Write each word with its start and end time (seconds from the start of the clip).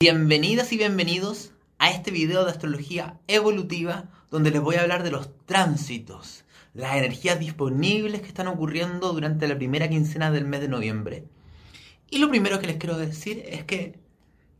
Bienvenidas 0.00 0.72
y 0.72 0.76
bienvenidos 0.76 1.50
a 1.80 1.90
este 1.90 2.12
video 2.12 2.44
de 2.44 2.52
astrología 2.52 3.18
evolutiva 3.26 4.08
donde 4.30 4.52
les 4.52 4.60
voy 4.60 4.76
a 4.76 4.82
hablar 4.82 5.02
de 5.02 5.10
los 5.10 5.44
tránsitos, 5.44 6.44
las 6.72 6.94
energías 6.94 7.40
disponibles 7.40 8.20
que 8.20 8.28
están 8.28 8.46
ocurriendo 8.46 9.12
durante 9.12 9.48
la 9.48 9.56
primera 9.56 9.88
quincena 9.88 10.30
del 10.30 10.44
mes 10.44 10.60
de 10.60 10.68
noviembre. 10.68 11.24
Y 12.10 12.18
lo 12.18 12.28
primero 12.28 12.60
que 12.60 12.68
les 12.68 12.76
quiero 12.76 12.96
decir 12.96 13.42
es 13.44 13.64
que 13.64 13.98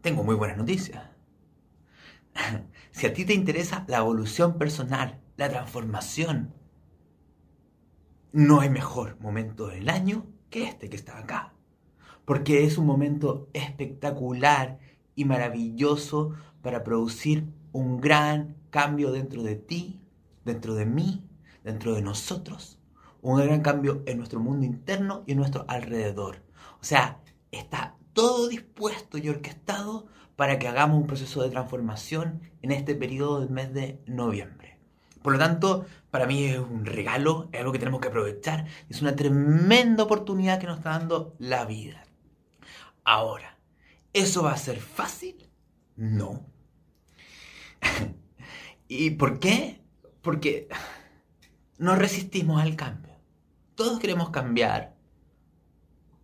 tengo 0.00 0.24
muy 0.24 0.34
buenas 0.34 0.56
noticias. 0.56 1.04
si 2.90 3.06
a 3.06 3.12
ti 3.12 3.24
te 3.24 3.32
interesa 3.32 3.84
la 3.86 3.98
evolución 3.98 4.58
personal, 4.58 5.20
la 5.36 5.48
transformación, 5.48 6.52
no 8.32 8.58
hay 8.60 8.70
mejor 8.70 9.20
momento 9.20 9.68
del 9.68 9.88
año 9.88 10.26
que 10.50 10.64
este 10.64 10.90
que 10.90 10.96
está 10.96 11.16
acá. 11.16 11.54
Porque 12.24 12.64
es 12.64 12.76
un 12.76 12.86
momento 12.86 13.48
espectacular 13.52 14.80
y 15.18 15.24
maravilloso 15.24 16.34
para 16.62 16.84
producir 16.84 17.44
un 17.72 18.00
gran 18.00 18.54
cambio 18.70 19.10
dentro 19.10 19.42
de 19.42 19.56
ti, 19.56 20.00
dentro 20.44 20.76
de 20.76 20.86
mí, 20.86 21.24
dentro 21.64 21.94
de 21.94 22.02
nosotros. 22.02 22.78
Un 23.20 23.40
gran 23.40 23.62
cambio 23.62 24.04
en 24.06 24.18
nuestro 24.18 24.38
mundo 24.38 24.64
interno 24.64 25.24
y 25.26 25.32
en 25.32 25.38
nuestro 25.38 25.64
alrededor. 25.66 26.44
O 26.80 26.84
sea, 26.84 27.20
está 27.50 27.96
todo 28.12 28.46
dispuesto 28.46 29.18
y 29.18 29.28
orquestado 29.28 30.06
para 30.36 30.60
que 30.60 30.68
hagamos 30.68 31.00
un 31.00 31.08
proceso 31.08 31.42
de 31.42 31.50
transformación 31.50 32.40
en 32.62 32.70
este 32.70 32.94
periodo 32.94 33.40
del 33.40 33.50
mes 33.50 33.74
de 33.74 34.00
noviembre. 34.06 34.78
Por 35.20 35.32
lo 35.32 35.40
tanto, 35.40 35.84
para 36.12 36.26
mí 36.26 36.44
es 36.44 36.60
un 36.60 36.86
regalo, 36.86 37.48
es 37.50 37.58
algo 37.58 37.72
que 37.72 37.80
tenemos 37.80 38.00
que 38.00 38.06
aprovechar, 38.06 38.66
es 38.88 39.02
una 39.02 39.16
tremenda 39.16 40.04
oportunidad 40.04 40.60
que 40.60 40.68
nos 40.68 40.78
está 40.78 40.90
dando 40.90 41.34
la 41.40 41.64
vida. 41.64 42.04
Ahora, 43.02 43.57
¿Eso 44.18 44.42
va 44.42 44.50
a 44.50 44.56
ser 44.56 44.80
fácil? 44.80 45.48
No. 45.94 46.44
¿Y 48.88 49.10
por 49.10 49.38
qué? 49.38 49.80
Porque 50.22 50.68
no 51.78 51.94
resistimos 51.94 52.60
al 52.60 52.74
cambio. 52.74 53.12
Todos 53.76 54.00
queremos 54.00 54.30
cambiar, 54.30 54.96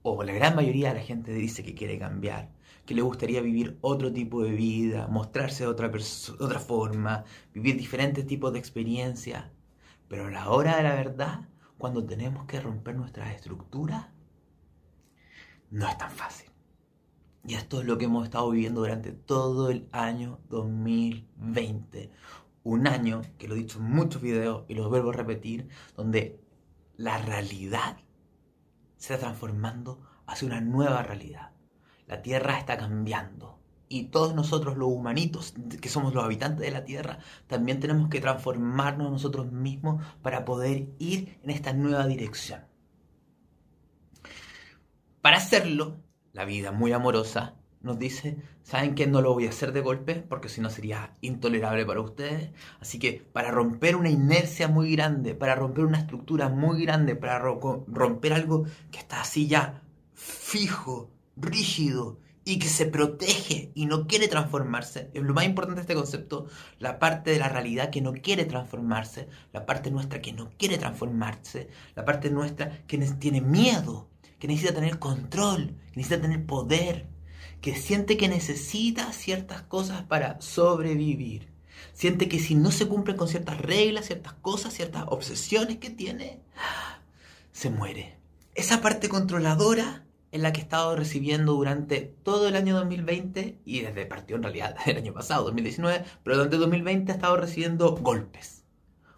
o 0.02 0.24
la 0.24 0.32
gran 0.32 0.56
mayoría 0.56 0.88
de 0.88 0.98
la 0.98 1.06
gente 1.06 1.32
dice 1.32 1.62
que 1.62 1.76
quiere 1.76 1.96
cambiar, 1.96 2.50
que 2.84 2.96
le 2.96 3.02
gustaría 3.02 3.40
vivir 3.40 3.78
otro 3.80 4.12
tipo 4.12 4.42
de 4.42 4.50
vida, 4.50 5.06
mostrarse 5.06 5.62
de 5.62 5.70
otra, 5.70 5.92
otra 6.40 6.58
forma, 6.58 7.22
vivir 7.52 7.76
diferentes 7.76 8.26
tipos 8.26 8.52
de 8.52 8.58
experiencias. 8.58 9.44
Pero 10.08 10.26
a 10.26 10.30
la 10.32 10.50
hora 10.50 10.78
de 10.78 10.82
la 10.82 10.96
verdad, 10.96 11.48
cuando 11.78 12.04
tenemos 12.04 12.44
que 12.46 12.60
romper 12.60 12.96
nuestras 12.96 13.32
estructuras, 13.36 14.06
no 15.70 15.88
es 15.88 15.96
tan 15.96 16.10
fácil. 16.10 16.53
Y 17.46 17.54
esto 17.54 17.80
es 17.80 17.86
lo 17.86 17.98
que 17.98 18.06
hemos 18.06 18.24
estado 18.24 18.50
viviendo 18.50 18.80
durante 18.80 19.12
todo 19.12 19.70
el 19.70 19.86
año 19.92 20.40
2020. 20.48 22.10
Un 22.62 22.86
año, 22.86 23.20
que 23.36 23.46
lo 23.46 23.54
he 23.54 23.58
dicho 23.58 23.78
en 23.78 23.84
muchos 23.84 24.22
videos 24.22 24.64
y 24.66 24.74
lo 24.74 24.88
vuelvo 24.88 25.10
a 25.10 25.14
repetir, 25.14 25.68
donde 25.94 26.40
la 26.96 27.18
realidad 27.18 27.98
se 28.96 29.14
está 29.14 29.26
transformando 29.26 30.00
hacia 30.26 30.48
una 30.48 30.62
nueva 30.62 31.02
realidad. 31.02 31.50
La 32.06 32.22
Tierra 32.22 32.58
está 32.58 32.78
cambiando. 32.78 33.58
Y 33.88 34.04
todos 34.04 34.34
nosotros 34.34 34.78
los 34.78 34.88
humanitos, 34.88 35.54
que 35.80 35.90
somos 35.90 36.14
los 36.14 36.24
habitantes 36.24 36.64
de 36.64 36.70
la 36.70 36.86
Tierra, 36.86 37.18
también 37.46 37.80
tenemos 37.80 38.08
que 38.08 38.22
transformarnos 38.22 39.10
nosotros 39.10 39.52
mismos 39.52 40.02
para 40.22 40.46
poder 40.46 40.88
ir 40.98 41.38
en 41.42 41.50
esta 41.50 41.74
nueva 41.74 42.06
dirección. 42.06 42.64
Para 45.20 45.36
hacerlo, 45.36 45.98
la 46.34 46.44
vida 46.44 46.72
muy 46.72 46.92
amorosa, 46.92 47.54
nos 47.80 47.98
dice, 47.98 48.38
¿saben 48.62 48.94
que 48.94 49.06
no 49.06 49.20
lo 49.20 49.34
voy 49.34 49.46
a 49.46 49.50
hacer 49.50 49.72
de 49.72 49.82
golpe? 49.82 50.16
Porque 50.16 50.48
si 50.48 50.60
no 50.60 50.70
sería 50.70 51.16
intolerable 51.20 51.84
para 51.84 52.00
ustedes. 52.00 52.50
Así 52.80 52.98
que 52.98 53.26
para 53.32 53.50
romper 53.50 53.94
una 53.94 54.10
inercia 54.10 54.68
muy 54.68 54.92
grande, 54.96 55.34
para 55.34 55.54
romper 55.54 55.84
una 55.84 55.98
estructura 55.98 56.48
muy 56.48 56.82
grande, 56.82 57.14
para 57.14 57.38
romper 57.38 58.32
algo 58.32 58.64
que 58.90 58.98
está 58.98 59.20
así 59.20 59.46
ya 59.48 59.82
fijo, 60.14 61.10
rígido 61.36 62.18
y 62.44 62.58
que 62.58 62.68
se 62.68 62.86
protege 62.86 63.70
y 63.74 63.86
no 63.86 64.06
quiere 64.06 64.28
transformarse, 64.28 65.10
es 65.14 65.22
lo 65.22 65.34
más 65.34 65.44
importante 65.44 65.76
de 65.76 65.82
este 65.82 65.94
concepto, 65.94 66.46
la 66.78 66.98
parte 66.98 67.30
de 67.30 67.38
la 67.38 67.48
realidad 67.48 67.90
que 67.90 68.02
no 68.02 68.12
quiere 68.12 68.44
transformarse, 68.44 69.28
la 69.52 69.66
parte 69.66 69.90
nuestra 69.90 70.20
que 70.20 70.32
no 70.32 70.50
quiere 70.58 70.78
transformarse, 70.78 71.68
la 71.94 72.04
parte 72.04 72.30
nuestra 72.30 72.82
que 72.86 72.98
tiene 72.98 73.40
miedo 73.40 74.08
que 74.38 74.48
necesita 74.48 74.74
tener 74.74 74.98
control, 74.98 75.76
necesita 75.94 76.20
tener 76.20 76.46
poder, 76.46 77.08
que 77.60 77.74
siente 77.74 78.16
que 78.16 78.28
necesita 78.28 79.12
ciertas 79.12 79.62
cosas 79.62 80.02
para 80.02 80.40
sobrevivir. 80.40 81.52
Siente 81.92 82.28
que 82.28 82.38
si 82.38 82.54
no 82.54 82.70
se 82.70 82.86
cumplen 82.86 83.16
con 83.16 83.26
ciertas 83.28 83.58
reglas, 83.58 84.06
ciertas 84.06 84.34
cosas, 84.34 84.74
ciertas 84.74 85.04
obsesiones 85.08 85.78
que 85.78 85.90
tiene, 85.90 86.40
se 87.52 87.70
muere. 87.70 88.18
Esa 88.54 88.80
parte 88.80 89.08
controladora 89.08 90.04
es 90.30 90.40
la 90.42 90.52
que 90.52 90.60
he 90.60 90.64
estado 90.64 90.94
recibiendo 90.96 91.52
durante 91.52 92.00
todo 92.00 92.48
el 92.48 92.56
año 92.56 92.74
2020 92.74 93.60
y 93.64 93.80
desde 93.80 94.04
partió 94.04 94.36
en 94.36 94.42
realidad 94.42 94.76
el 94.86 94.96
año 94.96 95.14
pasado, 95.14 95.44
2019, 95.44 96.04
pero 96.22 96.36
durante 96.36 96.56
2020 96.56 97.12
he 97.12 97.14
estado 97.14 97.36
recibiendo 97.36 97.94
golpes. 97.96 98.64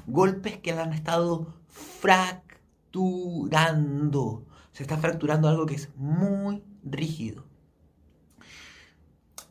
Golpes 0.07 0.59
que 0.59 0.75
la 0.75 0.83
han 0.83 0.93
estado 0.93 1.55
fracturando 1.69 4.45
se 4.77 4.83
está 4.83 4.99
fracturando 4.99 5.49
algo 5.49 5.65
que 5.65 5.75
es 5.75 5.89
muy 5.97 6.63
rígido. 6.85 7.47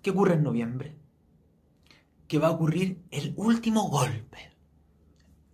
¿Qué 0.03 0.11
ocurre 0.11 0.35
en 0.35 0.43
noviembre? 0.43 0.95
Que 2.27 2.37
va 2.37 2.49
a 2.49 2.51
ocurrir 2.51 3.01
el 3.09 3.33
último 3.35 3.89
golpe, 3.89 4.51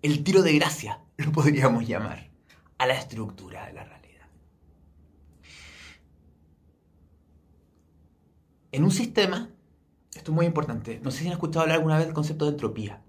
el 0.02 0.26
tiro 0.26 0.42
de 0.42 0.58
gracia, 0.58 1.00
lo 1.16 1.32
podríamos 1.32 1.88
llamar, 1.88 2.30
a 2.80 2.86
la 2.86 2.96
estructura 2.96 3.68
de 3.68 3.72
la 3.72 3.86
realidad. 3.86 4.28
En 8.74 8.84
un 8.84 8.92
sistema, 8.92 9.52
esto 10.14 10.32
es 10.32 10.36
muy 10.36 10.48
importante, 10.48 11.00
no 11.02 11.12
sé 11.12 11.20
si 11.20 11.28
han 11.28 11.32
escuchado 11.32 11.62
hablar 11.62 11.78
alguna 11.78 11.96
vez 11.96 12.08
del 12.08 12.14
concepto 12.14 12.44
de 12.44 12.52
entropía. 12.52 13.02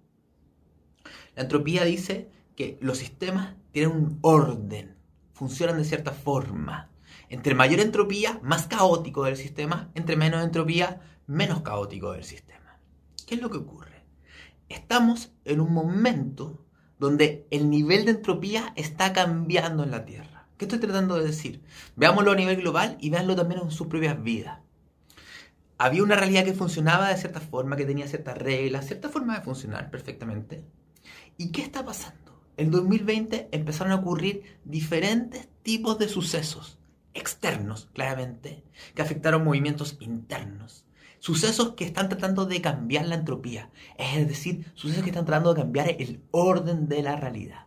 La 1.34 1.42
entropía 1.42 1.82
dice 1.82 2.30
que 2.54 2.78
los 2.80 2.98
sistemas 2.98 3.56
tienen 3.72 3.90
un 3.90 4.18
orden, 4.20 5.01
funcionan 5.42 5.78
de 5.78 5.84
cierta 5.84 6.12
forma. 6.12 6.88
Entre 7.28 7.56
mayor 7.56 7.80
entropía, 7.80 8.38
más 8.44 8.68
caótico 8.68 9.24
del 9.24 9.36
sistema, 9.36 9.90
entre 9.96 10.14
menos 10.14 10.44
entropía, 10.44 11.00
menos 11.26 11.62
caótico 11.62 12.12
del 12.12 12.22
sistema. 12.22 12.78
¿Qué 13.26 13.34
es 13.34 13.42
lo 13.42 13.50
que 13.50 13.56
ocurre? 13.56 14.04
Estamos 14.68 15.32
en 15.44 15.60
un 15.60 15.72
momento 15.72 16.64
donde 17.00 17.48
el 17.50 17.70
nivel 17.70 18.04
de 18.04 18.12
entropía 18.12 18.72
está 18.76 19.12
cambiando 19.12 19.82
en 19.82 19.90
la 19.90 20.04
Tierra. 20.04 20.46
¿Qué 20.56 20.66
estoy 20.66 20.78
tratando 20.78 21.16
de 21.16 21.26
decir? 21.26 21.60
Veámoslo 21.96 22.30
a 22.30 22.36
nivel 22.36 22.58
global 22.58 22.96
y 23.00 23.10
veanlo 23.10 23.34
también 23.34 23.62
en 23.62 23.72
sus 23.72 23.88
propias 23.88 24.22
vidas. 24.22 24.60
Había 25.76 26.04
una 26.04 26.14
realidad 26.14 26.44
que 26.44 26.54
funcionaba 26.54 27.08
de 27.08 27.16
cierta 27.16 27.40
forma, 27.40 27.74
que 27.74 27.84
tenía 27.84 28.06
ciertas 28.06 28.38
reglas, 28.38 28.86
cierta 28.86 29.08
forma 29.08 29.36
de 29.36 29.44
funcionar 29.44 29.90
perfectamente. 29.90 30.62
¿Y 31.36 31.50
qué 31.50 31.62
está 31.62 31.84
pasando? 31.84 32.31
En 32.56 32.70
2020 32.70 33.48
empezaron 33.52 33.92
a 33.92 33.96
ocurrir 33.96 34.58
diferentes 34.64 35.48
tipos 35.62 35.98
de 35.98 36.08
sucesos 36.08 36.78
externos, 37.14 37.88
claramente, 37.92 38.64
que 38.94 39.02
afectaron 39.02 39.44
movimientos 39.44 39.96
internos. 40.00 40.86
Sucesos 41.18 41.74
que 41.74 41.84
están 41.84 42.08
tratando 42.08 42.46
de 42.46 42.60
cambiar 42.60 43.06
la 43.06 43.14
entropía, 43.14 43.70
es 43.96 44.26
decir, 44.26 44.66
sucesos 44.74 45.04
que 45.04 45.10
están 45.10 45.24
tratando 45.24 45.54
de 45.54 45.60
cambiar 45.60 45.96
el 45.98 46.22
orden 46.32 46.88
de 46.88 47.02
la 47.02 47.16
realidad. 47.16 47.66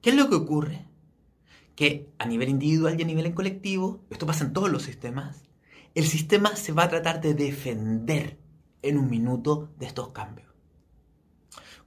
¿Qué 0.00 0.10
es 0.10 0.16
lo 0.16 0.28
que 0.28 0.34
ocurre? 0.34 0.88
Que 1.76 2.10
a 2.18 2.26
nivel 2.26 2.48
individual 2.48 2.98
y 2.98 3.02
a 3.02 3.06
nivel 3.06 3.26
en 3.26 3.34
colectivo, 3.34 4.04
esto 4.10 4.26
pasa 4.26 4.44
en 4.44 4.52
todos 4.52 4.70
los 4.70 4.82
sistemas, 4.82 5.44
el 5.94 6.06
sistema 6.06 6.56
se 6.56 6.72
va 6.72 6.84
a 6.84 6.88
tratar 6.88 7.20
de 7.20 7.34
defender 7.34 8.38
en 8.82 8.98
un 8.98 9.08
minuto 9.08 9.70
de 9.78 9.86
estos 9.86 10.08
cambios. 10.08 10.51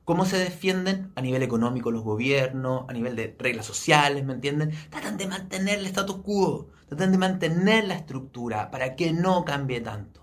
¿Cómo 0.06 0.26
se 0.26 0.38
defienden? 0.38 1.12
A 1.16 1.22
nivel 1.22 1.42
económico 1.42 1.90
los 1.90 2.04
gobiernos, 2.04 2.86
a 2.88 2.94
nivel 2.94 3.16
de 3.16 3.36
reglas 3.40 3.66
sociales, 3.66 4.24
¿me 4.24 4.34
entienden? 4.34 4.72
Tratan 4.92 5.18
de 5.18 5.28
mantener 5.28 5.80
el 5.80 5.88
status 5.88 6.18
quo, 6.18 6.70
tratan 6.88 7.12
de 7.12 7.18
mantener 7.18 7.86
la 7.86 7.96
estructura 7.96 8.70
para 8.70 8.96
que 8.96 9.12
no 9.14 9.44
cambie 9.44 9.82
tanto. 9.82 10.22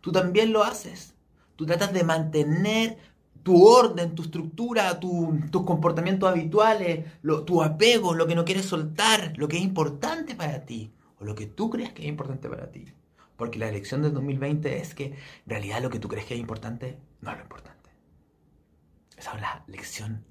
Tú 0.00 0.12
también 0.12 0.52
lo 0.52 0.62
haces. 0.62 1.14
Tú 1.56 1.66
tratas 1.66 1.92
de 1.92 2.04
mantener 2.04 2.96
tu 3.42 3.66
orden, 3.66 4.14
tu 4.14 4.22
estructura, 4.22 5.00
tus 5.00 5.64
comportamientos 5.64 6.30
habituales, 6.30 7.04
tu 7.44 7.60
apego, 7.60 8.14
lo 8.14 8.28
que 8.28 8.36
no 8.36 8.44
quieres 8.44 8.66
soltar, 8.66 9.32
lo 9.36 9.48
que 9.48 9.56
es 9.56 9.64
importante 9.64 10.36
para 10.36 10.64
ti, 10.64 10.92
o 11.18 11.24
lo 11.24 11.34
que 11.34 11.46
tú 11.46 11.70
crees 11.70 11.92
que 11.92 12.02
es 12.02 12.08
importante 12.08 12.48
para 12.48 12.70
ti. 12.70 12.86
Porque 13.36 13.58
la 13.58 13.68
elección 13.68 14.02
del 14.02 14.14
2020 14.14 14.80
es 14.80 14.94
que 14.94 15.06
en 15.06 15.14
realidad 15.46 15.82
lo 15.82 15.90
que 15.90 15.98
tú 15.98 16.06
crees 16.06 16.24
que 16.24 16.34
es 16.34 16.40
importante 16.40 16.98
no 17.20 17.32
es 17.32 17.36
lo 17.36 17.42
importante. 17.42 17.81
Esa 19.22 19.34
es 19.36 19.40
la 19.40 19.62
lección 19.68 20.24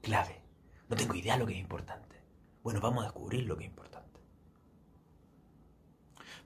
clave. 0.00 0.40
No 0.88 0.96
tengo 0.96 1.14
idea 1.14 1.34
de 1.34 1.40
lo 1.40 1.46
que 1.46 1.52
es 1.52 1.60
importante. 1.60 2.16
Bueno, 2.62 2.80
vamos 2.80 3.02
a 3.02 3.08
descubrir 3.08 3.44
lo 3.44 3.54
que 3.54 3.64
es 3.64 3.70
importante. 3.70 4.18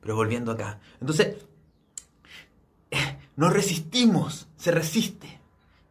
Pero 0.00 0.16
volviendo 0.16 0.50
acá. 0.50 0.80
Entonces, 1.00 1.36
eh, 2.90 3.18
nos 3.36 3.52
resistimos, 3.52 4.48
se 4.56 4.72
resiste. 4.72 5.40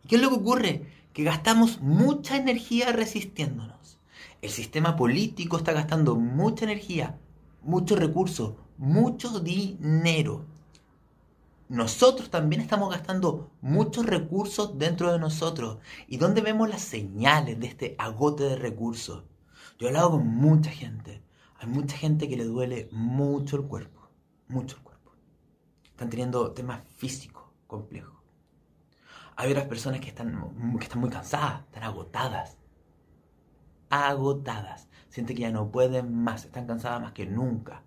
¿Y 0.03 0.09
qué 0.09 0.17
es 0.17 0.21
lo 0.21 0.27
que 0.27 0.35
ocurre? 0.35 0.91
Que 1.13 1.23
gastamos 1.23 1.79
mucha 1.79 2.35
energía 2.35 2.91
resistiéndonos. 2.91 3.97
El 4.41 4.49
sistema 4.49 4.97
político 4.97 5.55
está 5.55 5.71
gastando 5.71 6.17
mucha 6.17 6.65
energía, 6.65 7.17
muchos 7.61 7.97
recursos, 7.97 8.55
mucho 8.77 9.39
dinero. 9.39 10.47
Nosotros 11.69 12.29
también 12.29 12.61
estamos 12.61 12.91
gastando 12.91 13.51
muchos 13.61 14.05
recursos 14.05 14.77
dentro 14.77 15.11
de 15.11 15.19
nosotros. 15.19 15.79
¿Y 16.07 16.17
dónde 16.17 16.41
vemos 16.41 16.69
las 16.69 16.81
señales 16.81 17.59
de 17.59 17.67
este 17.67 17.95
agote 17.97 18.43
de 18.43 18.55
recursos? 18.57 19.23
Yo 19.79 19.87
he 19.87 19.89
hablado 19.89 20.11
con 20.11 20.27
mucha 20.27 20.69
gente. 20.69 21.23
Hay 21.59 21.67
mucha 21.67 21.97
gente 21.97 22.27
que 22.27 22.37
le 22.37 22.43
duele 22.43 22.89
mucho 22.91 23.55
el 23.55 23.63
cuerpo. 23.63 24.09
Mucho 24.47 24.75
el 24.77 24.83
cuerpo. 24.83 25.11
Están 25.85 26.09
teniendo 26.09 26.51
temas 26.51 26.81
físicos 26.97 27.43
complejos. 27.65 28.21
Hay 29.35 29.51
otras 29.51 29.67
personas 29.67 29.99
que 29.99 30.09
están, 30.09 30.77
que 30.77 30.83
están 30.83 31.01
muy 31.01 31.09
cansadas, 31.09 31.61
están 31.61 31.83
agotadas. 31.83 32.57
Agotadas. 33.89 34.89
Sienten 35.09 35.35
que 35.35 35.43
ya 35.43 35.51
no 35.51 35.71
pueden 35.71 36.23
más, 36.23 36.45
están 36.45 36.67
cansadas 36.67 37.01
más 37.01 37.13
que 37.13 37.25
nunca. 37.25 37.83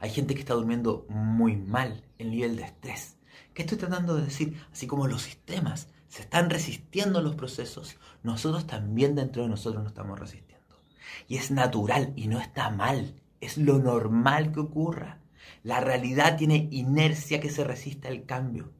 Hay 0.00 0.10
gente 0.10 0.34
que 0.34 0.40
está 0.40 0.54
durmiendo 0.54 1.06
muy 1.08 1.56
mal, 1.56 2.04
el 2.18 2.30
nivel 2.30 2.56
de 2.56 2.64
estrés. 2.64 3.18
¿Qué 3.54 3.62
estoy 3.62 3.78
tratando 3.78 4.14
de 4.16 4.24
decir? 4.24 4.56
Así 4.72 4.86
como 4.86 5.08
los 5.08 5.22
sistemas 5.22 5.88
se 6.08 6.22
están 6.22 6.48
resistiendo 6.48 7.18
a 7.18 7.22
los 7.22 7.34
procesos, 7.34 7.96
nosotros 8.22 8.66
también 8.66 9.14
dentro 9.14 9.42
de 9.42 9.48
nosotros 9.48 9.82
nos 9.82 9.92
estamos 9.92 10.18
resistiendo. 10.18 10.80
Y 11.26 11.36
es 11.36 11.50
natural 11.50 12.12
y 12.16 12.28
no 12.28 12.40
está 12.40 12.70
mal, 12.70 13.20
es 13.40 13.58
lo 13.58 13.78
normal 13.78 14.52
que 14.52 14.60
ocurra. 14.60 15.20
La 15.62 15.80
realidad 15.80 16.36
tiene 16.36 16.68
inercia 16.70 17.40
que 17.40 17.50
se 17.50 17.64
resiste 17.64 18.08
al 18.08 18.24
cambio. 18.24 18.72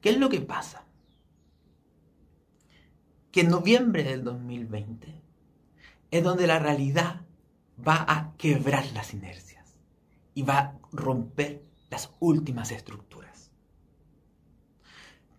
¿Qué 0.00 0.10
es 0.10 0.16
lo 0.16 0.28
que 0.28 0.40
pasa? 0.40 0.84
Que 3.30 3.42
en 3.42 3.50
noviembre 3.50 4.02
del 4.02 4.24
2020 4.24 5.22
es 6.10 6.24
donde 6.24 6.46
la 6.46 6.58
realidad 6.58 7.22
va 7.86 8.04
a 8.08 8.34
quebrar 8.36 8.84
las 8.92 9.14
inercias 9.14 9.61
y 10.34 10.42
va 10.42 10.58
a 10.58 10.78
romper 10.92 11.62
las 11.90 12.10
últimas 12.20 12.70
estructuras. 12.72 13.50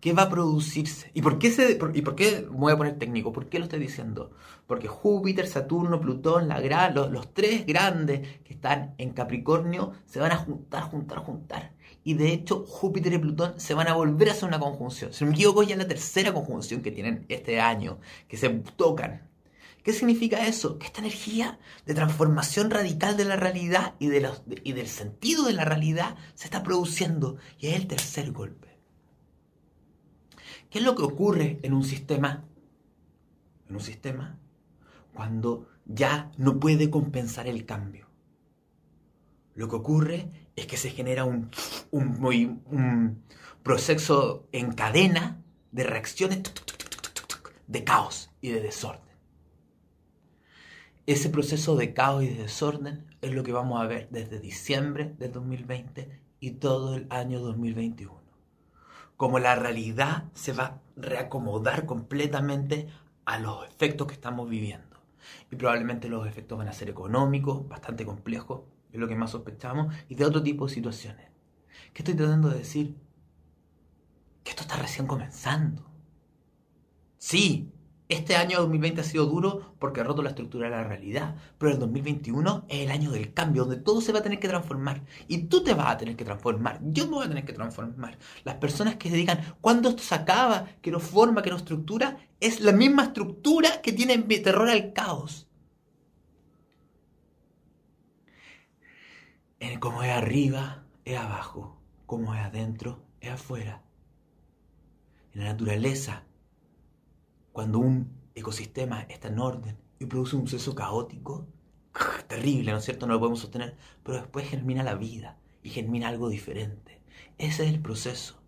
¿Qué 0.00 0.12
va 0.12 0.24
a 0.24 0.30
producirse? 0.30 1.10
¿Y 1.14 1.22
por 1.22 1.38
qué, 1.38 1.50
se, 1.50 1.78
y 1.94 2.02
por 2.02 2.14
qué 2.14 2.46
voy 2.50 2.72
a 2.72 2.76
poner 2.76 2.98
técnico? 2.98 3.32
¿Por 3.32 3.48
qué 3.48 3.58
lo 3.58 3.64
estoy 3.64 3.80
diciendo? 3.80 4.32
Porque 4.66 4.86
Júpiter, 4.86 5.46
Saturno, 5.46 6.00
Plutón, 6.00 6.46
la 6.46 6.60
gran, 6.60 6.94
los, 6.94 7.10
los 7.10 7.32
tres 7.32 7.64
grandes 7.64 8.40
que 8.44 8.52
están 8.52 8.94
en 8.98 9.12
Capricornio 9.12 9.92
se 10.04 10.20
van 10.20 10.32
a 10.32 10.36
juntar, 10.36 10.82
juntar, 10.82 11.18
juntar 11.18 11.72
y 12.04 12.14
de 12.14 12.32
hecho 12.32 12.64
Júpiter 12.66 13.14
y 13.14 13.18
Plutón 13.18 13.58
se 13.58 13.74
van 13.74 13.88
a 13.88 13.94
volver 13.94 14.28
a 14.28 14.32
hacer 14.32 14.46
una 14.46 14.60
conjunción. 14.60 15.12
Si 15.12 15.24
no 15.24 15.30
me 15.30 15.36
equivoco, 15.36 15.62
ya 15.62 15.74
es 15.74 15.78
la 15.78 15.88
tercera 15.88 16.32
conjunción 16.32 16.82
que 16.82 16.92
tienen 16.92 17.24
este 17.28 17.60
año, 17.60 17.98
que 18.28 18.36
se 18.36 18.50
tocan. 18.50 19.22
¿Qué 19.84 19.92
significa 19.92 20.46
eso? 20.46 20.78
Que 20.78 20.86
esta 20.86 21.02
energía 21.02 21.58
de 21.84 21.92
transformación 21.92 22.70
radical 22.70 23.18
de 23.18 23.26
la 23.26 23.36
realidad 23.36 23.94
y, 23.98 24.08
del 24.08 24.88
sentido 24.88 25.44
de 25.44 25.52
la 25.52 25.66
realidad 25.66 26.16
se 26.34 26.46
está 26.46 26.62
produciendo 26.62 27.36
y 27.58 27.66
es 27.66 27.76
el 27.76 27.86
tercer 27.86 28.32
golpe. 28.32 28.78
¿Qué 30.70 30.78
es 30.78 30.84
lo 30.84 30.96
que 30.96 31.02
ocurre 31.02 31.60
en 31.62 31.74
un 31.74 31.84
sistema? 31.84 32.44
En 33.68 33.76
un 33.76 33.82
sistema 33.82 34.38
cuando 35.12 35.68
ya 35.84 36.32
no 36.38 36.58
puede 36.58 36.88
compensar 36.88 37.46
el 37.46 37.66
cambio. 37.66 38.08
Lo 39.54 39.68
que 39.68 39.76
ocurre 39.76 40.30
es 40.56 40.66
que 40.66 40.78
se 40.78 40.90
genera 40.90 41.26
un, 41.26 41.50
proceso 43.62 44.48
en 44.50 44.72
cadena 44.72 45.42
de 45.72 45.84
reacciones 45.84 46.40
de 47.66 47.84
caos 47.84 48.30
y 48.40 48.48
de 48.48 48.62
desorden. 48.62 49.03
Ese 51.06 51.28
proceso 51.28 51.76
de 51.76 51.92
caos 51.92 52.24
y 52.24 52.28
de 52.28 52.44
desorden 52.44 53.04
es 53.20 53.34
lo 53.34 53.42
que 53.42 53.52
vamos 53.52 53.78
a 53.78 53.86
ver 53.86 54.08
desde 54.10 54.40
diciembre 54.40 55.14
del 55.18 55.32
2020 55.32 56.22
y 56.40 56.52
todo 56.52 56.94
el 56.94 57.06
año 57.10 57.40
2021. 57.40 58.22
Como 59.18 59.38
la 59.38 59.54
realidad 59.54 60.24
se 60.32 60.54
va 60.54 60.64
a 60.64 60.80
reacomodar 60.96 61.84
completamente 61.84 62.88
a 63.26 63.38
los 63.38 63.66
efectos 63.66 64.06
que 64.06 64.14
estamos 64.14 64.48
viviendo. 64.48 64.96
Y 65.50 65.56
probablemente 65.56 66.08
los 66.08 66.26
efectos 66.26 66.56
van 66.56 66.68
a 66.68 66.72
ser 66.72 66.88
económicos, 66.88 67.68
bastante 67.68 68.06
complejos, 68.06 68.62
es 68.90 68.98
lo 68.98 69.06
que 69.06 69.14
más 69.14 69.32
sospechamos, 69.32 69.94
y 70.08 70.14
de 70.14 70.24
otro 70.24 70.42
tipo 70.42 70.66
de 70.66 70.72
situaciones. 70.72 71.28
¿Qué 71.92 72.00
estoy 72.00 72.14
tratando 72.14 72.48
de 72.48 72.58
decir? 72.58 72.96
Que 74.42 74.50
esto 74.50 74.62
está 74.62 74.76
recién 74.76 75.06
comenzando. 75.06 75.84
Sí, 77.18 77.73
este 78.08 78.36
año 78.36 78.58
2020 78.60 79.00
ha 79.00 79.04
sido 79.04 79.26
duro 79.26 79.74
porque 79.78 80.00
ha 80.00 80.04
roto 80.04 80.22
la 80.22 80.30
estructura 80.30 80.68
de 80.68 80.76
la 80.76 80.84
realidad, 80.84 81.36
pero 81.58 81.72
el 81.72 81.78
2021 81.78 82.66
es 82.68 82.80
el 82.80 82.90
año 82.90 83.10
del 83.10 83.32
cambio, 83.32 83.64
donde 83.64 83.82
todo 83.82 84.00
se 84.00 84.12
va 84.12 84.18
a 84.18 84.22
tener 84.22 84.38
que 84.38 84.48
transformar. 84.48 85.02
Y 85.26 85.44
tú 85.44 85.64
te 85.64 85.74
vas 85.74 85.88
a 85.88 85.96
tener 85.96 86.16
que 86.16 86.24
transformar, 86.24 86.80
yo 86.82 87.06
me 87.06 87.12
voy 87.12 87.24
a 87.26 87.28
tener 87.28 87.44
que 87.44 87.52
transformar. 87.54 88.18
Las 88.44 88.56
personas 88.56 88.96
que 88.96 89.10
se 89.10 89.16
digan, 89.16 89.56
cuando 89.60 89.88
esto 89.88 90.02
se 90.02 90.14
acaba, 90.14 90.66
que 90.82 90.90
no 90.90 91.00
forma, 91.00 91.42
que 91.42 91.50
no 91.50 91.56
estructura, 91.56 92.18
es 92.40 92.60
la 92.60 92.72
misma 92.72 93.04
estructura 93.04 93.80
que 93.80 93.92
tiene 93.92 94.18
terror 94.18 94.68
al 94.68 94.92
caos. 94.92 95.48
como 99.80 100.02
es 100.02 100.10
arriba, 100.10 100.84
es 101.04 101.18
abajo. 101.18 101.80
Como 102.06 102.34
es 102.34 102.40
adentro, 102.40 103.02
es 103.20 103.30
afuera. 103.30 103.82
En 105.32 105.40
la 105.40 105.52
naturaleza, 105.52 106.24
cuando 107.54 107.78
un 107.78 108.10
ecosistema 108.34 109.02
está 109.02 109.28
en 109.28 109.38
orden 109.38 109.78
y 110.00 110.06
produce 110.06 110.34
un 110.34 110.42
proceso 110.42 110.74
caótico, 110.74 111.46
terrible, 112.26 112.72
¿no 112.72 112.78
es 112.78 112.84
cierto? 112.84 113.06
No 113.06 113.12
lo 113.12 113.20
podemos 113.20 113.38
sostener, 113.38 113.76
pero 114.02 114.18
después 114.18 114.48
germina 114.48 114.82
la 114.82 114.96
vida 114.96 115.38
y 115.62 115.70
germina 115.70 116.08
algo 116.08 116.28
diferente. 116.28 117.00
Ese 117.38 117.64
es 117.64 117.72
el 117.72 117.80
proceso. 117.80 118.42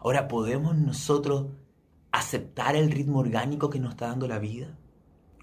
Ahora, 0.00 0.28
¿podemos 0.28 0.76
nosotros 0.76 1.46
aceptar 2.10 2.76
el 2.76 2.90
ritmo 2.90 3.20
orgánico 3.20 3.70
que 3.70 3.80
nos 3.80 3.92
está 3.92 4.08
dando 4.08 4.28
la 4.28 4.38
vida? 4.38 4.76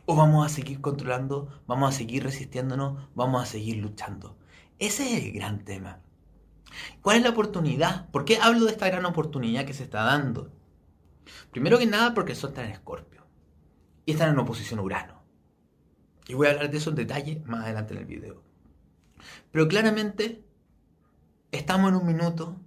¿O 0.05 0.15
vamos 0.15 0.45
a 0.45 0.49
seguir 0.49 0.79
controlando, 0.79 1.49
vamos 1.65 1.89
a 1.89 1.97
seguir 1.97 2.23
resistiéndonos, 2.23 3.09
vamos 3.15 3.41
a 3.41 3.47
seguir 3.47 3.77
luchando? 3.77 4.37
Ese 4.77 5.17
es 5.17 5.23
el 5.23 5.31
gran 5.31 5.65
tema. 5.65 5.99
¿Cuál 7.01 7.17
es 7.17 7.23
la 7.23 7.31
oportunidad? 7.31 8.07
¿Por 8.11 8.23
qué 8.23 8.37
hablo 8.37 8.65
de 8.65 8.71
esta 8.71 8.87
gran 8.87 9.07
oportunidad 9.07 9.65
que 9.65 9.73
se 9.73 9.83
está 9.83 10.03
dando? 10.03 10.51
Primero 11.51 11.77
que 11.77 11.85
nada 11.85 12.13
porque 12.13 12.35
son 12.35 12.51
está 12.51 12.63
en 12.63 12.71
Escorpio 12.71 13.25
y 14.05 14.13
están 14.13 14.29
en 14.29 14.39
oposición 14.39 14.79
a 14.79 14.83
Urano. 14.83 15.23
Y 16.27 16.33
voy 16.33 16.47
a 16.47 16.51
hablar 16.51 16.69
de 16.69 16.77
eso 16.77 16.91
en 16.91 16.95
detalle 16.95 17.41
más 17.45 17.63
adelante 17.63 17.93
en 17.93 17.99
el 17.99 18.05
video. 18.05 18.43
Pero 19.51 19.67
claramente 19.67 20.43
estamos 21.51 21.89
en 21.89 21.95
un 21.95 22.05
minuto 22.05 22.59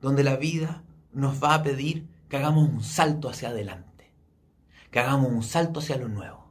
donde 0.00 0.24
la 0.24 0.36
vida 0.36 0.82
nos 1.12 1.42
va 1.42 1.54
a 1.54 1.62
pedir 1.62 2.08
que 2.28 2.36
hagamos 2.36 2.68
un 2.68 2.82
salto 2.82 3.28
hacia 3.28 3.50
adelante, 3.50 4.12
que 4.90 4.98
hagamos 4.98 5.30
un 5.30 5.42
salto 5.42 5.80
hacia 5.80 5.96
lo 5.96 6.08
nuevo 6.08 6.41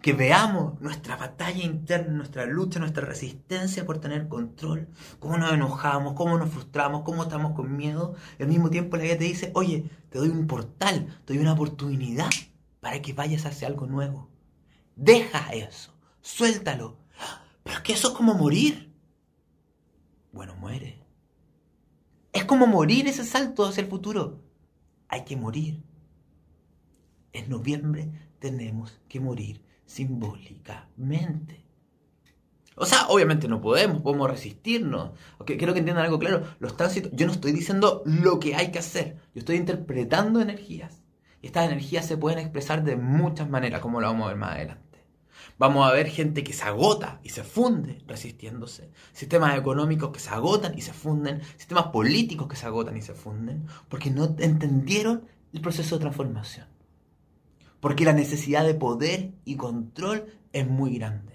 que 0.00 0.12
veamos 0.12 0.80
nuestra 0.80 1.16
batalla 1.16 1.62
interna, 1.62 2.12
nuestra 2.12 2.46
lucha, 2.46 2.78
nuestra 2.78 3.06
resistencia 3.06 3.86
por 3.86 3.98
tener 3.98 4.28
control, 4.28 4.88
cómo 5.18 5.38
nos 5.38 5.52
enojamos, 5.52 6.14
cómo 6.14 6.38
nos 6.38 6.50
frustramos, 6.50 7.02
cómo 7.02 7.24
estamos 7.24 7.52
con 7.52 7.76
miedo. 7.76 8.14
al 8.38 8.48
mismo 8.48 8.70
tiempo 8.70 8.96
la 8.96 9.04
vida 9.04 9.18
te 9.18 9.24
dice, 9.24 9.50
oye, 9.54 9.90
te 10.10 10.18
doy 10.18 10.28
un 10.28 10.46
portal, 10.46 11.06
te 11.24 11.34
doy 11.34 11.42
una 11.42 11.52
oportunidad 11.52 12.30
para 12.80 13.00
que 13.00 13.12
vayas 13.12 13.46
hacia 13.46 13.68
algo 13.68 13.86
nuevo. 13.86 14.28
Deja 14.96 15.52
eso, 15.52 15.94
suéltalo. 16.20 16.98
Pero 17.62 17.76
es 17.76 17.82
que 17.82 17.92
eso 17.92 18.08
es 18.08 18.14
como 18.14 18.34
morir. 18.34 18.92
Bueno, 20.32 20.56
muere. 20.56 20.98
Es 22.32 22.44
como 22.44 22.66
morir 22.66 23.06
ese 23.06 23.24
salto 23.24 23.64
hacia 23.64 23.82
el 23.82 23.88
futuro. 23.88 24.40
Hay 25.08 25.24
que 25.24 25.36
morir. 25.36 25.82
En 27.32 27.48
noviembre 27.48 28.10
tenemos 28.42 29.00
que 29.08 29.20
morir 29.20 29.62
simbólicamente. 29.86 31.64
O 32.74 32.84
sea, 32.84 33.06
obviamente 33.06 33.46
no 33.46 33.60
podemos, 33.60 34.02
podemos 34.02 34.28
resistirnos. 34.28 35.12
quiero 35.46 35.72
que 35.72 35.78
entiendan 35.78 36.06
algo 36.06 36.18
claro. 36.18 36.42
Los 36.58 36.76
tránsitos, 36.76 37.12
yo 37.14 37.26
no 37.26 37.32
estoy 37.32 37.52
diciendo 37.52 38.02
lo 38.04 38.40
que 38.40 38.56
hay 38.56 38.72
que 38.72 38.80
hacer. 38.80 39.18
Yo 39.32 39.38
estoy 39.38 39.56
interpretando 39.56 40.40
energías. 40.40 41.04
Y 41.40 41.46
estas 41.46 41.66
energías 41.66 42.04
se 42.04 42.16
pueden 42.16 42.40
expresar 42.40 42.82
de 42.82 42.96
muchas 42.96 43.48
maneras, 43.48 43.80
como 43.80 44.00
lo 44.00 44.08
vamos 44.08 44.24
a 44.24 44.28
ver 44.30 44.38
más 44.38 44.56
adelante. 44.56 45.04
Vamos 45.56 45.88
a 45.88 45.92
ver 45.92 46.08
gente 46.08 46.42
que 46.42 46.52
se 46.52 46.64
agota 46.64 47.20
y 47.22 47.28
se 47.28 47.44
funde 47.44 48.02
resistiéndose. 48.08 48.90
Sistemas 49.12 49.56
económicos 49.56 50.10
que 50.10 50.18
se 50.18 50.30
agotan 50.30 50.76
y 50.76 50.80
se 50.80 50.92
funden. 50.92 51.42
Sistemas 51.56 51.86
políticos 51.88 52.48
que 52.48 52.56
se 52.56 52.66
agotan 52.66 52.96
y 52.96 53.02
se 53.02 53.14
funden. 53.14 53.66
Porque 53.88 54.10
no 54.10 54.24
entendieron 54.38 55.28
el 55.52 55.60
proceso 55.60 55.94
de 55.94 56.00
transformación 56.00 56.71
porque 57.82 58.04
la 58.04 58.12
necesidad 58.12 58.64
de 58.64 58.74
poder 58.74 59.32
y 59.44 59.56
control 59.56 60.32
es 60.52 60.68
muy 60.68 60.98
grande. 60.98 61.32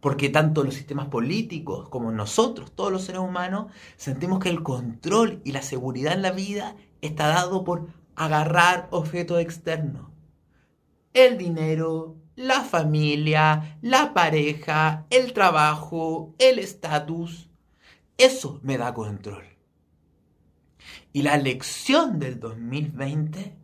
Porque 0.00 0.30
tanto 0.30 0.64
los 0.64 0.72
sistemas 0.72 1.08
políticos 1.08 1.90
como 1.90 2.10
nosotros, 2.10 2.72
todos 2.72 2.90
los 2.90 3.04
seres 3.04 3.20
humanos, 3.20 3.70
sentimos 3.98 4.38
que 4.38 4.48
el 4.48 4.62
control 4.62 5.42
y 5.44 5.52
la 5.52 5.60
seguridad 5.60 6.14
en 6.14 6.22
la 6.22 6.30
vida 6.30 6.74
está 7.02 7.26
dado 7.26 7.64
por 7.64 7.88
agarrar 8.16 8.88
objetos 8.92 9.40
externos. 9.40 10.08
El 11.12 11.36
dinero, 11.36 12.16
la 12.34 12.62
familia, 12.62 13.76
la 13.82 14.14
pareja, 14.14 15.04
el 15.10 15.34
trabajo, 15.34 16.34
el 16.38 16.60
estatus. 16.60 17.50
Eso 18.16 18.58
me 18.62 18.78
da 18.78 18.94
control. 18.94 19.44
Y 21.12 21.20
la 21.20 21.36
lección 21.36 22.18
del 22.18 22.40
2020 22.40 23.54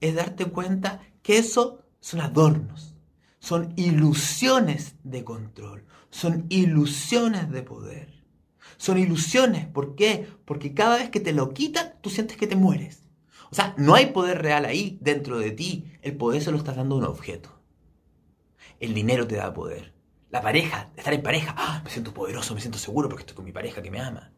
es 0.00 0.14
darte 0.16 0.46
cuenta 0.46 1.02
que 1.26 1.38
eso 1.38 1.82
son 1.98 2.20
adornos, 2.20 2.94
son 3.40 3.72
ilusiones 3.74 4.94
de 5.02 5.24
control, 5.24 5.84
son 6.08 6.46
ilusiones 6.50 7.50
de 7.50 7.62
poder. 7.64 8.14
Son 8.76 8.96
ilusiones, 8.96 9.66
¿por 9.66 9.96
qué? 9.96 10.28
Porque 10.44 10.72
cada 10.72 10.98
vez 10.98 11.10
que 11.10 11.18
te 11.18 11.32
lo 11.32 11.52
quitan, 11.52 11.94
tú 12.00 12.10
sientes 12.10 12.36
que 12.36 12.46
te 12.46 12.54
mueres. 12.54 13.02
O 13.50 13.56
sea, 13.56 13.74
no 13.76 13.96
hay 13.96 14.12
poder 14.12 14.40
real 14.40 14.66
ahí 14.66 14.98
dentro 15.00 15.40
de 15.40 15.50
ti. 15.50 15.90
El 16.00 16.16
poder 16.16 16.42
se 16.42 16.52
lo 16.52 16.58
estás 16.58 16.76
dando 16.76 16.94
a 16.94 16.98
un 16.98 17.04
objeto. 17.06 17.60
El 18.78 18.94
dinero 18.94 19.26
te 19.26 19.34
da 19.34 19.52
poder. 19.52 19.94
La 20.30 20.40
pareja, 20.40 20.92
estar 20.96 21.12
en 21.12 21.24
pareja. 21.24 21.56
¡Ah! 21.58 21.82
Me 21.84 21.90
siento 21.90 22.14
poderoso, 22.14 22.54
me 22.54 22.60
siento 22.60 22.78
seguro 22.78 23.08
porque 23.08 23.22
estoy 23.22 23.34
con 23.34 23.44
mi 23.44 23.52
pareja 23.52 23.82
que 23.82 23.90
me 23.90 24.00
ama. 24.00 24.30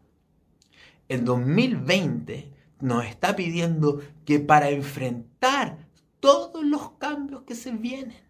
El 1.07 1.26
2020 1.26 2.50
nos 2.80 3.04
está 3.04 3.37
pidiendo 3.37 4.00
que 4.25 4.40
para 4.40 4.71
enfrentar 4.71 5.88
todos 6.20 6.64
los 6.64 6.92
cambios 6.92 7.42
que 7.42 7.54
se 7.54 7.72
vienen, 7.72 8.28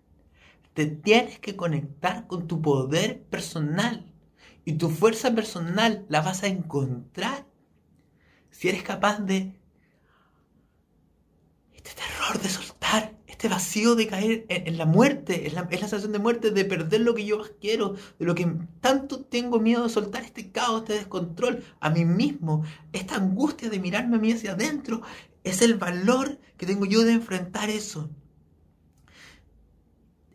te 0.74 0.86
tienes 0.86 1.38
que 1.38 1.56
conectar 1.56 2.26
con 2.26 2.46
tu 2.46 2.62
poder 2.62 3.22
personal. 3.24 4.12
Y 4.64 4.74
tu 4.74 4.90
fuerza 4.90 5.34
personal 5.34 6.04
la 6.08 6.20
vas 6.20 6.42
a 6.42 6.46
encontrar 6.46 7.46
si 8.50 8.68
eres 8.68 8.82
capaz 8.82 9.20
de 9.20 9.58
este 11.72 11.90
terror 11.94 12.42
de 12.42 12.48
soltar, 12.48 13.16
este 13.26 13.48
vacío 13.48 13.94
de 13.94 14.08
caer 14.08 14.46
en, 14.48 14.76
la 14.76 14.84
muerte, 14.84 15.46
es 15.46 15.52
la, 15.52 15.62
la, 15.62 15.78
sensación 15.78 16.12
de 16.12 16.18
muerte, 16.18 16.50
de 16.50 16.64
perder 16.64 17.02
lo 17.02 17.14
que 17.14 17.24
yo 17.24 17.38
más 17.38 17.52
quiero, 17.60 17.94
de 18.18 18.26
lo 18.26 18.34
que 18.34 18.52
tanto 18.80 19.24
tengo 19.24 19.60
miedo 19.60 19.84
de 19.84 19.90
soltar, 19.90 20.24
este 20.24 20.50
caos, 20.50 20.82
este 20.82 20.94
descontrol 20.94 21.64
a 21.80 21.88
mí 21.88 22.04
mismo, 22.04 22.64
esta 22.92 23.14
angustia 23.14 23.70
de 23.70 23.78
mirarme 23.78 24.16
a 24.16 24.20
mí 24.20 24.32
hacia 24.32 24.52
adentro, 24.52 25.02
es 25.48 25.62
el 25.62 25.74
valor 25.74 26.38
que 26.56 26.66
tengo 26.66 26.84
yo 26.84 27.04
de 27.04 27.12
enfrentar 27.12 27.70
eso. 27.70 28.10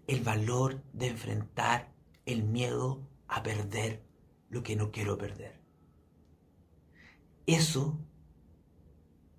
El 0.07 0.21
valor 0.21 0.83
de 0.93 1.07
enfrentar 1.07 1.93
el 2.25 2.43
miedo 2.43 3.07
a 3.27 3.43
perder 3.43 4.03
lo 4.49 4.63
que 4.63 4.75
no 4.75 4.91
quiero 4.91 5.17
perder. 5.17 5.59
Eso 7.45 7.99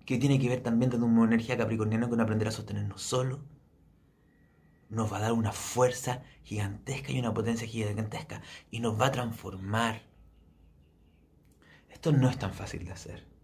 que 0.05 0.17
tiene 0.17 0.39
que 0.39 0.49
ver 0.49 0.61
también 0.61 0.91
con 0.91 1.03
una 1.03 1.25
energía 1.25 1.57
capricorniana 1.57 2.07
con 2.07 2.21
aprender 2.21 2.47
a 2.47 2.51
sostenernos 2.51 3.01
solo, 3.01 3.43
nos 4.89 5.11
va 5.11 5.17
a 5.17 5.21
dar 5.21 5.33
una 5.33 5.51
fuerza 5.51 6.21
gigantesca 6.43 7.11
y 7.11 7.19
una 7.19 7.33
potencia 7.33 7.67
gigantesca 7.67 8.41
y 8.69 8.79
nos 8.79 8.99
va 8.99 9.07
a 9.07 9.11
transformar. 9.11 10.03
Esto 11.89 12.11
no 12.11 12.29
es 12.29 12.37
tan 12.37 12.53
fácil 12.53 12.85
de 12.85 12.91
hacer. 12.91 13.34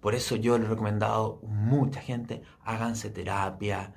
Por 0.00 0.14
eso 0.14 0.36
yo 0.36 0.58
le 0.58 0.66
he 0.66 0.68
recomendado 0.68 1.40
mucha 1.42 2.00
gente, 2.00 2.42
háganse 2.64 3.10
terapia, 3.10 3.94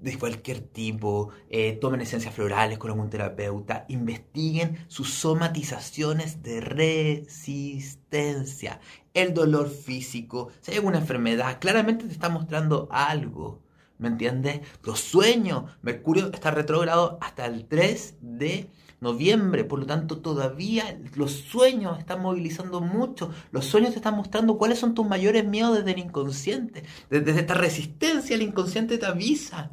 de 0.00 0.18
cualquier 0.18 0.60
tipo, 0.60 1.30
eh, 1.50 1.76
tomen 1.80 2.00
esencias 2.00 2.34
florales 2.34 2.78
con 2.78 2.90
algún 2.90 3.10
terapeuta, 3.10 3.84
investiguen 3.88 4.84
sus 4.88 5.12
somatizaciones 5.12 6.42
de 6.42 6.60
resistencia, 6.60 8.80
el 9.14 9.34
dolor 9.34 9.68
físico, 9.68 10.50
si 10.60 10.70
hay 10.70 10.76
alguna 10.78 10.98
enfermedad, 10.98 11.58
claramente 11.60 12.06
te 12.06 12.12
está 12.12 12.28
mostrando 12.28 12.88
algo, 12.92 13.60
¿me 13.98 14.06
entiendes? 14.08 14.60
Los 14.84 15.00
sueños, 15.00 15.64
Mercurio 15.82 16.30
está 16.32 16.52
retrógrado 16.52 17.18
hasta 17.20 17.46
el 17.46 17.66
3 17.66 18.18
de 18.20 18.70
noviembre, 19.00 19.64
por 19.64 19.80
lo 19.80 19.86
tanto 19.86 20.18
todavía 20.18 21.00
los 21.14 21.32
sueños 21.32 21.98
están 21.98 22.22
movilizando 22.22 22.80
mucho, 22.80 23.30
los 23.50 23.64
sueños 23.64 23.90
te 23.90 23.96
están 23.96 24.16
mostrando 24.16 24.58
cuáles 24.58 24.78
son 24.78 24.94
tus 24.94 25.06
mayores 25.06 25.46
miedos 25.46 25.76
desde 25.78 25.92
el 25.92 25.98
inconsciente, 25.98 26.84
desde 27.10 27.38
esta 27.38 27.54
resistencia 27.54 28.34
el 28.34 28.42
inconsciente 28.42 28.98
te 28.98 29.06
avisa 29.06 29.70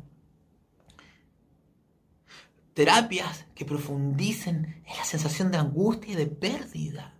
terapias 2.75 3.45
que 3.55 3.63
profundicen 3.63 4.83
en 4.85 4.97
la 4.97 5.05
sensación 5.05 5.49
de 5.49 5.57
angustia 5.57 6.13
y 6.13 6.15
de 6.15 6.27
pérdida. 6.27 7.15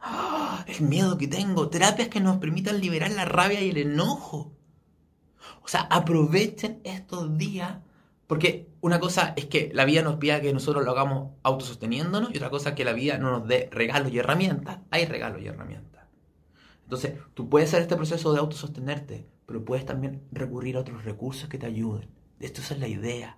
¡Ah! 0.00 0.64
el 0.66 0.80
miedo 0.82 1.18
que 1.18 1.28
tengo. 1.28 1.68
Terapias 1.68 2.08
que 2.08 2.20
nos 2.20 2.38
permitan 2.38 2.80
liberar 2.80 3.10
la 3.12 3.24
rabia 3.24 3.60
y 3.60 3.70
el 3.70 3.78
enojo. 3.78 4.52
O 5.62 5.68
sea, 5.68 5.82
aprovechen 5.82 6.80
estos 6.84 7.36
días. 7.36 7.78
Porque 8.32 8.70
una 8.80 8.98
cosa 8.98 9.34
es 9.36 9.44
que 9.44 9.70
la 9.74 9.84
vida 9.84 10.00
nos 10.00 10.16
pida 10.16 10.40
que 10.40 10.54
nosotros 10.54 10.86
lo 10.86 10.92
hagamos 10.92 11.32
autososteniéndonos 11.42 12.32
y 12.32 12.38
otra 12.38 12.48
cosa 12.48 12.70
es 12.70 12.74
que 12.76 12.82
la 12.86 12.94
vida 12.94 13.18
no 13.18 13.30
nos 13.30 13.46
dé 13.46 13.68
regalos 13.70 14.10
y 14.10 14.20
herramientas. 14.20 14.78
Hay 14.90 15.04
regalos 15.04 15.42
y 15.42 15.48
herramientas. 15.48 16.06
Entonces, 16.84 17.18
tú 17.34 17.50
puedes 17.50 17.68
hacer 17.68 17.82
este 17.82 17.94
proceso 17.94 18.32
de 18.32 18.38
autosostenerte, 18.38 19.28
pero 19.44 19.66
puedes 19.66 19.84
también 19.84 20.22
recurrir 20.32 20.78
a 20.78 20.80
otros 20.80 21.04
recursos 21.04 21.50
que 21.50 21.58
te 21.58 21.66
ayuden. 21.66 22.08
Esto 22.40 22.62
es 22.62 22.78
la 22.78 22.88
idea. 22.88 23.36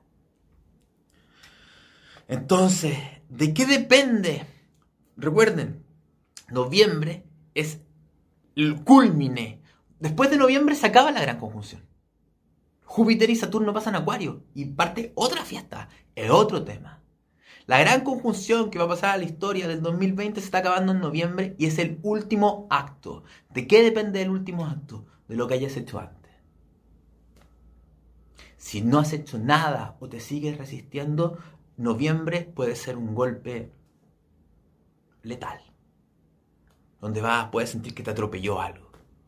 Entonces, 2.28 2.96
¿de 3.28 3.52
qué 3.52 3.66
depende? 3.66 4.46
Recuerden, 5.16 5.84
noviembre 6.50 7.24
es 7.54 7.80
el 8.54 8.84
culmine. 8.84 9.60
Después 9.98 10.30
de 10.30 10.36
noviembre 10.36 10.76
se 10.76 10.86
acaba 10.86 11.10
la 11.10 11.20
gran 11.20 11.40
conjunción. 11.40 11.82
Júpiter 12.94 13.28
y 13.28 13.34
Saturno 13.34 13.74
pasan 13.74 13.96
a 13.96 13.98
Acuario 13.98 14.44
y 14.54 14.66
parte 14.66 15.10
otra 15.16 15.44
fiesta, 15.44 15.88
es 16.14 16.30
otro 16.30 16.62
tema. 16.62 17.02
La 17.66 17.80
gran 17.80 18.02
conjunción 18.04 18.70
que 18.70 18.78
va 18.78 18.84
a 18.84 18.88
pasar 18.88 19.10
a 19.10 19.16
la 19.16 19.24
historia 19.24 19.66
del 19.66 19.82
2020 19.82 20.38
se 20.38 20.44
está 20.44 20.58
acabando 20.58 20.92
en 20.92 21.00
noviembre 21.00 21.56
y 21.58 21.66
es 21.66 21.80
el 21.80 21.98
último 22.04 22.68
acto. 22.70 23.24
¿De 23.50 23.66
qué 23.66 23.82
depende 23.82 24.22
el 24.22 24.30
último 24.30 24.64
acto? 24.64 25.06
De 25.26 25.34
lo 25.34 25.48
que 25.48 25.54
hayas 25.54 25.76
hecho 25.76 25.98
antes. 25.98 26.30
Si 28.58 28.80
no 28.80 29.00
has 29.00 29.12
hecho 29.12 29.40
nada 29.40 29.96
o 29.98 30.08
te 30.08 30.20
sigues 30.20 30.56
resistiendo, 30.56 31.38
noviembre 31.76 32.42
puede 32.42 32.76
ser 32.76 32.96
un 32.96 33.16
golpe 33.16 33.72
letal, 35.24 35.58
donde 37.00 37.20
vas, 37.20 37.48
puedes 37.50 37.70
sentir 37.70 37.92
que 37.92 38.04
te 38.04 38.12
atropelló 38.12 38.60
algo. 38.60 38.84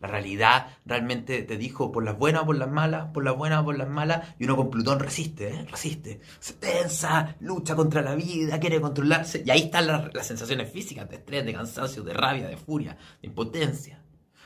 La 0.07 0.13
realidad 0.13 0.69
realmente 0.85 1.43
te 1.43 1.57
dijo 1.57 1.91
por 1.91 2.05
las 2.05 2.17
buenas 2.17 2.43
o 2.43 2.47
por 2.47 2.57
las 2.57 2.71
malas, 2.71 3.09
por 3.13 3.25
las 3.25 3.37
buenas 3.37 3.63
o 3.63 3.65
por 3.65 3.77
las 3.77 3.89
malas, 3.89 4.35
y 4.39 4.45
uno 4.45 4.57
con 4.57 4.71
Plutón 4.71 5.01
resiste, 5.01 5.49
¿eh? 5.49 5.67
resiste, 5.69 6.21
se 6.39 6.55
tensa, 6.55 7.35
lucha 7.41 7.75
contra 7.75 8.03
la 8.03 8.15
vida, 8.15 8.61
quiere 8.61 8.81
controlarse, 8.81 9.43
y 9.45 9.51
ahí 9.51 9.63
están 9.63 9.89
las, 9.89 10.15
las 10.15 10.27
sensaciones 10.27 10.71
físicas 10.71 11.09
de 11.11 11.17
estrés, 11.17 11.45
de 11.45 11.53
cansancio, 11.53 12.05
de 12.05 12.15
rabia, 12.15 12.47
de 12.47 12.57
furia, 12.57 12.97
de 13.21 13.27
impotencia. 13.27 14.01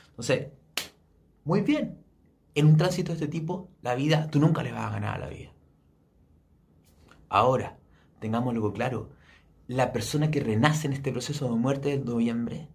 Entonces, 0.09 0.47
muy 1.43 1.61
bien, 1.61 1.99
en 2.55 2.65
un 2.65 2.77
tránsito 2.77 3.09
de 3.09 3.19
este 3.19 3.27
tipo, 3.27 3.69
la 3.83 3.93
vida, 3.93 4.27
tú 4.31 4.39
nunca 4.39 4.63
le 4.63 4.71
vas 4.71 4.85
a 4.85 4.91
ganar 4.91 5.15
a 5.15 5.19
la 5.19 5.29
vida. 5.29 5.51
Ahora, 7.29 7.77
tengamos 8.19 8.51
algo 8.51 8.73
claro, 8.73 9.11
la 9.67 9.93
persona 9.93 10.31
que 10.31 10.39
renace 10.39 10.87
en 10.87 10.93
este 10.93 11.11
proceso 11.11 11.45
de 11.45 11.55
muerte 11.55 11.89
de 11.89 12.03
noviembre 12.03 12.67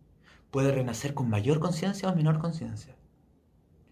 puede 0.57 0.73
renacer 0.73 1.13
con 1.13 1.29
mayor 1.29 1.61
conciencia 1.61 2.09
o 2.09 2.17
menor 2.17 2.39
conciencia. 2.39 2.97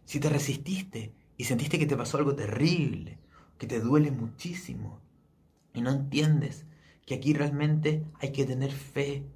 Si 0.06 0.18
te 0.18 0.30
resististe 0.30 1.12
y 1.36 1.44
sentiste 1.44 1.78
que 1.78 1.84
te 1.84 1.94
pasó 1.94 2.16
algo 2.16 2.34
terrible, 2.34 3.18
que 3.58 3.66
te 3.66 3.80
duele 3.80 4.10
muchísimo, 4.10 4.98
y 5.74 5.82
no 5.82 5.90
entiendes 5.90 6.64
que 7.04 7.16
aquí 7.16 7.34
realmente 7.34 8.06
hay 8.18 8.32
que 8.32 8.46
tener 8.46 8.72
fe, 8.72 9.26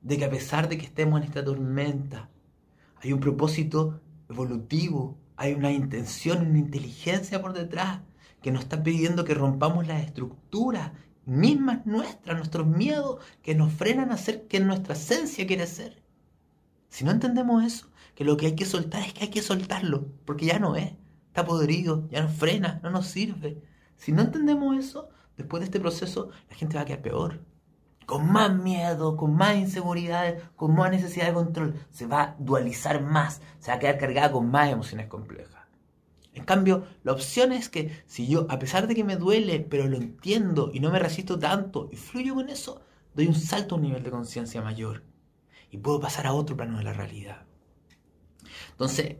de 0.00 0.16
que 0.16 0.26
a 0.26 0.30
pesar 0.30 0.68
de 0.68 0.78
que 0.78 0.86
estemos 0.86 1.20
en 1.20 1.26
esta 1.26 1.44
tormenta, 1.44 2.30
hay 3.02 3.12
un 3.12 3.18
propósito 3.18 4.00
evolutivo, 4.28 5.18
hay 5.34 5.54
una 5.54 5.72
intención, 5.72 6.46
una 6.50 6.58
inteligencia 6.60 7.42
por 7.42 7.52
detrás 7.52 8.02
que 8.42 8.52
nos 8.52 8.62
está 8.62 8.80
pidiendo 8.84 9.24
que 9.24 9.34
rompamos 9.34 9.88
las 9.88 10.04
estructuras 10.04 10.92
mismas 11.26 11.86
nuestras, 11.86 12.36
nuestros 12.36 12.66
miedos 12.66 13.22
que 13.42 13.54
nos 13.54 13.72
frenan 13.72 14.10
a 14.10 14.16
ser 14.16 14.46
que 14.46 14.60
nuestra 14.60 14.94
esencia 14.94 15.46
quiere 15.46 15.66
ser. 15.66 16.02
Si 16.88 17.04
no 17.04 17.12
entendemos 17.12 17.64
eso, 17.64 17.90
que 18.14 18.24
lo 18.24 18.36
que 18.36 18.46
hay 18.46 18.56
que 18.56 18.66
soltar 18.66 19.02
es 19.02 19.12
que 19.12 19.24
hay 19.24 19.30
que 19.30 19.42
soltarlo, 19.42 20.08
porque 20.24 20.46
ya 20.46 20.58
no 20.58 20.76
es, 20.76 20.92
está 21.28 21.44
podrido, 21.44 22.08
ya 22.10 22.22
nos 22.22 22.32
frena, 22.32 22.80
no 22.82 22.90
nos 22.90 23.06
sirve. 23.06 23.62
Si 23.96 24.12
no 24.12 24.22
entendemos 24.22 24.76
eso, 24.76 25.08
después 25.36 25.60
de 25.60 25.66
este 25.66 25.80
proceso 25.80 26.30
la 26.48 26.56
gente 26.56 26.76
va 26.76 26.82
a 26.82 26.84
quedar 26.84 27.02
peor, 27.02 27.40
con 28.06 28.30
más 28.32 28.52
miedo, 28.52 29.16
con 29.16 29.34
más 29.36 29.56
inseguridades, 29.56 30.42
con 30.56 30.74
más 30.74 30.90
necesidad 30.90 31.28
de 31.28 31.34
control, 31.34 31.74
se 31.90 32.06
va 32.06 32.22
a 32.22 32.36
dualizar 32.38 33.00
más, 33.02 33.40
se 33.60 33.70
va 33.70 33.76
a 33.76 33.78
quedar 33.78 33.98
cargada 33.98 34.32
con 34.32 34.50
más 34.50 34.68
emociones 34.68 35.06
complejas. 35.06 35.59
En 36.32 36.44
cambio, 36.44 36.84
la 37.02 37.12
opción 37.12 37.52
es 37.52 37.68
que 37.68 38.02
si 38.06 38.28
yo, 38.28 38.46
a 38.48 38.58
pesar 38.58 38.86
de 38.86 38.94
que 38.94 39.04
me 39.04 39.16
duele, 39.16 39.60
pero 39.60 39.88
lo 39.88 39.96
entiendo 39.96 40.70
y 40.72 40.80
no 40.80 40.90
me 40.90 40.98
resisto 40.98 41.38
tanto 41.38 41.88
y 41.92 41.96
fluyo 41.96 42.34
con 42.34 42.48
eso, 42.48 42.82
doy 43.14 43.26
un 43.26 43.34
salto 43.34 43.74
a 43.74 43.78
un 43.78 43.82
nivel 43.82 44.02
de 44.02 44.10
conciencia 44.10 44.62
mayor 44.62 45.02
y 45.70 45.78
puedo 45.78 46.00
pasar 46.00 46.26
a 46.26 46.32
otro 46.32 46.56
plano 46.56 46.78
de 46.78 46.84
la 46.84 46.92
realidad. 46.92 47.44
Entonces, 48.70 49.16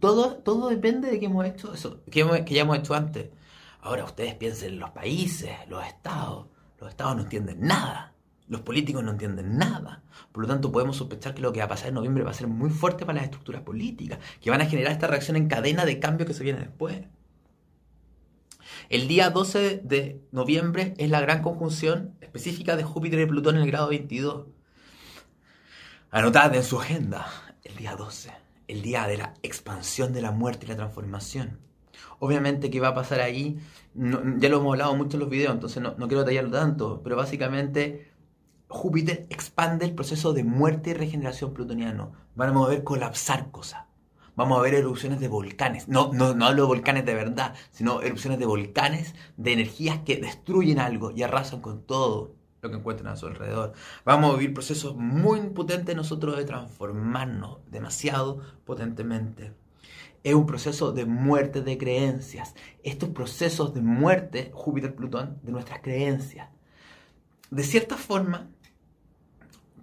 todo, 0.00 0.36
todo 0.38 0.68
depende 0.68 1.10
de 1.10 1.20
que 1.20 1.26
hemos 1.26 1.44
hecho 1.46 1.74
eso, 1.74 2.02
que 2.10 2.44
ya 2.46 2.62
hemos 2.62 2.78
hecho 2.78 2.94
antes. 2.94 3.30
Ahora 3.80 4.04
ustedes 4.04 4.34
piensen 4.34 4.74
en 4.74 4.80
los 4.80 4.90
países, 4.90 5.50
los 5.68 5.84
estados. 5.86 6.48
Los 6.80 6.90
estados 6.90 7.16
no 7.16 7.22
entienden 7.22 7.60
nada. 7.60 8.15
Los 8.48 8.60
políticos 8.60 9.02
no 9.02 9.10
entienden 9.10 9.58
nada. 9.58 10.02
Por 10.30 10.42
lo 10.42 10.48
tanto, 10.48 10.70
podemos 10.70 10.96
sospechar 10.96 11.34
que 11.34 11.42
lo 11.42 11.52
que 11.52 11.58
va 11.58 11.64
a 11.64 11.68
pasar 11.68 11.88
en 11.88 11.94
noviembre 11.94 12.22
va 12.22 12.30
a 12.30 12.34
ser 12.34 12.46
muy 12.46 12.70
fuerte 12.70 13.04
para 13.04 13.16
las 13.16 13.24
estructuras 13.24 13.62
políticas, 13.62 14.18
que 14.40 14.50
van 14.50 14.60
a 14.60 14.66
generar 14.66 14.92
esta 14.92 15.08
reacción 15.08 15.36
en 15.36 15.48
cadena 15.48 15.84
de 15.84 15.98
cambio 15.98 16.26
que 16.26 16.34
se 16.34 16.44
viene 16.44 16.60
después. 16.60 17.02
El 18.88 19.08
día 19.08 19.30
12 19.30 19.80
de 19.82 20.20
noviembre 20.30 20.94
es 20.98 21.10
la 21.10 21.20
gran 21.20 21.42
conjunción 21.42 22.14
específica 22.20 22.76
de 22.76 22.84
Júpiter 22.84 23.18
y 23.18 23.26
Plutón 23.26 23.56
en 23.56 23.62
el 23.62 23.70
grado 23.70 23.88
22. 23.88 24.46
Anotad 26.12 26.54
en 26.54 26.62
su 26.62 26.80
agenda 26.80 27.26
el 27.64 27.74
día 27.76 27.96
12, 27.96 28.30
el 28.68 28.82
día 28.82 29.08
de 29.08 29.16
la 29.16 29.34
expansión 29.42 30.12
de 30.12 30.22
la 30.22 30.30
muerte 30.30 30.66
y 30.66 30.68
la 30.68 30.76
transformación. 30.76 31.58
Obviamente, 32.20 32.70
¿qué 32.70 32.78
va 32.78 32.88
a 32.88 32.94
pasar 32.94 33.20
ahí? 33.20 33.58
ya 33.94 34.48
lo 34.50 34.58
hemos 34.58 34.74
hablado 34.74 34.94
mucho 34.94 35.16
en 35.16 35.20
los 35.20 35.30
videos, 35.30 35.54
entonces 35.54 35.82
no 35.82 35.96
quiero 36.06 36.20
detallarlo 36.20 36.50
tanto, 36.50 37.00
pero 37.02 37.16
básicamente 37.16 38.15
Júpiter 38.68 39.26
expande 39.30 39.84
el 39.84 39.94
proceso 39.94 40.32
de 40.32 40.44
muerte 40.44 40.90
y 40.90 40.94
regeneración 40.94 41.54
plutoniano. 41.54 42.12
Vamos 42.34 42.66
a 42.66 42.70
ver 42.70 42.84
colapsar 42.84 43.50
cosas. 43.50 43.84
Vamos 44.34 44.58
a 44.58 44.62
ver 44.62 44.74
erupciones 44.74 45.18
de 45.20 45.28
volcanes. 45.28 45.88
No, 45.88 46.12
no, 46.12 46.34
no 46.34 46.44
hablo 46.44 46.62
de 46.62 46.68
volcanes 46.68 47.06
de 47.06 47.14
verdad, 47.14 47.54
sino 47.70 48.02
erupciones 48.02 48.38
de 48.38 48.44
volcanes, 48.44 49.14
de 49.36 49.52
energías 49.52 50.00
que 50.00 50.16
destruyen 50.16 50.78
algo 50.78 51.10
y 51.10 51.22
arrasan 51.22 51.62
con 51.62 51.82
todo 51.82 52.34
lo 52.60 52.70
que 52.70 52.76
encuentran 52.76 53.12
a 53.12 53.16
su 53.16 53.26
alrededor. 53.26 53.72
Vamos 54.04 54.34
a 54.34 54.36
vivir 54.36 54.52
procesos 54.52 54.94
muy 54.96 55.40
potentes 55.50 55.96
nosotros 55.96 56.36
de 56.36 56.44
transformarnos 56.44 57.60
demasiado 57.70 58.42
potentemente. 58.64 59.54
Es 60.22 60.34
un 60.34 60.44
proceso 60.44 60.92
de 60.92 61.06
muerte 61.06 61.62
de 61.62 61.78
creencias. 61.78 62.54
Estos 62.82 63.10
procesos 63.10 63.72
de 63.72 63.80
muerte, 63.80 64.50
Júpiter-Plutón, 64.52 65.38
de 65.42 65.52
nuestras 65.52 65.80
creencias. 65.80 66.50
De 67.50 67.62
cierta 67.62 67.96
forma, 67.96 68.50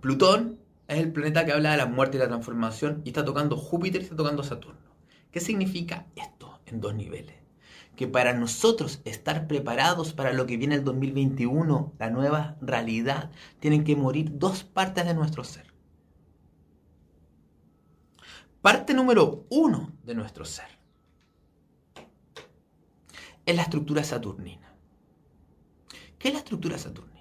Plutón 0.03 0.59
es 0.89 0.99
el 0.99 1.13
planeta 1.13 1.45
que 1.45 1.53
habla 1.53 1.71
de 1.71 1.77
la 1.77 1.85
muerte 1.85 2.17
y 2.17 2.19
la 2.19 2.27
transformación 2.27 3.01
y 3.05 3.11
está 3.11 3.23
tocando 3.23 3.55
Júpiter 3.55 4.01
y 4.01 4.03
está 4.03 4.17
tocando 4.17 4.43
Saturno. 4.43 4.91
¿Qué 5.31 5.39
significa 5.39 6.07
esto 6.17 6.59
en 6.65 6.81
dos 6.81 6.93
niveles? 6.93 7.37
Que 7.95 8.09
para 8.09 8.33
nosotros 8.33 8.99
estar 9.05 9.47
preparados 9.47 10.11
para 10.11 10.33
lo 10.33 10.45
que 10.45 10.57
viene 10.57 10.75
el 10.75 10.83
2021, 10.83 11.93
la 11.99 12.09
nueva 12.09 12.57
realidad, 12.59 13.31
tienen 13.61 13.85
que 13.85 13.95
morir 13.95 14.37
dos 14.37 14.65
partes 14.65 15.05
de 15.05 15.13
nuestro 15.13 15.45
ser. 15.45 15.73
Parte 18.61 18.93
número 18.93 19.45
uno 19.49 19.93
de 20.03 20.15
nuestro 20.15 20.43
ser 20.43 20.67
es 23.45 23.55
la 23.55 23.61
estructura 23.61 24.03
saturnina. 24.03 24.75
¿Qué 26.19 26.27
es 26.27 26.33
la 26.33 26.41
estructura 26.41 26.77
saturnina? 26.77 27.13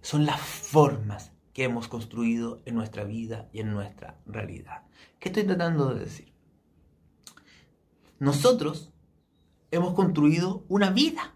Son 0.00 0.24
las 0.24 0.40
formas 0.40 1.33
que 1.54 1.64
hemos 1.64 1.88
construido 1.88 2.60
en 2.66 2.74
nuestra 2.74 3.04
vida 3.04 3.48
y 3.52 3.60
en 3.60 3.72
nuestra 3.72 4.18
realidad. 4.26 4.82
¿Qué 5.18 5.30
estoy 5.30 5.44
tratando 5.44 5.94
de 5.94 6.00
decir? 6.00 6.34
Nosotros 8.18 8.92
hemos 9.70 9.94
construido 9.94 10.64
una 10.68 10.90
vida, 10.90 11.34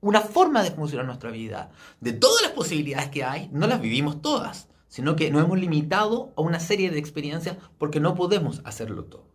una 0.00 0.22
forma 0.22 0.62
de 0.62 0.70
funcionar 0.70 1.06
nuestra 1.06 1.30
vida. 1.30 1.70
De 2.00 2.14
todas 2.14 2.42
las 2.42 2.52
posibilidades 2.52 3.10
que 3.10 3.22
hay, 3.22 3.50
no 3.52 3.66
las 3.66 3.80
vivimos 3.80 4.22
todas, 4.22 4.68
sino 4.88 5.14
que 5.14 5.30
nos 5.30 5.44
hemos 5.44 5.58
limitado 5.58 6.32
a 6.36 6.40
una 6.40 6.58
serie 6.58 6.90
de 6.90 6.98
experiencias 6.98 7.56
porque 7.78 8.00
no 8.00 8.14
podemos 8.14 8.62
hacerlo 8.64 9.04
todo. 9.04 9.29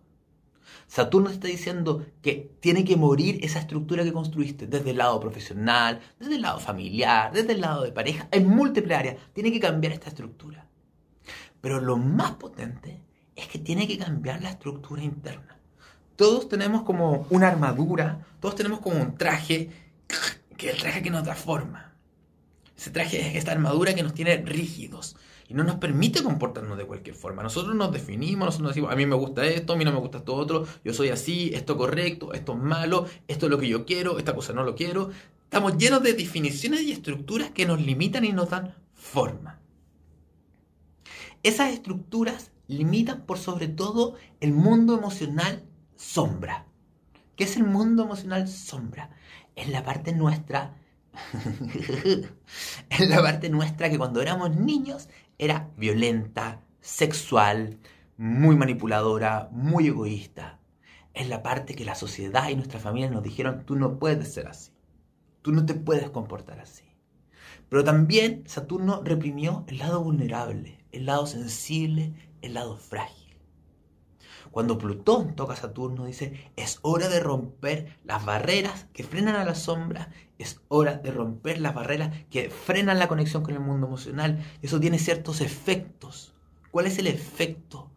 Saturno 0.88 1.30
está 1.30 1.48
diciendo 1.48 2.06
que 2.22 2.52
tiene 2.60 2.86
que 2.86 2.96
morir 2.96 3.40
esa 3.44 3.60
estructura 3.60 4.04
que 4.04 4.14
construiste 4.14 4.68
desde 4.68 4.92
el 4.92 4.98
lado 4.98 5.20
profesional, 5.20 6.00
desde 6.20 6.36
el 6.36 6.42
lado 6.42 6.60
familiar, 6.60 7.34
desde 7.34 7.54
el 7.54 7.62
lado 7.62 7.84
de 7.84 7.92
pareja, 7.92 8.28
en 8.32 8.48
múltiples 8.48 8.98
áreas. 8.98 9.18
Tiene 9.34 9.52
que 9.52 9.60
cambiar 9.60 9.94
esta 9.94 10.10
estructura. 10.10 10.68
Pero 11.62 11.82
lo 11.82 11.98
más 11.98 12.32
potente 12.34 13.02
es 13.36 13.48
que 13.48 13.60
tiene 13.60 13.88
que 13.88 13.98
cambiar 13.98 14.42
la 14.42 14.52
estructura 14.52 15.04
interna. 15.04 15.58
Todos 16.16 16.48
tenemos 16.48 16.84
como 16.84 17.28
una 17.30 17.48
armadura, 17.48 18.26
todos 18.40 18.56
tenemos 18.56 18.80
como 18.80 19.02
un 19.02 19.18
traje, 19.18 19.70
que 20.56 20.70
es 20.70 20.76
el 20.76 20.82
traje 20.82 21.02
que 21.02 21.10
nos 21.10 21.24
transforma. 21.24 21.94
Ese 22.78 22.92
traje 22.92 23.20
es 23.20 23.36
esta 23.36 23.52
armadura 23.52 23.94
que 23.94 24.04
nos 24.04 24.14
tiene 24.14 24.38
rígidos, 24.38 25.18
y 25.48 25.54
no 25.54 25.64
nos 25.64 25.76
permite 25.76 26.24
comportarnos 26.24 26.78
de 26.78 26.86
cualquier 26.86 27.16
forma. 27.16 27.44
Nosotros 27.44 27.76
nos 27.76 27.92
definimos, 27.92 28.48
nosotros 28.48 28.70
decimos, 28.70 28.92
a 28.92 28.96
mí 28.96 29.06
me 29.06 29.16
gusta 29.16 29.46
esto, 29.46 29.74
a 29.74 29.76
mí 29.76 29.86
no 29.86 29.92
me 29.92 30.00
gusta 30.00 30.20
esto 30.20 30.34
otro, 30.34 30.66
yo 30.84 30.94
soy 30.94 31.10
así, 31.10 31.52
esto 31.54 31.78
correcto, 31.78 32.34
esto 32.34 32.54
es 32.54 32.60
malo, 32.60 33.06
esto 33.28 33.46
es 33.46 33.52
lo 33.52 33.60
que 33.60 33.68
yo 33.68 33.86
quiero, 33.86 34.18
esta 34.18 34.34
cosa 34.34 34.54
no 34.54 34.64
lo 34.64 34.76
quiero. 34.76 35.12
Estamos 35.44 35.78
llenos 35.78 36.02
de 36.02 36.14
definiciones 36.14 36.82
y 36.82 36.92
estructuras 36.92 37.52
que 37.52 37.66
nos 37.66 37.80
limitan 37.80 38.26
y 38.26 38.34
nos 38.34 38.50
dan 38.50 38.74
forma. 38.94 39.60
Esas 41.44 41.72
estructuras 41.74 42.52
limitan 42.68 43.22
por 43.22 43.38
sobre 43.38 43.68
todo 43.68 44.16
el 44.40 44.52
mundo 44.52 44.98
emocional 44.98 45.64
sombra. 45.96 46.66
¿Qué 47.36 47.44
es 47.44 47.56
el 47.56 47.66
mundo 47.66 48.04
emocional 48.04 48.48
sombra? 48.48 49.12
Es 49.56 49.70
la 49.70 49.84
parte 49.84 50.12
nuestra 50.12 50.74
es 52.90 53.10
la 53.10 53.22
parte 53.22 53.50
nuestra 53.50 53.90
que 53.90 53.98
cuando 53.98 54.22
éramos 54.22 54.56
niños 54.56 55.10
era 55.38 55.70
violenta, 55.78 56.62
sexual, 56.82 57.80
muy 58.18 58.56
manipuladora, 58.56 59.50
muy 59.52 59.88
egoísta. 59.88 60.60
Es 61.14 61.30
la 61.30 61.44
parte 61.44 61.76
que 61.76 61.86
la 61.86 61.96
sociedad 61.96 62.50
y 62.50 62.56
nuestra 62.56 62.80
familia 62.80 63.10
nos 63.10 63.24
dijeron, 63.24 63.66
tú 63.66 63.76
no 63.76 64.00
puedes 64.00 64.34
ser 64.34 64.48
así, 64.48 64.72
tú 65.42 65.52
no 65.52 65.66
te 65.66 65.74
puedes 65.74 66.10
comportar 66.10 66.60
así. 66.60 66.84
Pero 67.70 67.84
también 67.84 68.44
Saturno 68.46 69.02
reprimió 69.04 69.66
el 69.68 69.80
lado 69.80 70.04
vulnerable, 70.04 70.78
el 70.92 71.06
lado 71.06 71.26
sensible, 71.26 72.14
el 72.42 72.54
lado 72.54 72.78
frágil. 72.78 73.25
Cuando 74.56 74.78
Plutón 74.78 75.36
toca 75.36 75.52
a 75.52 75.58
Saturno, 75.58 76.06
dice, 76.06 76.50
es 76.56 76.80
hora 76.82 77.10
de 77.10 77.20
romper 77.20 77.98
las 78.06 78.24
barreras 78.24 78.88
que 78.94 79.04
frenan 79.04 79.36
a 79.36 79.44
la 79.44 79.54
sombra, 79.54 80.12
es 80.38 80.62
hora 80.70 80.94
de 80.94 81.12
romper 81.12 81.60
las 81.60 81.76
barreras 81.76 82.24
que 82.30 82.50
frenan 82.50 82.98
la 82.98 83.10
conexión 83.10 83.44
con 83.44 83.54
el 83.54 83.60
mundo 83.60 83.88
emocional. 83.88 84.42
Eso 84.62 84.80
tiene 84.80 84.98
ciertos 84.98 85.42
efectos. 85.42 86.34
¿Cuál 86.72 86.86
es 86.86 86.98
el 87.00 87.08
efecto? 87.08 87.92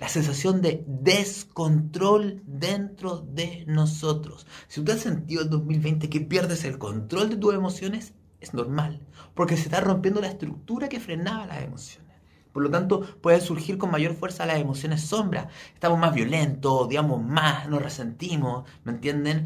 La 0.00 0.08
sensación 0.08 0.62
de 0.62 0.82
descontrol 0.88 2.42
dentro 2.44 3.18
de 3.18 3.62
nosotros. 3.68 4.48
Si 4.66 4.80
usted 4.80 4.94
ha 4.94 4.98
sentido 4.98 5.42
en 5.42 5.50
2020 5.50 6.10
que 6.10 6.20
pierdes 6.20 6.64
el 6.64 6.78
control 6.78 7.30
de 7.30 7.36
tus 7.36 7.54
emociones, 7.54 8.14
es 8.40 8.52
normal, 8.52 9.06
porque 9.36 9.56
se 9.56 9.66
está 9.66 9.80
rompiendo 9.80 10.20
la 10.20 10.26
estructura 10.26 10.88
que 10.88 10.98
frenaba 10.98 11.46
las 11.46 11.62
emociones. 11.62 12.09
Por 12.52 12.62
lo 12.62 12.70
tanto, 12.70 13.00
pueden 13.20 13.40
surgir 13.40 13.78
con 13.78 13.90
mayor 13.90 14.14
fuerza 14.14 14.46
las 14.46 14.58
emociones 14.58 15.02
sombras. 15.02 15.48
Estamos 15.74 15.98
más 15.98 16.14
violentos, 16.14 16.72
odiamos 16.72 17.22
más, 17.22 17.68
nos 17.68 17.82
resentimos, 17.82 18.68
¿me 18.84 18.92
entienden? 18.92 19.44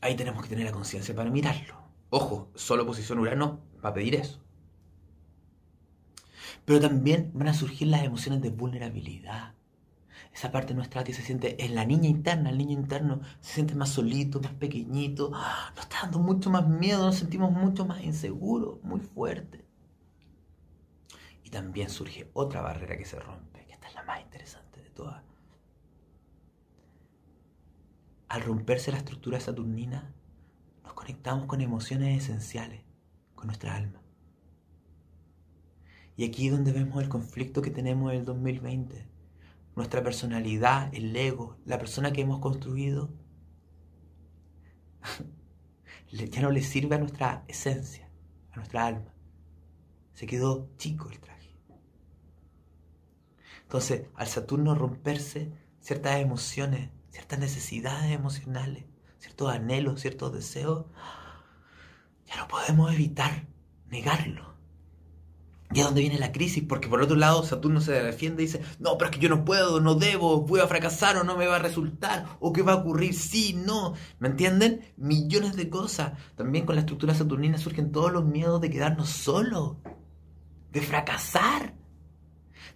Ahí 0.00 0.14
tenemos 0.16 0.42
que 0.42 0.48
tener 0.48 0.66
la 0.66 0.72
conciencia 0.72 1.14
para 1.14 1.30
mirarlo. 1.30 1.74
Ojo, 2.10 2.50
solo 2.54 2.86
posición 2.86 3.18
Urano 3.18 3.60
va 3.84 3.90
a 3.90 3.94
pedir 3.94 4.14
eso. 4.14 4.40
Pero 6.64 6.80
también 6.80 7.30
van 7.34 7.48
a 7.48 7.54
surgir 7.54 7.88
las 7.88 8.04
emociones 8.04 8.42
de 8.42 8.50
vulnerabilidad. 8.50 9.54
Esa 10.34 10.52
parte 10.52 10.74
nuestra 10.74 11.02
que 11.02 11.14
se 11.14 11.22
siente 11.22 11.64
en 11.64 11.74
la 11.74 11.86
niña 11.86 12.08
interna, 12.08 12.50
el 12.50 12.58
niño 12.58 12.72
interno 12.72 13.20
se 13.40 13.54
siente 13.54 13.74
más 13.74 13.88
solito, 13.88 14.40
más 14.40 14.52
pequeñito. 14.52 15.30
Nos 15.30 15.84
está 15.84 16.02
dando 16.02 16.18
mucho 16.18 16.50
más 16.50 16.68
miedo, 16.68 17.06
nos 17.06 17.16
sentimos 17.16 17.52
mucho 17.52 17.86
más 17.86 18.02
inseguros, 18.02 18.82
muy 18.82 19.00
fuertes. 19.00 19.65
Y 21.46 21.50
también 21.50 21.88
surge 21.90 22.28
otra 22.32 22.60
barrera 22.60 22.98
que 22.98 23.04
se 23.04 23.20
rompe, 23.20 23.64
que 23.66 23.72
esta 23.72 23.86
es 23.86 23.94
la 23.94 24.02
más 24.02 24.20
interesante 24.20 24.82
de 24.82 24.90
todas. 24.90 25.22
Al 28.26 28.42
romperse 28.42 28.90
la 28.90 28.98
estructura 28.98 29.38
saturnina, 29.38 30.12
nos 30.82 30.94
conectamos 30.94 31.46
con 31.46 31.60
emociones 31.60 32.24
esenciales, 32.24 32.82
con 33.36 33.46
nuestra 33.46 33.76
alma. 33.76 34.02
Y 36.16 36.24
aquí 36.24 36.48
es 36.48 36.52
donde 36.52 36.72
vemos 36.72 37.00
el 37.00 37.08
conflicto 37.08 37.62
que 37.62 37.70
tenemos 37.70 38.10
en 38.10 38.18
el 38.18 38.24
2020. 38.24 39.06
Nuestra 39.76 40.02
personalidad, 40.02 40.92
el 40.92 41.14
ego, 41.14 41.58
la 41.64 41.78
persona 41.78 42.12
que 42.12 42.22
hemos 42.22 42.40
construido, 42.40 43.08
ya 46.10 46.42
no 46.42 46.50
le 46.50 46.62
sirve 46.62 46.96
a 46.96 46.98
nuestra 46.98 47.44
esencia, 47.46 48.10
a 48.50 48.56
nuestra 48.56 48.84
alma. 48.84 49.14
Se 50.12 50.26
quedó 50.26 50.70
chico 50.76 51.08
el 51.08 51.20
traje. 51.20 51.35
Entonces, 53.76 54.08
al 54.14 54.26
Saturno 54.26 54.74
romperse, 54.74 55.52
ciertas 55.80 56.16
emociones 56.20 56.90
ciertas 57.16 57.38
necesidades 57.38 58.12
emocionales, 58.12 58.84
ciertos 59.18 59.50
anhelos, 59.50 60.02
ciertos 60.02 60.34
deseos, 60.34 60.84
ya 62.26 62.36
no 62.36 62.46
podemos 62.46 62.92
evitar 62.92 63.46
negarlo. 63.88 64.54
Y 65.72 65.80
es 65.80 65.86
donde 65.86 66.02
viene 66.02 66.18
la 66.18 66.30
crisis, 66.30 66.62
porque 66.68 66.88
por 66.88 67.00
otro 67.00 67.16
lado 67.16 67.42
Saturno 67.42 67.80
se 67.80 67.92
defiende 67.92 68.42
y 68.42 68.46
dice, 68.46 68.60
no, 68.80 68.98
pero 68.98 69.10
es 69.10 69.16
que 69.16 69.22
yo 69.22 69.30
no 69.30 69.46
puedo, 69.46 69.80
no 69.80 69.94
debo, 69.94 70.42
voy 70.42 70.60
a 70.60 70.68
fracasar 70.68 71.16
o 71.16 71.24
no 71.24 71.38
me 71.38 71.46
va 71.46 71.56
a 71.56 71.58
resultar, 71.58 72.36
o 72.38 72.52
qué 72.52 72.60
va 72.60 72.72
a 72.72 72.76
ocurrir, 72.76 73.14
sí, 73.14 73.54
no. 73.54 73.94
¿Me 74.18 74.28
entienden? 74.28 74.92
Millones 74.98 75.56
de 75.56 75.70
cosas. 75.70 76.12
También 76.34 76.66
con 76.66 76.74
la 76.74 76.82
estructura 76.82 77.14
saturnina 77.14 77.56
surgen 77.56 77.92
todos 77.92 78.12
los 78.12 78.26
miedos 78.26 78.60
de 78.60 78.68
quedarnos 78.68 79.08
solos, 79.08 79.78
de 80.70 80.82
fracasar, 80.82 81.74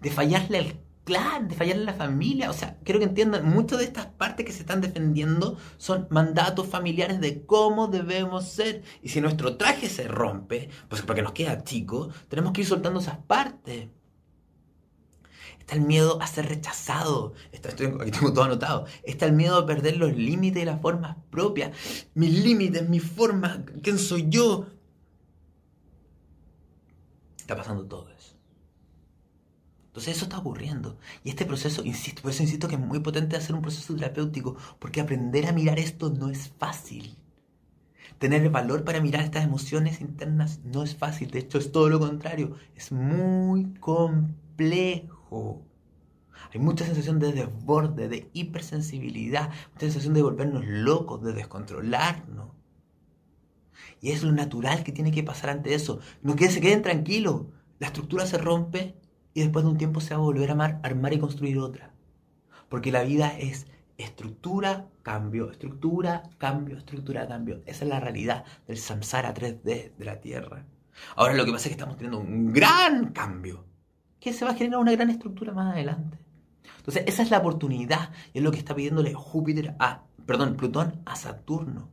de 0.01 0.11
fallarle 0.11 0.59
al 0.59 0.90
clan, 1.11 1.49
de 1.49 1.57
fallarle 1.57 1.83
a 1.83 1.87
la 1.87 1.95
familia. 1.95 2.51
O 2.51 2.53
sea, 2.53 2.79
quiero 2.85 3.01
que 3.01 3.07
entiendan, 3.07 3.45
muchas 3.49 3.81
de 3.81 3.85
estas 3.85 4.07
partes 4.07 4.47
que 4.47 4.53
se 4.53 4.61
están 4.61 4.81
defendiendo 4.81 5.59
son 5.77 6.07
mandatos 6.11 6.69
familiares 6.69 7.21
de 7.21 7.45
cómo 7.45 7.89
debemos 7.89 8.49
ser. 8.49 8.83
Y 9.03 9.09
si 9.09 9.21
nuestro 9.21 9.57
traje 9.57 9.89
se 9.89 10.07
rompe, 10.07 10.71
pues 10.89 11.03
porque 11.03 11.23
nos 11.23 11.33
queda 11.33 11.65
chico, 11.65 12.11
tenemos 12.29 12.53
que 12.53 12.61
ir 12.61 12.67
soltando 12.67 13.01
esas 13.01 13.19
partes. 13.19 13.89
Está 15.59 15.75
el 15.75 15.81
miedo 15.83 16.23
a 16.23 16.27
ser 16.29 16.49
rechazado. 16.49 17.35
Está, 17.51 17.71
aquí 17.71 18.11
tengo 18.13 18.33
todo 18.33 18.45
anotado. 18.45 18.87
Está 19.03 19.27
el 19.27 19.33
miedo 19.33 19.57
a 19.57 19.67
perder 19.67 19.97
los 19.97 20.15
límites 20.17 20.63
y 20.63 20.67
las 20.67 20.81
formas 20.81 21.17
propias. 21.31 21.73
Mis 22.15 22.45
límites, 22.45 22.89
mis 22.89 23.03
formas, 23.03 23.61
quién 23.83 23.99
soy 23.99 24.27
yo. 24.29 24.67
Está 27.37 27.57
pasando 27.57 27.85
todo. 27.87 28.10
Entonces 29.91 30.17
eso 30.17 30.27
está 30.27 30.39
ocurriendo. 30.39 30.99
Y 31.25 31.31
este 31.31 31.45
proceso, 31.45 31.83
insisto, 31.85 32.23
por 32.23 32.31
eso 32.31 32.45
insisto 32.45 32.69
que 32.69 32.77
es 32.77 32.81
muy 32.81 33.01
potente 33.01 33.37
hacer 33.37 33.57
un 33.57 33.63
proceso 33.63 33.93
terapéutico, 33.93 34.57
porque 34.79 35.01
aprender 35.01 35.47
a 35.47 35.53
mirar 35.53 35.81
esto 35.81 36.11
no 36.11 36.29
es 36.29 36.53
fácil. 36.59 37.17
Tener 38.19 38.45
el 38.45 38.51
valor 38.51 38.85
para 38.85 39.01
mirar 39.01 39.25
estas 39.25 39.43
emociones 39.43 40.01
internas 40.01 40.61
no 40.63 40.85
es 40.85 40.95
fácil, 40.95 41.33
de 41.33 41.41
hecho 41.41 41.59
es 41.59 41.73
todo 41.73 41.89
lo 41.89 41.99
contrario, 41.99 42.55
es 42.77 42.93
muy 42.93 43.75
complejo. 43.81 45.65
Hay 46.55 46.61
mucha 46.61 46.87
sensación 46.87 47.19
de 47.19 47.33
desborde, 47.33 48.09
de 48.09 48.31
hipersensibilidad, 48.33 49.49
mucha 49.73 49.87
sensación 49.87 50.15
de 50.15 50.23
volvernos 50.23 50.65
locos, 50.67 51.21
de 51.23 51.33
descontrolarnos. 51.33 52.51
Y 54.01 54.13
es 54.13 54.23
lo 54.23 54.31
natural 54.31 54.85
que 54.85 54.93
tiene 54.93 55.11
que 55.11 55.25
pasar 55.25 55.51
ante 55.51 55.75
eso. 55.75 55.99
No 56.23 56.37
que 56.37 56.49
se 56.49 56.61
queden 56.61 56.83
tranquilos. 56.83 57.47
La 57.81 57.89
estructura 57.89 58.27
se 58.27 58.39
rompe 58.39 59.00
y 59.35 59.41
después 59.41 59.65
de 59.65 59.71
un 59.71 59.79
tiempo 59.79 60.01
se 60.01 60.15
va 60.15 60.21
a 60.21 60.25
volver 60.25 60.51
a 60.51 60.81
armar 60.83 61.13
y 61.13 61.19
construir 61.19 61.59
otra. 61.59 61.93
Porque 62.69 62.93
la 62.93 63.03
vida 63.03 63.37
es 63.39 63.67
estructura, 63.99 64.87
cambio, 65.03 65.51
estructura, 65.51 66.23
cambio, 66.39 66.79
estructura, 66.79 67.27
cambio. 67.29 67.63
Esa 67.67 67.85
es 67.85 67.91
la 67.91 68.01
realidad 68.01 68.45
del 68.67 68.79
samsara 68.79 69.35
3D 69.35 69.95
de 69.97 70.05
la 70.05 70.21
Tierra. 70.21 70.65
Ahora 71.17 71.35
lo 71.35 71.45
que 71.45 71.53
pasa 71.53 71.65
es 71.65 71.69
que 71.69 71.81
estamos 71.81 71.97
teniendo 71.97 72.19
un 72.19 72.53
gran 72.53 73.13
cambio, 73.13 73.65
que 74.19 74.33
se 74.33 74.45
va 74.45 74.53
a 74.53 74.55
generar 74.55 74.81
una 74.81 74.93
gran 74.93 75.11
estructura 75.11 75.53
más 75.53 75.73
adelante. 75.73 76.19
Entonces, 76.79 77.05
esa 77.07 77.23
es 77.23 77.31
la 77.31 77.39
oportunidad 77.39 78.11
y 78.33 78.39
es 78.39 78.45
lo 78.45 78.51
que 78.51 78.59
está 78.59 78.75
pidiéndole 78.75 79.15
Júpiter 79.15 79.75
a, 79.79 80.03
perdón, 80.27 80.57
Plutón 80.57 81.01
a 81.05 81.17
Saturno. 81.17 81.89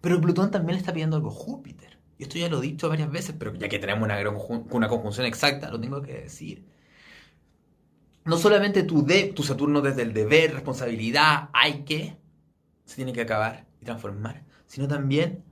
Pero 0.00 0.20
Plutón 0.20 0.50
también 0.50 0.74
le 0.74 0.80
está 0.80 0.92
pidiendo 0.92 1.16
algo 1.16 1.30
a 1.30 1.32
Júpiter. 1.32 1.93
Esto 2.24 2.38
ya 2.38 2.48
lo 2.48 2.62
he 2.62 2.62
dicho 2.62 2.88
varias 2.88 3.10
veces, 3.10 3.34
pero 3.38 3.54
ya 3.54 3.68
que 3.68 3.78
tenemos 3.78 4.02
una, 4.02 4.18
una 4.70 4.88
conjunción 4.88 5.26
exacta, 5.26 5.70
lo 5.70 5.78
tengo 5.78 6.00
que 6.00 6.14
decir. 6.14 6.64
No 8.24 8.38
solamente 8.38 8.82
tu, 8.82 9.04
de, 9.04 9.24
tu 9.24 9.42
Saturno 9.42 9.82
desde 9.82 10.00
el 10.00 10.14
deber, 10.14 10.54
responsabilidad, 10.54 11.50
hay 11.52 11.84
que, 11.84 12.16
se 12.86 12.96
tiene 12.96 13.12
que 13.12 13.20
acabar 13.20 13.66
y 13.78 13.84
transformar, 13.84 14.42
sino 14.66 14.88
también 14.88 15.44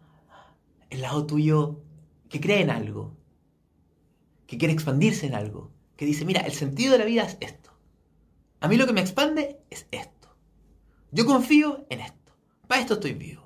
el 0.88 1.02
lado 1.02 1.26
tuyo 1.26 1.82
que 2.30 2.40
cree 2.40 2.62
en 2.62 2.70
algo, 2.70 3.14
que 4.46 4.56
quiere 4.56 4.72
expandirse 4.72 5.26
en 5.26 5.35
algo, 5.35 5.70
que 5.94 6.06
dice, 6.06 6.24
mira, 6.24 6.40
el 6.40 6.52
sentido 6.52 6.92
de 6.92 7.00
la 7.00 7.04
vida 7.04 7.24
es 7.24 7.37
esto. 7.40 7.70
A 8.61 8.68
mí 8.68 8.78
lo 8.78 8.87
que 8.87 8.94
me 8.94 9.02
expande 9.02 9.61
es 9.68 9.87
esto. 9.90 10.35
Yo 11.11 11.26
confío 11.26 11.85
en 11.90 12.00
esto. 12.00 12.32
Para 12.66 12.80
esto 12.80 12.94
estoy 12.94 13.12
vivo. 13.12 13.41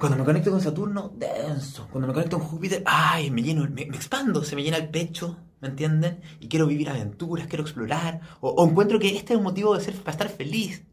Cuando 0.00 0.16
me 0.16 0.24
conecto 0.24 0.50
con 0.50 0.62
Saturno, 0.62 1.12
denso. 1.14 1.86
Cuando 1.90 2.08
me 2.08 2.14
conecto 2.14 2.38
con 2.38 2.48
Júpiter, 2.48 2.82
ay, 2.86 3.30
me 3.30 3.42
lleno, 3.42 3.68
me, 3.68 3.82
expando, 3.82 4.42
se 4.42 4.56
me 4.56 4.62
llena 4.62 4.78
el 4.78 4.88
pecho, 4.88 5.36
¿me 5.60 5.68
entienden? 5.68 6.22
Y 6.40 6.48
quiero 6.48 6.66
vivir 6.66 6.88
aventuras, 6.88 7.46
quiero 7.48 7.64
explorar. 7.64 8.22
O, 8.40 8.66
encuentro 8.66 8.98
que 8.98 9.14
este 9.14 9.34
es 9.34 9.36
un 9.36 9.44
motivo 9.44 9.76
de 9.76 9.84
ser, 9.84 9.94
para 9.96 10.12
estar 10.12 10.30
feliz, 10.30 10.86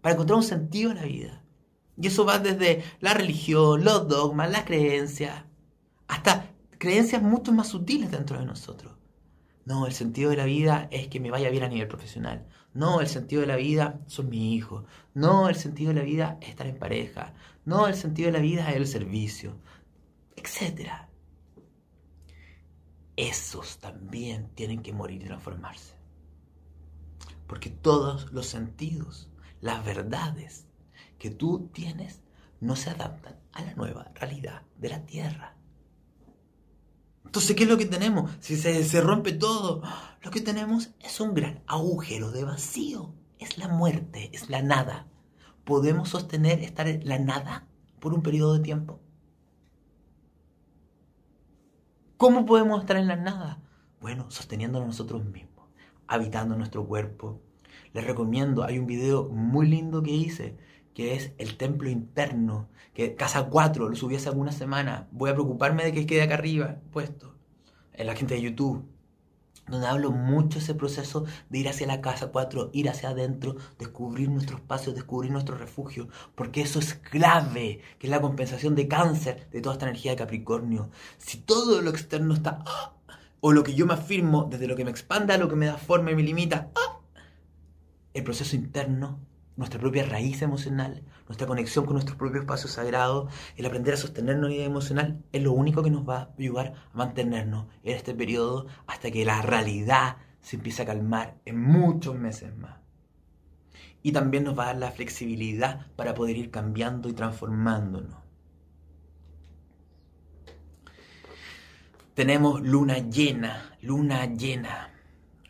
para 0.00 0.14
encontrar 0.14 0.36
un 0.36 0.42
sentido 0.42 0.90
en 0.90 0.96
la 0.96 1.04
vida. 1.04 1.44
Y 1.96 2.08
eso 2.08 2.24
va 2.24 2.40
desde 2.40 2.82
la 2.98 3.14
religión, 3.14 3.84
los 3.84 4.08
dogmas, 4.08 4.50
las 4.50 4.64
creencias, 4.64 5.44
hasta 6.08 6.50
creencias 6.76 7.22
mucho 7.22 7.52
más 7.52 7.68
sutiles 7.68 8.10
dentro 8.10 8.36
de 8.36 8.46
nosotros. 8.46 8.94
No, 9.64 9.86
el 9.86 9.92
sentido 9.92 10.30
de 10.30 10.36
la 10.36 10.46
vida 10.46 10.88
es 10.90 11.06
que 11.06 11.20
me 11.20 11.30
vaya 11.30 11.50
bien 11.50 11.62
a 11.62 11.68
nivel 11.68 11.86
profesional. 11.86 12.48
No, 12.72 13.00
el 13.00 13.08
sentido 13.08 13.40
de 13.40 13.48
la 13.48 13.56
vida 13.56 14.00
son 14.06 14.28
mis 14.28 14.42
hijos. 14.42 14.84
No, 15.14 15.48
el 15.48 15.56
sentido 15.56 15.92
de 15.92 16.00
la 16.00 16.04
vida 16.04 16.38
es 16.40 16.50
estar 16.50 16.66
en 16.66 16.78
pareja. 16.78 17.34
No, 17.64 17.86
el 17.86 17.94
sentido 17.94 18.26
de 18.26 18.38
la 18.38 18.42
vida 18.42 18.70
es 18.70 18.76
el 18.76 18.86
servicio. 18.86 19.56
Etcétera. 20.36 21.08
Esos 23.16 23.78
también 23.78 24.48
tienen 24.54 24.82
que 24.82 24.92
morir 24.92 25.22
y 25.22 25.26
transformarse. 25.26 25.94
Porque 27.46 27.70
todos 27.70 28.32
los 28.32 28.46
sentidos, 28.46 29.28
las 29.60 29.84
verdades 29.84 30.66
que 31.18 31.30
tú 31.30 31.68
tienes, 31.74 32.22
no 32.60 32.76
se 32.76 32.90
adaptan 32.90 33.36
a 33.52 33.62
la 33.62 33.74
nueva 33.74 34.10
realidad 34.14 34.62
de 34.78 34.88
la 34.90 35.04
Tierra. 35.04 35.56
Entonces, 37.24 37.54
¿qué 37.54 37.64
es 37.64 37.68
lo 37.68 37.78
que 37.78 37.86
tenemos? 37.86 38.30
Si 38.40 38.56
se, 38.56 39.00
rompe 39.00 39.32
todo, 39.32 39.82
lo 40.22 40.30
que 40.30 40.40
tenemos 40.40 40.90
es 41.00 41.20
un 41.20 41.34
gran 41.34 41.62
agujero 41.66 42.30
de 42.32 42.44
vacío. 42.44 43.14
Es 43.38 43.58
la 43.58 43.68
muerte, 43.68 44.30
es 44.32 44.50
la 44.50 44.62
nada. 44.62 45.06
¿Podemos 45.64 46.08
sostener 46.08 46.60
estar 46.60 46.88
en 46.88 47.06
la 47.08 47.18
nada 47.18 47.68
por 48.00 48.14
un 48.14 48.22
periodo 48.22 48.54
de 48.54 48.60
tiempo? 48.60 49.00
¿Cómo 52.16 52.44
podemos 52.44 52.80
estar 52.80 52.96
en 52.96 53.06
la 53.06 53.16
nada? 53.16 53.62
Bueno, 54.00 54.30
sosteniéndonos 54.30 54.88
nosotros 54.88 55.24
mismos, 55.24 55.68
habitando 56.06 56.56
nuestro 56.56 56.86
cuerpo. 56.86 57.40
Les 57.92 58.04
recomiendo, 58.04 58.62
hay 58.62 58.78
un 58.78 58.86
video 58.86 59.28
muy 59.28 59.66
lindo 59.66 60.02
que 60.02 60.10
hice 60.10 60.58
que 61.00 61.14
es 61.14 61.32
el 61.38 61.56
templo 61.56 61.88
interno, 61.88 62.68
que 62.92 63.14
Casa 63.14 63.44
4 63.44 63.88
lo 63.88 63.96
subí 63.96 64.16
hace 64.16 64.28
algunas 64.28 64.54
semanas. 64.54 65.06
Voy 65.12 65.30
a 65.30 65.32
preocuparme 65.32 65.82
de 65.82 65.94
que 65.94 66.04
quede 66.04 66.20
acá 66.20 66.34
arriba 66.34 66.76
puesto, 66.92 67.34
en 67.94 68.06
la 68.06 68.14
gente 68.14 68.34
de 68.34 68.42
YouTube, 68.42 68.84
donde 69.66 69.86
hablo 69.86 70.10
mucho 70.10 70.58
ese 70.58 70.74
proceso 70.74 71.24
de 71.48 71.58
ir 71.58 71.70
hacia 71.70 71.86
la 71.86 72.02
Casa 72.02 72.26
4, 72.26 72.68
ir 72.74 72.90
hacia 72.90 73.08
adentro, 73.08 73.56
descubrir 73.78 74.28
nuestro 74.28 74.58
espacio, 74.58 74.92
descubrir 74.92 75.32
nuestro 75.32 75.56
refugio, 75.56 76.08
porque 76.34 76.60
eso 76.60 76.78
es 76.80 76.92
clave, 76.92 77.80
que 77.98 78.06
es 78.06 78.10
la 78.10 78.20
compensación 78.20 78.74
de 78.74 78.86
cáncer 78.86 79.48
de 79.50 79.62
toda 79.62 79.76
esta 79.76 79.86
energía 79.86 80.10
de 80.10 80.18
Capricornio. 80.18 80.90
Si 81.16 81.38
todo 81.38 81.80
lo 81.80 81.88
externo 81.88 82.34
está, 82.34 82.62
o 83.40 83.52
lo 83.52 83.62
que 83.62 83.72
yo 83.72 83.86
me 83.86 83.94
afirmo, 83.94 84.48
desde 84.50 84.66
lo 84.66 84.76
que 84.76 84.84
me 84.84 84.90
expanda, 84.90 85.38
lo 85.38 85.48
que 85.48 85.56
me 85.56 85.64
da 85.64 85.78
forma 85.78 86.10
y 86.10 86.16
me 86.16 86.22
limita, 86.22 86.68
¡ah! 86.74 87.00
el 88.12 88.22
proceso 88.22 88.54
interno 88.54 89.29
nuestra 89.60 89.78
propia 89.78 90.06
raíz 90.06 90.40
emocional, 90.40 91.04
nuestra 91.28 91.46
conexión 91.46 91.84
con 91.84 91.92
nuestro 91.92 92.16
propio 92.16 92.40
espacio 92.40 92.66
sagrado, 92.66 93.28
el 93.58 93.66
aprender 93.66 93.92
a 93.92 93.98
sostenernos 93.98 94.46
a 94.46 94.48
nivel 94.48 94.64
emocional 94.64 95.22
es 95.32 95.42
lo 95.42 95.52
único 95.52 95.82
que 95.82 95.90
nos 95.90 96.08
va 96.08 96.16
a 96.16 96.30
ayudar 96.38 96.72
a 96.94 96.96
mantenernos 96.96 97.66
en 97.84 97.94
este 97.94 98.14
periodo 98.14 98.68
hasta 98.86 99.10
que 99.10 99.22
la 99.26 99.42
realidad 99.42 100.16
se 100.40 100.56
empiece 100.56 100.80
a 100.80 100.86
calmar 100.86 101.36
en 101.44 101.60
muchos 101.60 102.18
meses 102.18 102.56
más. 102.56 102.78
Y 104.02 104.12
también 104.12 104.44
nos 104.44 104.58
va 104.58 104.62
a 104.62 104.66
dar 104.68 104.76
la 104.78 104.92
flexibilidad 104.92 105.88
para 105.94 106.14
poder 106.14 106.38
ir 106.38 106.50
cambiando 106.50 107.10
y 107.10 107.12
transformándonos. 107.12 108.16
Tenemos 112.14 112.62
luna 112.62 112.96
llena, 113.10 113.76
luna 113.82 114.24
llena. 114.24 114.90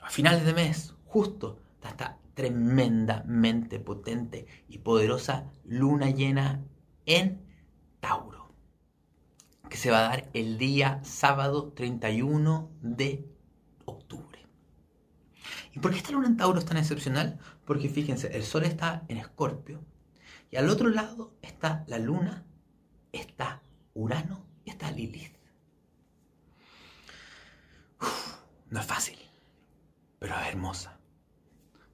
A 0.03 0.11
finales 0.11 0.45
de 0.45 0.53
mes, 0.53 0.95
justo, 1.07 1.61
hasta 1.81 2.20
tremendamente 2.41 3.79
potente 3.81 4.47
y 4.67 4.79
poderosa 4.79 5.53
luna 5.63 6.09
llena 6.09 6.65
en 7.05 7.47
Tauro, 8.01 8.55
que 9.69 9.77
se 9.77 9.91
va 9.91 9.99
a 9.99 10.09
dar 10.09 10.31
el 10.33 10.57
día 10.57 11.05
sábado 11.05 11.75
31 11.75 12.71
de 12.81 13.29
octubre. 13.85 14.39
¿Y 15.75 15.81
por 15.81 15.91
qué 15.91 15.99
esta 15.99 16.13
luna 16.13 16.29
en 16.29 16.39
Tauro 16.39 16.59
es 16.59 16.65
tan 16.65 16.79
excepcional? 16.79 17.39
Porque 17.67 17.91
fíjense, 17.91 18.35
el 18.35 18.43
sol 18.43 18.65
está 18.65 19.05
en 19.09 19.19
Escorpio 19.19 19.85
y 20.51 20.57
al 20.57 20.71
otro 20.71 20.89
lado 20.89 21.35
está 21.43 21.85
la 21.89 21.99
luna, 21.99 22.47
está 23.13 23.61
Urano 23.93 24.47
y 24.65 24.71
está 24.71 24.91
Lilith. 24.91 25.37
no 28.71 28.81
es 28.81 28.87
fácil, 28.87 29.19
pero 30.19 30.41
es 30.41 30.49
hermosa 30.49 31.00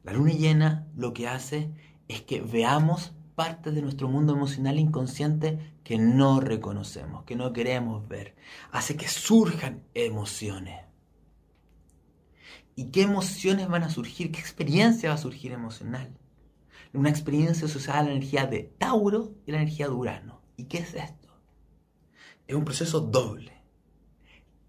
La 0.07 0.12
luna 0.12 0.33
llena 0.33 0.87
lo 0.95 1.12
que 1.12 1.27
hace 1.27 1.73
es 2.07 2.23
que 2.23 2.40
veamos 2.40 3.12
partes 3.35 3.75
de 3.75 3.83
nuestro 3.83 4.07
mundo 4.07 4.35
emocional 4.35 4.79
inconsciente 4.79 5.75
que 5.83 5.99
no 5.99 6.38
reconocemos, 6.38 7.25
que 7.25 7.35
no 7.35 7.53
queremos 7.53 8.07
ver. 8.07 8.37
Hace 8.71 8.97
que 8.97 9.09
surjan 9.09 9.83
emociones. 9.95 10.81
¿Y 12.77 12.92
qué 12.92 13.03
emociones 13.03 13.66
van 13.66 13.83
a 13.83 13.90
surgir? 13.90 14.31
¿Qué 14.31 14.38
experiencia 14.38 15.09
va 15.09 15.16
a 15.16 15.19
surgir 15.19 15.51
emocional? 15.51 16.16
Una 16.92 17.11
experiencia 17.11 17.66
asociada 17.66 17.99
a 17.99 18.03
la 18.05 18.12
energía 18.12 18.47
de 18.47 18.62
Tauro 18.79 19.35
y 19.45 19.51
la 19.51 19.59
energía 19.59 19.88
de 19.88 19.95
Urano. 19.95 20.40
¿Y 20.57 20.66
qué 20.66 20.79
es 20.79 20.95
esto? 20.95 21.31
Es 22.47 22.55
un 22.55 22.64
proceso 22.64 23.01
doble. 23.01 23.61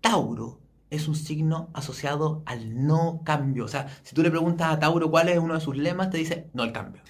Tauro 0.02 0.67
es 0.90 1.08
un 1.08 1.16
signo 1.16 1.70
asociado 1.74 2.44
al 2.46 2.86
no 2.86 3.22
cambio. 3.24 3.66
O 3.66 3.68
sea, 3.68 3.88
si 4.04 4.16
tú 4.16 4.24
le 4.24 4.32
preguntas 4.32 4.72
a 4.72 4.80
Tauro 4.80 5.12
cuál 5.12 5.30
es 5.30 5.38
uno 5.38 5.54
de 5.54 5.62
sus 5.62 5.78
lemas, 5.78 6.10
te 6.10 6.18
dice 6.18 6.50
no 6.54 6.64
el 6.64 6.72
cambio. 6.72 7.02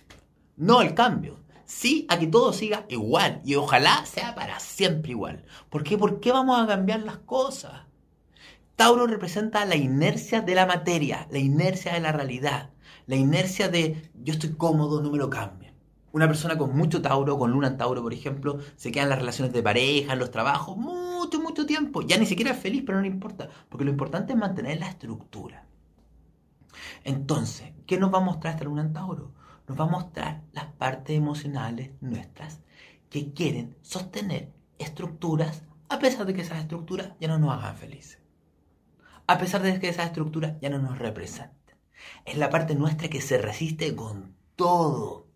No 0.55 0.81
el 0.81 0.93
cambio. 0.93 1.39
Sí 1.65 2.05
a 2.09 2.17
que 2.17 2.27
todo 2.27 2.53
siga 2.53 2.85
igual 2.89 3.41
y 3.43 3.55
ojalá 3.55 4.05
sea 4.05 4.35
para 4.35 4.59
siempre 4.59 5.11
igual. 5.11 5.43
¿Por 5.69 5.83
qué? 5.83 5.97
¿Por 5.97 6.19
qué 6.19 6.31
vamos 6.31 6.59
a 6.59 6.67
cambiar 6.67 7.01
las 7.01 7.17
cosas? 7.17 7.81
Tauro 8.77 9.07
representa 9.07 9.65
la 9.65 9.75
inercia 9.75 10.41
de 10.41 10.55
la 10.55 10.65
materia, 10.65 11.27
la 11.31 11.39
inercia 11.39 11.93
de 11.93 11.99
la 11.99 12.11
realidad, 12.11 12.69
la 13.07 13.15
inercia 13.15 13.69
de 13.69 14.09
yo 14.13 14.33
estoy 14.33 14.51
cómodo, 14.51 15.01
no 15.01 15.09
me 15.09 15.17
lo 15.17 15.29
cambien. 15.29 15.73
Una 16.11 16.27
persona 16.27 16.57
con 16.57 16.75
mucho 16.75 17.01
Tauro, 17.01 17.37
con 17.37 17.51
Luna 17.51 17.67
en 17.67 17.77
Tauro, 17.77 18.01
por 18.01 18.13
ejemplo, 18.13 18.59
se 18.75 18.91
queda 18.91 19.03
en 19.03 19.09
las 19.09 19.19
relaciones 19.19 19.53
de 19.53 19.61
pareja, 19.63 20.13
en 20.13 20.19
los 20.19 20.31
trabajos, 20.31 20.77
mucho, 20.77 21.41
mucho 21.57 21.65
tiempo. 21.65 22.01
Ya 22.01 22.17
ni 22.17 22.25
siquiera 22.25 22.51
es 22.51 22.59
feliz, 22.59 22.83
pero 22.85 22.99
no 22.99 23.07
importa, 23.07 23.49
porque 23.69 23.85
lo 23.85 23.91
importante 23.91 24.33
es 24.33 24.39
mantener 24.39 24.79
la 24.79 24.89
estructura. 24.89 25.65
Entonces, 27.03 27.73
¿qué 27.85 27.97
nos 27.97 28.13
va 28.13 28.19
a 28.19 28.21
mostrar 28.21 28.53
esta 28.53 28.65
Luna 28.65 28.83
en 28.83 28.93
Tauro? 28.93 29.33
Nos 29.67 29.79
va 29.79 29.85
a 29.85 29.89
mostrar 29.89 30.43
las 30.53 30.65
partes 30.65 31.17
emocionales 31.17 31.91
nuestras 32.01 32.61
que 33.09 33.33
quieren 33.33 33.75
sostener 33.81 34.53
estructuras 34.77 35.63
a 35.89 35.99
pesar 35.99 36.25
de 36.25 36.33
que 36.33 36.41
esas 36.41 36.59
estructuras 36.59 37.13
ya 37.19 37.27
no 37.27 37.39
nos 37.39 37.51
hagan 37.51 37.75
felices. 37.75 38.19
A 39.25 39.37
pesar 39.37 39.61
de 39.61 39.79
que 39.79 39.89
esas 39.89 40.07
estructuras 40.07 40.59
ya 40.61 40.69
no 40.69 40.79
nos 40.79 40.99
representen. 40.99 41.77
Es 42.25 42.37
la 42.37 42.49
parte 42.49 42.75
nuestra 42.75 43.09
que 43.09 43.21
se 43.21 43.37
resiste 43.37 43.95
con 43.95 44.35
todo 44.55 45.27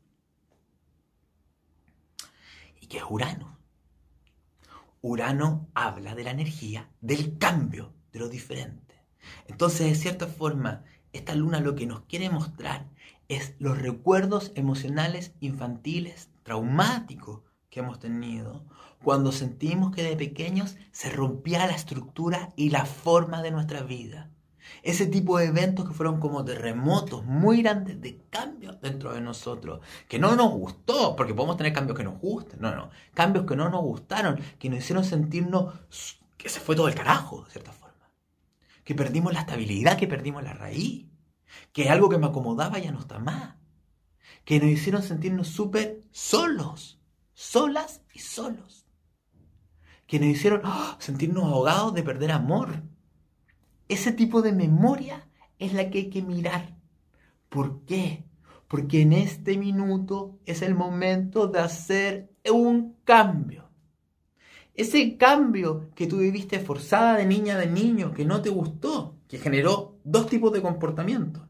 que 2.92 2.98
es 2.98 3.04
Urano. 3.10 3.58
Urano 5.02 5.68
habla 5.74 6.14
de 6.16 6.24
la 6.24 6.32
energía, 6.32 6.90
del 7.02 7.38
cambio, 7.38 7.94
de 8.12 8.20
lo 8.20 8.30
diferente. 8.30 9.04
Entonces, 9.48 9.88
de 9.88 9.96
cierta 9.96 10.28
forma, 10.28 10.84
esta 11.12 11.36
luna 11.36 11.60
lo 11.60 11.76
que 11.76 11.88
nos 11.88 12.02
quiere 12.02 12.30
mostrar 12.30 12.88
es 13.28 13.56
los 13.60 13.78
recuerdos 13.78 14.52
emocionales 14.56 15.34
infantiles, 15.40 16.30
traumáticos 16.44 17.42
que 17.70 17.80
hemos 17.80 18.00
tenido, 18.00 18.66
cuando 19.04 19.32
sentimos 19.32 19.96
que 19.96 20.04
de 20.04 20.16
pequeños 20.16 20.78
se 20.92 21.10
rompía 21.10 21.66
la 21.66 21.74
estructura 21.74 22.54
y 22.56 22.70
la 22.70 22.86
forma 22.86 23.42
de 23.42 23.52
nuestra 23.52 23.82
vida. 23.82 24.30
Ese 24.84 25.06
tipo 25.08 25.38
de 25.38 25.46
eventos 25.46 25.88
que 25.88 25.94
fueron 25.94 26.20
como 26.20 26.44
terremotos 26.46 27.26
muy 27.26 27.62
grandes 27.62 28.02
de 28.02 28.22
cambios 28.30 28.80
dentro 28.82 29.14
de 29.14 29.22
nosotros, 29.22 29.82
que 30.08 30.20
no 30.20 30.36
nos 30.36 30.52
gustó, 30.52 31.16
porque 31.16 31.34
podemos 31.34 31.58
tener 31.58 31.74
cambios 31.74 31.98
que 31.98 32.04
nos 32.04 32.20
gusten, 32.20 32.62
no, 32.62 32.76
no, 32.76 32.90
cambios 33.14 33.46
que 33.46 33.56
no 33.56 33.70
nos 33.70 33.82
gustaron, 33.82 34.40
que 34.60 34.70
nos 34.70 34.80
hicieron 34.80 35.04
sentirnos 35.04 35.74
que 36.42 36.50
se 36.50 36.60
fue 36.60 36.76
todo 36.76 36.88
el 36.88 36.96
carajo, 36.96 37.44
de 37.44 37.52
cierta 37.52 37.72
forma. 37.72 38.10
Que 38.84 38.96
perdimos 38.96 39.32
la 39.34 39.42
estabilidad, 39.42 39.98
que 39.98 40.08
perdimos 40.08 40.44
la 40.44 40.54
raíz, 40.54 41.06
que 41.72 41.90
algo 41.90 42.10
que 42.10 42.18
me 42.18 42.28
acomodaba 42.28 42.80
ya 42.80 42.92
no 42.92 43.00
está 43.00 43.20
más. 43.20 43.56
Que 44.44 44.60
nos 44.60 44.70
hicieron 44.70 45.04
sentirnos 45.04 45.50
súper 45.50 46.04
solos, 46.10 47.00
solas 47.34 48.02
y 48.14 48.20
solos. 48.20 48.88
Que 50.08 50.20
nos 50.20 50.30
hicieron 50.30 50.62
¡ah! 50.64 50.98
sentirnos 51.00 51.44
ahogados 51.44 51.94
de 51.94 52.04
perder 52.04 52.32
amor, 52.32 52.84
ese 53.94 54.14
tipo 54.14 54.42
de 54.42 54.54
memoria 54.54 55.28
es 55.60 55.74
la 55.74 55.90
que 55.90 56.00
hay 56.00 56.10
que 56.10 56.22
mirar. 56.22 56.78
¿Por 57.50 57.84
qué? 57.86 58.24
Porque 58.68 59.02
en 59.02 59.12
este 59.12 59.58
minuto 59.58 60.40
es 60.46 60.62
el 60.62 60.76
momento 60.76 61.48
de 61.48 61.60
hacer 61.60 62.32
un 62.50 62.96
cambio. 63.04 63.70
Ese 64.74 65.18
cambio 65.18 65.90
que 65.94 66.08
tú 66.08 66.20
viviste 66.20 66.60
forzada 66.60 67.18
de 67.18 67.26
niña, 67.26 67.58
de 67.58 67.68
niño, 67.68 68.14
que 68.14 68.24
no 68.24 68.42
te 68.42 68.50
gustó, 68.50 69.18
que 69.28 69.38
generó 69.38 70.00
dos 70.06 70.28
tipos 70.28 70.54
de 70.54 70.62
comportamiento. 70.62 71.50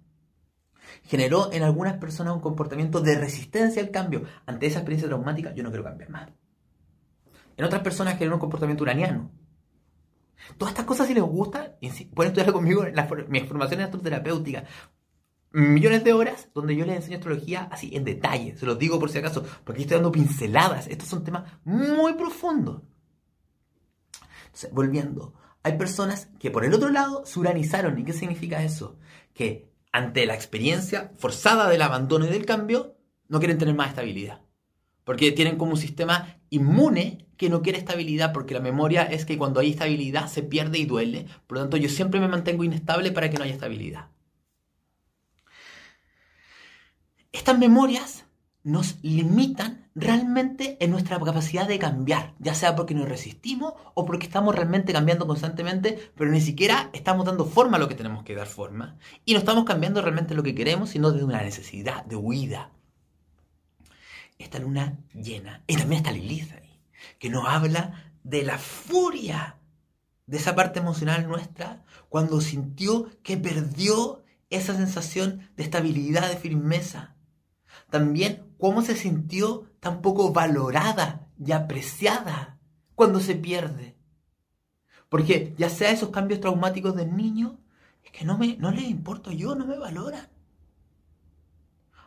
Generó 1.04 1.54
en 1.54 1.62
algunas 1.62 1.98
personas 1.98 2.34
un 2.34 2.42
comportamiento 2.42 3.02
de 3.02 3.20
resistencia 3.20 3.84
al 3.84 3.92
cambio. 3.92 4.24
Ante 4.48 4.66
esa 4.66 4.80
experiencia 4.80 5.08
traumática, 5.08 5.54
yo 5.54 5.62
no 5.62 5.70
quiero 5.70 5.84
cambiar 5.84 6.10
más. 6.10 6.30
En 7.56 7.66
otras 7.66 7.84
personas 7.84 8.18
generó 8.18 8.38
un 8.38 8.42
comportamiento 8.42 8.84
uraniano. 8.84 9.30
Todas 10.58 10.74
estas 10.74 10.86
cosas, 10.86 11.08
si 11.08 11.14
les 11.14 11.24
gusta, 11.24 11.78
pueden 12.14 12.32
estudiar 12.32 12.54
conmigo 12.54 12.86
en 12.86 12.96
mi 13.30 13.42
formación 13.42 13.80
en 13.80 13.86
astroterapéutica. 13.86 14.66
Millones 15.54 16.04
de 16.04 16.14
horas 16.14 16.50
donde 16.54 16.76
yo 16.76 16.86
les 16.86 16.96
enseño 16.96 17.18
astrología 17.18 17.68
así 17.72 17.96
en 17.96 18.06
detalle. 18.06 18.56
Se 18.58 18.66
los 18.66 18.80
digo 18.80 19.00
por 19.00 19.10
si 19.10 19.18
acaso, 19.18 19.46
porque 19.64 19.82
estoy 19.82 19.96
dando 19.96 20.12
pinceladas. 20.12 20.88
Estos 20.88 21.10
son 21.10 21.24
temas 21.24 21.44
muy 21.64 22.14
profundos. 22.14 22.84
Entonces, 24.46 24.72
volviendo, 24.72 25.34
hay 25.64 25.78
personas 25.78 26.30
que 26.40 26.52
por 26.52 26.66
el 26.66 26.74
otro 26.74 26.90
lado 26.90 27.26
se 27.26 27.40
uranizaron. 27.40 28.00
¿Y 28.00 28.06
qué 28.06 28.14
significa 28.14 28.64
eso? 28.64 28.98
Que 29.34 29.72
ante 29.92 30.26
la 30.26 30.36
experiencia 30.36 31.12
forzada 31.18 31.70
del 31.70 31.82
abandono 31.82 32.26
y 32.26 32.30
del 32.30 32.46
cambio, 32.46 32.98
no 33.28 33.40
quieren 33.40 33.58
tener 33.58 33.76
más 33.76 33.90
estabilidad. 33.90 34.42
Porque 35.04 35.32
tienen 35.32 35.58
como 35.58 35.72
un 35.72 35.78
sistema 35.78 36.38
inmune 36.50 37.28
que 37.42 37.50
no 37.50 37.64
quiere 37.64 37.80
estabilidad, 37.80 38.34
porque 38.34 38.54
la 38.54 38.60
memoria 38.60 39.02
es 39.02 39.26
que 39.26 39.36
cuando 39.36 39.60
hay 39.60 39.72
estabilidad 39.72 40.28
se 40.28 40.44
pierde 40.44 40.78
y 40.78 40.86
duele. 40.86 41.26
Por 41.48 41.58
lo 41.58 41.64
tanto, 41.64 41.78
yo 41.78 41.90
siempre 41.90 42.20
me 42.20 42.28
mantengo 42.28 42.64
inestable 42.64 43.12
para 43.12 43.32
que 43.32 43.38
no 43.40 43.44
haya 43.44 43.54
estabilidad. 43.56 44.10
Estas 47.32 47.58
memorias 47.58 48.26
nos 48.64 49.00
limitan 49.02 49.90
realmente 49.96 50.78
en 50.80 50.92
nuestra 50.92 51.20
capacidad 51.20 51.68
de 51.68 51.80
cambiar, 51.80 52.36
ya 52.38 52.54
sea 52.54 52.76
porque 52.76 52.94
nos 52.94 53.10
resistimos 53.10 53.74
o 53.96 54.06
porque 54.06 54.28
estamos 54.28 54.54
realmente 54.54 54.94
cambiando 54.94 55.26
constantemente, 55.26 56.12
pero 56.16 56.30
ni 56.30 56.42
siquiera 56.42 56.92
estamos 56.94 57.26
dando 57.26 57.46
forma 57.46 57.78
a 57.78 57.80
lo 57.80 57.88
que 57.88 57.96
tenemos 57.96 58.24
que 58.24 58.36
dar 58.36 58.46
forma. 58.46 59.00
Y 59.26 59.34
no 59.34 59.40
estamos 59.40 59.66
cambiando 59.66 60.00
realmente 60.00 60.36
lo 60.36 60.44
que 60.44 60.54
queremos, 60.54 60.92
sino 60.92 61.12
desde 61.12 61.26
una 61.26 61.42
necesidad 61.42 62.06
de 62.06 62.18
huida 62.18 62.70
esta 64.44 64.60
luna 64.60 64.98
llena. 65.14 65.64
Y 65.68 65.76
también 65.76 66.00
está 66.00 66.12
Lilith 66.12 66.52
ahí, 66.52 66.71
que 67.20 67.30
nos 67.30 67.48
habla 67.48 68.14
de 68.24 68.44
la 68.44 68.58
furia 68.58 69.58
de 70.28 70.38
esa 70.38 70.56
parte 70.56 70.80
emocional 70.80 71.28
nuestra 71.28 71.84
cuando 72.10 72.42
sintió 72.42 73.10
que 73.24 73.38
perdió 73.38 74.24
esa 74.50 74.76
sensación 74.76 75.50
de 75.56 75.64
estabilidad, 75.64 76.30
de 76.30 76.38
firmeza. 76.38 77.16
También 77.90 78.54
cómo 78.58 78.82
se 78.82 78.96
sintió 78.96 79.70
tan 79.80 80.02
poco 80.02 80.32
valorada 80.32 81.28
y 81.44 81.52
apreciada 81.52 82.60
cuando 82.96 83.20
se 83.20 83.36
pierde. 83.36 83.98
Porque 85.10 85.54
ya 85.58 85.70
sea 85.70 85.92
esos 85.92 86.10
cambios 86.10 86.40
traumáticos 86.40 86.96
del 86.96 87.16
niño, 87.16 87.60
es 88.04 88.12
que 88.12 88.24
no, 88.24 88.38
me, 88.38 88.56
no 88.58 88.72
les 88.72 88.84
importo 88.86 89.32
yo, 89.32 89.56
no 89.56 89.66
me 89.66 89.78
valoran. 89.78 90.30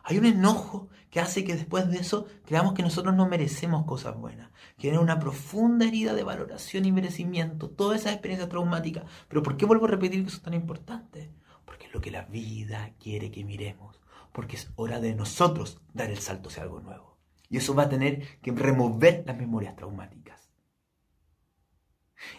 Hay 0.03 0.17
un 0.17 0.25
enojo 0.25 0.89
que 1.15 1.21
hace 1.21 1.45
que 1.45 1.55
después 1.55 1.89
de 1.89 1.97
eso 1.97 2.25
creamos 2.43 2.73
que 2.73 2.83
nosotros 2.83 3.15
no 3.15 3.25
merecemos 3.25 3.85
cosas 3.85 4.17
buenas, 4.17 4.51
hay 4.77 4.89
una 4.97 5.17
profunda 5.17 5.87
herida 5.87 6.13
de 6.13 6.23
valoración 6.23 6.83
y 6.83 6.91
merecimiento, 6.91 7.69
toda 7.69 7.95
esa 7.95 8.11
experiencia 8.11 8.49
traumática. 8.49 9.05
Pero 9.29 9.41
¿por 9.41 9.55
qué 9.55 9.65
vuelvo 9.65 9.85
a 9.85 9.91
repetir 9.91 10.21
que 10.21 10.27
eso 10.27 10.35
es 10.35 10.43
tan 10.43 10.53
importante? 10.53 11.31
Porque 11.63 11.85
es 11.85 11.93
lo 11.93 12.01
que 12.01 12.11
la 12.11 12.23
vida 12.23 12.91
quiere 12.99 13.31
que 13.31 13.45
miremos, 13.45 14.01
porque 14.33 14.57
es 14.57 14.73
hora 14.75 14.99
de 14.99 15.15
nosotros 15.15 15.79
dar 15.93 16.11
el 16.11 16.17
salto 16.17 16.49
hacia 16.49 16.63
algo 16.63 16.81
nuevo. 16.81 17.17
Y 17.49 17.55
eso 17.55 17.73
va 17.73 17.83
a 17.83 17.89
tener 17.89 18.41
que 18.41 18.51
remover 18.51 19.23
las 19.25 19.37
memorias 19.37 19.77
traumáticas. 19.77 20.51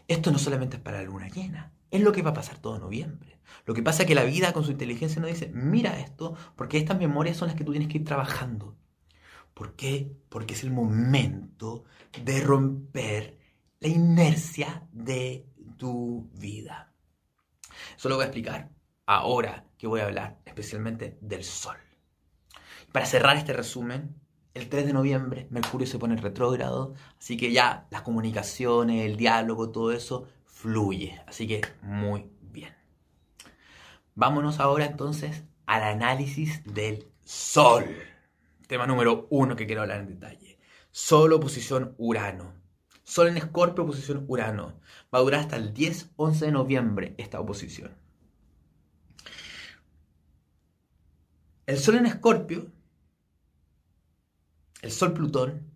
Esto 0.06 0.30
no 0.30 0.38
solamente 0.38 0.76
es 0.76 0.82
para 0.82 0.98
la 0.98 1.04
luna 1.04 1.28
llena, 1.28 1.72
es 1.90 2.02
lo 2.02 2.12
que 2.12 2.20
va 2.20 2.32
a 2.32 2.34
pasar 2.34 2.58
todo 2.58 2.78
noviembre. 2.78 3.35
Lo 3.64 3.74
que 3.74 3.82
pasa 3.82 4.02
es 4.02 4.08
que 4.08 4.14
la 4.14 4.24
vida 4.24 4.52
con 4.52 4.64
su 4.64 4.72
inteligencia 4.72 5.20
nos 5.20 5.30
dice, 5.30 5.50
mira 5.52 5.98
esto, 5.98 6.36
porque 6.56 6.78
estas 6.78 6.98
memorias 6.98 7.36
son 7.36 7.48
las 7.48 7.56
que 7.56 7.64
tú 7.64 7.72
tienes 7.72 7.88
que 7.88 7.98
ir 7.98 8.04
trabajando. 8.04 8.76
¿Por 9.54 9.74
qué? 9.74 10.12
Porque 10.28 10.54
es 10.54 10.62
el 10.64 10.70
momento 10.70 11.84
de 12.22 12.40
romper 12.42 13.38
la 13.80 13.88
inercia 13.88 14.86
de 14.92 15.46
tu 15.76 16.30
vida. 16.34 16.92
Eso 17.96 18.08
lo 18.08 18.16
voy 18.16 18.24
a 18.24 18.26
explicar 18.26 18.70
ahora 19.06 19.64
que 19.78 19.86
voy 19.86 20.00
a 20.00 20.06
hablar 20.06 20.38
especialmente 20.44 21.18
del 21.20 21.44
Sol. 21.44 21.76
Para 22.92 23.06
cerrar 23.06 23.36
este 23.36 23.52
resumen, 23.52 24.16
el 24.54 24.68
3 24.68 24.86
de 24.86 24.92
noviembre 24.92 25.46
Mercurio 25.50 25.86
se 25.86 25.98
pone 25.98 26.16
retrógrado, 26.16 26.94
así 27.18 27.36
que 27.36 27.52
ya 27.52 27.86
las 27.90 28.02
comunicaciones, 28.02 29.04
el 29.04 29.16
diálogo, 29.16 29.70
todo 29.70 29.92
eso 29.92 30.26
fluye. 30.44 31.20
Así 31.26 31.46
que 31.46 31.60
muy. 31.82 32.30
Vámonos 34.16 34.60
ahora 34.60 34.86
entonces 34.86 35.44
al 35.66 35.82
análisis 35.82 36.64
del 36.64 37.06
Sol. 37.22 37.84
Tema 38.66 38.86
número 38.86 39.26
uno 39.30 39.56
que 39.56 39.66
quiero 39.66 39.82
hablar 39.82 40.00
en 40.00 40.08
detalle. 40.08 40.58
Sol 40.90 41.34
oposición 41.34 41.94
Urano. 41.98 42.54
Sol 43.04 43.28
en 43.28 43.36
Escorpio, 43.36 43.84
oposición 43.84 44.24
Urano. 44.26 44.80
Va 45.14 45.18
a 45.18 45.20
durar 45.20 45.40
hasta 45.40 45.56
el 45.56 45.74
10-11 45.74 46.38
de 46.38 46.50
noviembre 46.50 47.14
esta 47.18 47.38
oposición. 47.38 47.94
El 51.66 51.78
Sol 51.78 51.96
en 51.96 52.06
Escorpio, 52.06 52.72
el 54.80 54.92
Sol 54.92 55.12
Plutón, 55.12 55.74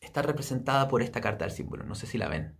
está 0.00 0.22
representada 0.22 0.88
por 0.88 1.02
esta 1.02 1.20
carta 1.20 1.44
del 1.44 1.54
símbolo. 1.54 1.84
No 1.84 1.94
sé 1.94 2.08
si 2.08 2.18
la 2.18 2.28
ven. 2.28 2.58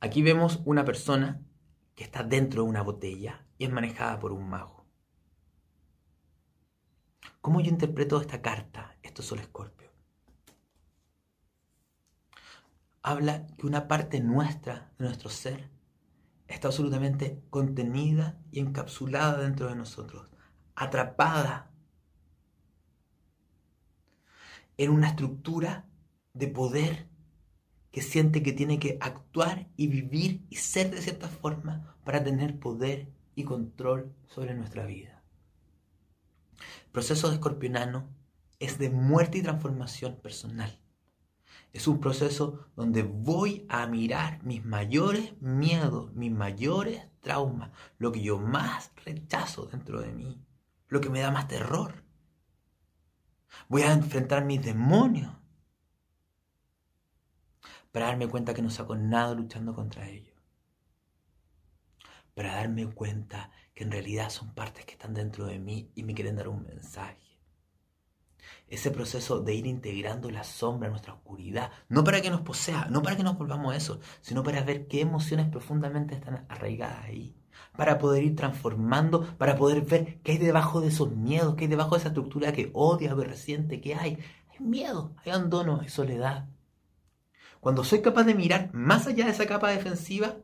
Aquí 0.00 0.20
vemos 0.20 0.60
una 0.64 0.84
persona 0.84 1.40
que 1.94 2.04
está 2.04 2.22
dentro 2.22 2.62
de 2.62 2.68
una 2.68 2.82
botella 2.82 3.46
y 3.58 3.64
es 3.64 3.70
manejada 3.70 4.18
por 4.18 4.32
un 4.32 4.48
mago. 4.48 4.84
¿Cómo 7.40 7.60
yo 7.60 7.68
interpreto 7.70 8.20
esta 8.20 8.42
carta? 8.42 8.96
Esto 9.02 9.22
es 9.22 9.28
Sol 9.28 9.38
Escorpio. 9.38 9.90
Habla 13.02 13.46
que 13.58 13.66
una 13.66 13.86
parte 13.86 14.20
nuestra, 14.20 14.92
de 14.98 15.04
nuestro 15.04 15.28
ser, 15.28 15.70
está 16.48 16.68
absolutamente 16.68 17.42
contenida 17.50 18.40
y 18.50 18.60
encapsulada 18.60 19.42
dentro 19.42 19.68
de 19.68 19.76
nosotros, 19.76 20.28
atrapada 20.74 21.70
en 24.76 24.90
una 24.90 25.08
estructura 25.08 25.86
de 26.32 26.48
poder 26.48 27.08
que 27.94 28.02
siente 28.02 28.42
que 28.42 28.52
tiene 28.52 28.80
que 28.80 28.98
actuar 29.00 29.68
y 29.76 29.86
vivir 29.86 30.44
y 30.50 30.56
ser 30.56 30.90
de 30.90 31.00
cierta 31.00 31.28
forma 31.28 31.96
para 32.02 32.24
tener 32.24 32.58
poder 32.58 33.06
y 33.36 33.44
control 33.44 34.12
sobre 34.26 34.52
nuestra 34.56 34.84
vida. 34.84 35.22
El 36.86 36.90
proceso 36.90 37.28
de 37.28 37.34
escorpionano 37.34 38.08
es 38.58 38.78
de 38.78 38.90
muerte 38.90 39.38
y 39.38 39.42
transformación 39.42 40.16
personal. 40.16 40.76
Es 41.72 41.86
un 41.86 42.00
proceso 42.00 42.66
donde 42.74 43.04
voy 43.04 43.64
a 43.68 43.86
mirar 43.86 44.42
mis 44.42 44.64
mayores 44.64 45.40
miedos, 45.40 46.12
mis 46.14 46.32
mayores 46.32 47.00
traumas, 47.20 47.70
lo 47.98 48.10
que 48.10 48.22
yo 48.22 48.40
más 48.40 48.90
rechazo 49.04 49.66
dentro 49.66 50.00
de 50.00 50.10
mí, 50.10 50.44
lo 50.88 51.00
que 51.00 51.10
me 51.10 51.20
da 51.20 51.30
más 51.30 51.46
terror. 51.46 52.02
Voy 53.68 53.82
a 53.82 53.92
enfrentar 53.92 54.44
mis 54.44 54.64
demonios 54.64 55.30
para 57.94 58.06
darme 58.06 58.26
cuenta 58.26 58.54
que 58.54 58.60
no 58.60 58.70
saco 58.70 58.96
nada 58.96 59.34
luchando 59.34 59.72
contra 59.72 60.08
ellos. 60.08 60.34
Para 62.34 62.56
darme 62.56 62.86
cuenta 62.92 63.52
que 63.72 63.84
en 63.84 63.92
realidad 63.92 64.30
son 64.30 64.52
partes 64.52 64.84
que 64.84 64.94
están 64.94 65.14
dentro 65.14 65.46
de 65.46 65.60
mí 65.60 65.92
y 65.94 66.02
me 66.02 66.12
quieren 66.12 66.34
dar 66.34 66.48
un 66.48 66.64
mensaje 66.64 67.22
ese 68.66 68.90
proceso 68.90 69.38
de 69.40 69.54
ir 69.54 69.66
integrando 69.66 70.28
la 70.28 70.42
sombra 70.42 70.88
nuestra 70.88 71.14
oscuridad, 71.14 71.70
no 71.88 72.02
para 72.02 72.20
que 72.20 72.30
nos 72.30 72.40
posea, 72.40 72.88
no 72.90 73.00
para 73.00 73.16
que 73.16 73.22
nos 73.22 73.38
volvamos 73.38 73.76
eso, 73.76 74.00
sino 74.22 74.42
para 74.42 74.64
ver 74.64 74.88
qué 74.88 75.00
emociones 75.00 75.48
profundamente 75.48 76.16
están 76.16 76.44
arraigadas 76.48 77.04
ahí, 77.04 77.36
para 77.76 77.98
poder 77.98 78.24
ir 78.24 78.34
transformando, 78.34 79.36
para 79.38 79.56
poder 79.56 79.82
ver 79.82 80.20
qué 80.22 80.32
hay 80.32 80.38
debajo 80.38 80.80
de 80.80 80.88
esos 80.88 81.14
miedos, 81.14 81.54
qué 81.54 81.64
hay 81.64 81.70
debajo 81.70 81.94
de 81.94 82.00
esa 82.00 82.08
estructura 82.08 82.52
que 82.52 82.70
odia, 82.74 83.14
reciente, 83.14 83.80
qué 83.80 83.94
hay. 83.94 84.18
Hay 84.50 84.60
miedo, 84.60 85.14
hay 85.24 85.30
abandono, 85.30 85.78
hay 85.80 85.88
soledad. 85.88 86.48
Cuando 87.64 87.82
soy 87.82 88.00
capaz 88.00 88.24
de 88.24 88.34
mirar 88.34 88.70
más 88.72 89.08
allá 89.08 89.24
de 89.24 89.32
esa 89.32 89.46
capa 89.46 89.70
defensiva, 89.70 90.36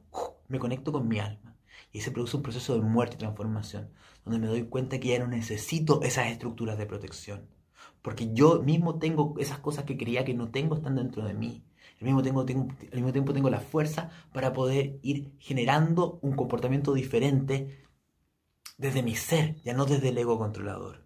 me 0.48 0.58
conecto 0.58 0.90
con 0.90 1.06
mi 1.06 1.20
alma. 1.20 1.54
Y 1.92 2.00
se 2.00 2.10
produce 2.10 2.36
un 2.36 2.42
proceso 2.42 2.74
de 2.74 2.80
muerte 2.80 3.14
y 3.14 3.18
transformación, 3.18 3.92
donde 4.24 4.40
me 4.40 4.48
doy 4.48 4.64
cuenta 4.64 4.98
que 4.98 5.08
ya 5.08 5.18
no 5.20 5.28
necesito 5.28 6.02
esas 6.02 6.26
estructuras 6.26 6.78
de 6.78 6.86
protección 6.86 7.48
porque 8.02 8.32
yo 8.32 8.62
mismo 8.62 8.98
tengo 8.98 9.34
esas 9.38 9.58
cosas 9.58 9.84
que 9.84 9.96
creía 9.96 10.24
que 10.24 10.34
no 10.34 10.50
tengo 10.50 10.76
están 10.76 10.96
dentro 10.96 11.24
de 11.24 11.34
mí. 11.34 11.64
Al 12.00 12.06
mismo, 12.06 12.22
tiempo, 12.22 12.44
tengo, 13.32 13.50
la 13.50 13.60
fuerza 13.60 14.10
para 14.32 14.54
poder 14.54 14.98
ir 15.02 15.32
generando 15.38 16.18
un 16.22 16.34
comportamiento 16.34 16.94
diferente 16.94 17.84
desde 18.78 19.02
mi 19.02 19.14
ser, 19.14 19.60
ya 19.62 19.74
no 19.74 19.84
desde 19.84 20.08
el 20.08 20.16
ego 20.16 20.38
controlador. 20.38 21.04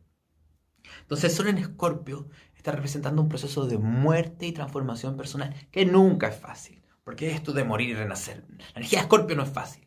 Entonces 1.00 1.34
Sol 1.34 1.48
en 1.48 1.58
Escorpio 1.58 2.28
está 2.64 2.72
representando 2.72 3.20
un 3.20 3.28
proceso 3.28 3.66
de 3.66 3.76
muerte 3.76 4.46
y 4.46 4.52
transformación 4.52 5.18
personal 5.18 5.54
que 5.70 5.84
nunca 5.84 6.28
es 6.28 6.36
fácil. 6.36 6.82
Porque 7.04 7.30
esto 7.30 7.52
de 7.52 7.62
morir 7.62 7.90
y 7.90 7.94
renacer. 7.94 8.42
La 8.48 8.70
energía 8.76 9.00
de 9.00 9.02
Escorpio 9.02 9.36
no 9.36 9.42
es 9.42 9.50
fácil. 9.50 9.86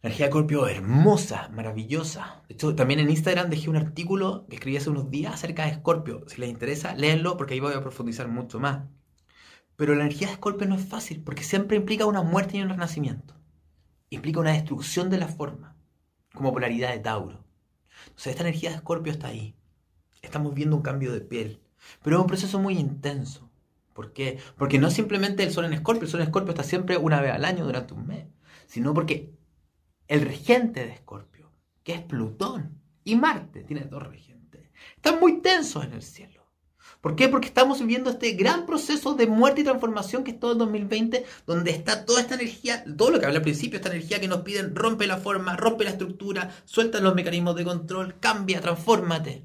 La 0.00 0.08
energía 0.08 0.26
de 0.26 0.30
Scorpio 0.30 0.68
hermosa, 0.68 1.48
maravillosa. 1.48 2.44
De 2.46 2.54
hecho, 2.54 2.76
también 2.76 3.00
en 3.00 3.10
Instagram 3.10 3.50
dejé 3.50 3.70
un 3.70 3.76
artículo 3.76 4.46
que 4.48 4.54
escribí 4.54 4.76
hace 4.76 4.90
unos 4.90 5.10
días 5.10 5.34
acerca 5.34 5.66
de 5.66 5.74
Scorpio. 5.74 6.22
Si 6.28 6.40
les 6.40 6.48
interesa, 6.48 6.94
léanlo 6.94 7.36
porque 7.36 7.54
ahí 7.54 7.60
voy 7.60 7.74
a 7.74 7.82
profundizar 7.82 8.28
mucho 8.28 8.60
más. 8.60 8.84
Pero 9.74 9.96
la 9.96 10.02
energía 10.02 10.28
de 10.28 10.34
Scorpio 10.34 10.68
no 10.68 10.76
es 10.76 10.86
fácil 10.86 11.24
porque 11.24 11.42
siempre 11.42 11.76
implica 11.76 12.06
una 12.06 12.22
muerte 12.22 12.56
y 12.56 12.62
un 12.62 12.68
renacimiento. 12.68 13.34
Implica 14.10 14.38
una 14.38 14.52
destrucción 14.52 15.10
de 15.10 15.18
la 15.18 15.26
forma, 15.26 15.76
como 16.32 16.52
polaridad 16.52 16.92
de 16.92 17.00
Tauro. 17.00 17.44
Entonces, 18.04 18.28
esta 18.28 18.44
energía 18.44 18.70
de 18.70 18.78
Scorpio 18.78 19.12
está 19.12 19.26
ahí. 19.26 19.56
Estamos 20.22 20.54
viendo 20.54 20.76
un 20.76 20.82
cambio 20.82 21.12
de 21.12 21.20
piel. 21.20 21.63
Pero 22.02 22.16
es 22.16 22.22
un 22.22 22.28
proceso 22.28 22.58
muy 22.58 22.78
intenso. 22.78 23.50
¿Por 23.94 24.12
qué? 24.12 24.38
Porque 24.58 24.78
no 24.78 24.90
simplemente 24.90 25.44
el 25.44 25.52
sol 25.52 25.64
en 25.64 25.72
Escorpio, 25.72 26.04
el 26.04 26.10
sol 26.10 26.20
en 26.20 26.26
Escorpio 26.26 26.50
está 26.50 26.64
siempre 26.64 26.96
una 26.96 27.20
vez 27.20 27.32
al 27.32 27.44
año 27.44 27.64
durante 27.64 27.94
un 27.94 28.06
mes, 28.06 28.26
sino 28.66 28.92
porque 28.92 29.32
el 30.08 30.22
regente 30.22 30.84
de 30.84 30.92
Escorpio, 30.92 31.50
que 31.84 31.94
es 31.94 32.02
Plutón, 32.02 32.80
y 33.04 33.16
Marte, 33.16 33.62
tiene 33.62 33.84
dos 33.84 34.02
regentes, 34.02 34.62
están 34.96 35.20
muy 35.20 35.40
tensos 35.40 35.84
en 35.84 35.92
el 35.92 36.02
cielo. 36.02 36.44
¿Por 37.00 37.16
qué? 37.16 37.28
Porque 37.28 37.48
estamos 37.48 37.80
viviendo 37.80 38.10
este 38.10 38.32
gran 38.32 38.64
proceso 38.64 39.14
de 39.14 39.26
muerte 39.26 39.60
y 39.60 39.64
transformación 39.64 40.24
que 40.24 40.30
es 40.30 40.40
todo 40.40 40.52
el 40.52 40.58
2020, 40.58 41.24
donde 41.46 41.70
está 41.70 42.06
toda 42.06 42.22
esta 42.22 42.34
energía, 42.34 42.82
todo 42.96 43.10
lo 43.10 43.20
que 43.20 43.26
hablé 43.26 43.36
al 43.36 43.42
principio, 43.42 43.76
esta 43.76 43.90
energía 43.90 44.20
que 44.20 44.28
nos 44.28 44.40
piden, 44.40 44.74
rompe 44.74 45.06
la 45.06 45.18
forma, 45.18 45.54
rompe 45.54 45.84
la 45.84 45.90
estructura, 45.90 46.50
suelta 46.64 47.00
los 47.00 47.14
mecanismos 47.14 47.56
de 47.56 47.64
control, 47.64 48.18
cambia, 48.20 48.62
transfórmate. 48.62 49.44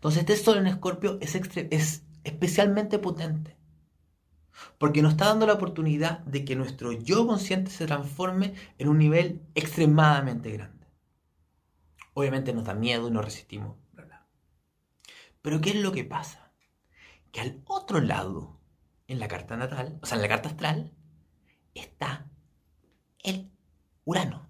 Entonces 0.00 0.20
este 0.20 0.36
sol 0.36 0.56
en 0.56 0.66
Escorpio 0.66 1.18
es, 1.20 1.34
es 1.34 2.06
especialmente 2.24 2.98
potente 2.98 3.60
porque 4.78 5.02
nos 5.02 5.12
está 5.12 5.26
dando 5.26 5.46
la 5.46 5.52
oportunidad 5.52 6.20
de 6.20 6.44
que 6.44 6.56
nuestro 6.56 6.92
yo 6.92 7.26
consciente 7.26 7.70
se 7.70 7.86
transforme 7.86 8.54
en 8.78 8.88
un 8.88 8.96
nivel 8.96 9.42
extremadamente 9.54 10.50
grande. 10.50 10.86
Obviamente 12.14 12.54
nos 12.54 12.64
da 12.64 12.74
miedo 12.74 13.08
y 13.08 13.10
nos 13.10 13.24
resistimos. 13.24 13.76
Pero 15.42 15.60
¿qué 15.60 15.70
es 15.70 15.76
lo 15.76 15.92
que 15.92 16.04
pasa? 16.04 16.52
Que 17.30 17.40
al 17.40 17.62
otro 17.66 18.00
lado, 18.00 18.60
en 19.06 19.20
la 19.20 19.28
carta 19.28 19.56
natal, 19.56 19.98
o 20.02 20.06
sea, 20.06 20.16
en 20.16 20.22
la 20.22 20.28
carta 20.28 20.48
astral, 20.48 20.92
está 21.74 22.30
el 23.22 23.50
Urano. 24.04 24.48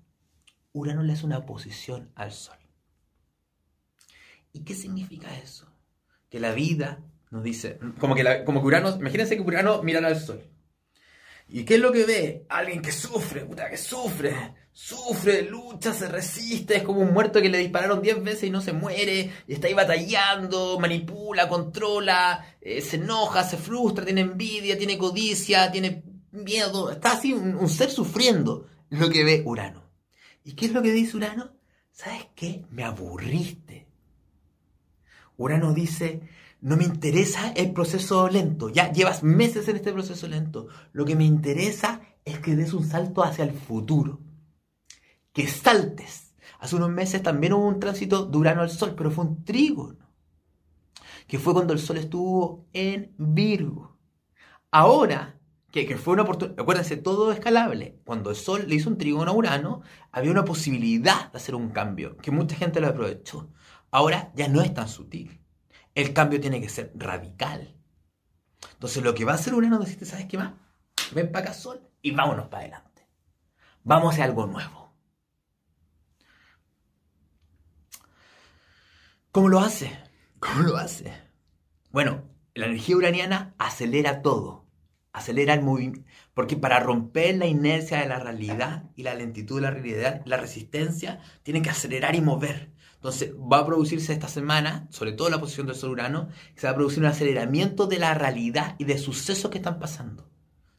Urano 0.72 1.02
le 1.02 1.12
hace 1.12 1.26
una 1.26 1.38
oposición 1.38 2.12
al 2.14 2.32
Sol. 2.32 2.59
¿Y 4.52 4.64
qué 4.64 4.74
significa 4.74 5.28
eso? 5.38 5.66
Que 6.28 6.40
la 6.40 6.52
vida 6.52 7.02
nos 7.30 7.44
dice, 7.44 7.78
como 7.98 8.14
que, 8.14 8.44
como 8.44 8.60
Urano, 8.60 8.96
imagínense 8.96 9.36
que 9.36 9.42
Urano 9.42 9.82
mirara 9.82 10.08
al 10.08 10.20
sol. 10.20 10.42
¿Y 11.48 11.64
qué 11.64 11.74
es 11.74 11.80
lo 11.80 11.92
que 11.92 12.04
ve? 12.04 12.46
Alguien 12.48 12.80
que 12.80 12.92
sufre, 12.92 13.44
puta, 13.44 13.68
que 13.68 13.76
sufre, 13.76 14.54
sufre, 14.72 15.42
lucha, 15.42 15.92
se 15.92 16.08
resiste, 16.08 16.76
es 16.76 16.82
como 16.82 17.00
un 17.00 17.12
muerto 17.12 17.42
que 17.42 17.48
le 17.48 17.58
dispararon 17.58 18.02
10 18.02 18.22
veces 18.22 18.44
y 18.44 18.50
no 18.50 18.60
se 18.60 18.72
muere, 18.72 19.32
y 19.46 19.52
está 19.52 19.66
ahí 19.66 19.74
batallando, 19.74 20.78
manipula, 20.78 21.48
controla, 21.48 22.56
eh, 22.60 22.80
se 22.80 22.96
enoja, 22.96 23.42
se 23.42 23.56
frustra, 23.56 24.04
tiene 24.04 24.22
envidia, 24.22 24.78
tiene 24.78 24.96
codicia, 24.96 25.70
tiene 25.72 26.04
miedo, 26.30 26.90
está 26.90 27.12
así 27.12 27.32
un, 27.32 27.56
un 27.56 27.68
ser 27.68 27.90
sufriendo, 27.90 28.68
lo 28.90 29.08
que 29.10 29.24
ve 29.24 29.42
Urano. 29.44 29.90
¿Y 30.44 30.52
qué 30.54 30.66
es 30.66 30.72
lo 30.72 30.82
que 30.82 30.92
dice 30.92 31.16
Urano? 31.16 31.52
¿Sabes 31.90 32.28
qué? 32.34 32.64
Me 32.70 32.84
aburriste. 32.84 33.89
Urano 35.40 35.72
dice, 35.72 36.20
no 36.60 36.76
me 36.76 36.84
interesa 36.84 37.52
el 37.52 37.72
proceso 37.72 38.28
lento. 38.28 38.68
Ya 38.68 38.92
llevas 38.92 39.22
meses 39.22 39.66
en 39.68 39.76
este 39.76 39.92
proceso 39.92 40.28
lento. 40.28 40.68
Lo 40.92 41.06
que 41.06 41.16
me 41.16 41.24
interesa 41.24 42.02
es 42.26 42.38
que 42.40 42.54
des 42.56 42.74
un 42.74 42.84
salto 42.84 43.24
hacia 43.24 43.44
el 43.44 43.52
futuro. 43.52 44.20
Que 45.32 45.46
saltes. 45.46 46.34
Hace 46.58 46.76
unos 46.76 46.90
meses 46.90 47.22
también 47.22 47.54
hubo 47.54 47.66
un 47.66 47.80
tránsito 47.80 48.26
de 48.26 48.36
Urano 48.36 48.60
al 48.60 48.68
Sol, 48.68 48.94
pero 48.94 49.10
fue 49.10 49.24
un 49.24 49.42
trígono. 49.42 50.10
Que 51.26 51.38
fue 51.38 51.54
cuando 51.54 51.72
el 51.72 51.78
Sol 51.78 51.96
estuvo 51.96 52.66
en 52.74 53.14
Virgo. 53.16 53.96
Ahora, 54.70 55.40
que, 55.70 55.86
que 55.86 55.96
fue 55.96 56.12
una 56.12 56.24
oportunidad. 56.24 56.60
Acuérdense, 56.60 56.98
todo 56.98 57.32
escalable. 57.32 57.98
Cuando 58.04 58.28
el 58.28 58.36
Sol 58.36 58.66
le 58.68 58.74
hizo 58.74 58.90
un 58.90 58.98
trígono 58.98 59.30
a 59.30 59.34
Urano, 59.34 59.80
había 60.12 60.32
una 60.32 60.44
posibilidad 60.44 61.32
de 61.32 61.38
hacer 61.38 61.54
un 61.54 61.70
cambio, 61.70 62.18
que 62.18 62.30
mucha 62.30 62.56
gente 62.56 62.80
lo 62.80 62.88
aprovechó. 62.88 63.48
Ahora 63.90 64.32
ya 64.34 64.48
no 64.48 64.62
es 64.62 64.72
tan 64.72 64.88
sutil. 64.88 65.40
El 65.94 66.12
cambio 66.12 66.40
tiene 66.40 66.60
que 66.60 66.68
ser 66.68 66.92
radical. 66.94 67.76
Entonces 68.72 69.02
lo 69.02 69.14
que 69.14 69.24
va 69.24 69.32
a 69.32 69.34
hacer 69.36 69.54
Urano 69.54 69.76
es 69.76 69.86
decirte, 69.86 70.06
¿sabes 70.06 70.26
qué 70.26 70.38
más? 70.38 70.52
Ven 71.12 71.32
para 71.32 71.46
acá 71.46 71.54
Sol 71.54 71.88
y 72.02 72.12
vámonos 72.12 72.48
para 72.48 72.62
adelante. 72.62 73.08
Vamos 73.82 74.18
a 74.18 74.24
algo 74.24 74.46
nuevo. 74.46 74.94
¿Cómo 79.32 79.48
lo 79.48 79.60
hace? 79.60 79.96
¿Cómo 80.40 80.62
lo 80.62 80.76
hace? 80.76 81.12
Bueno, 81.90 82.24
la 82.54 82.66
energía 82.66 82.96
uraniana 82.96 83.54
acelera 83.58 84.22
todo, 84.22 84.66
acelera 85.12 85.54
el 85.54 85.62
movimiento, 85.62 86.04
porque 86.34 86.56
para 86.56 86.80
romper 86.80 87.36
la 87.36 87.46
inercia 87.46 88.00
de 88.00 88.08
la 88.08 88.18
realidad 88.18 88.90
y 88.96 89.04
la 89.04 89.14
lentitud 89.14 89.56
de 89.56 89.62
la 89.62 89.70
realidad, 89.70 90.22
la 90.24 90.36
resistencia, 90.36 91.20
tienen 91.42 91.62
que 91.62 91.70
acelerar 91.70 92.16
y 92.16 92.20
mover. 92.20 92.72
Entonces 93.00 93.32
va 93.34 93.60
a 93.60 93.66
producirse 93.66 94.12
esta 94.12 94.28
semana, 94.28 94.86
sobre 94.90 95.12
todo 95.12 95.30
la 95.30 95.40
posición 95.40 95.66
del 95.66 95.74
Sol 95.74 95.92
Urano, 95.92 96.28
se 96.54 96.66
va 96.66 96.72
a 96.72 96.76
producir 96.76 96.98
un 96.98 97.06
aceleramiento 97.06 97.86
de 97.86 97.98
la 97.98 98.12
realidad 98.12 98.74
y 98.76 98.84
de 98.84 98.98
sucesos 98.98 99.50
que 99.50 99.56
están 99.56 99.78
pasando. 99.78 100.28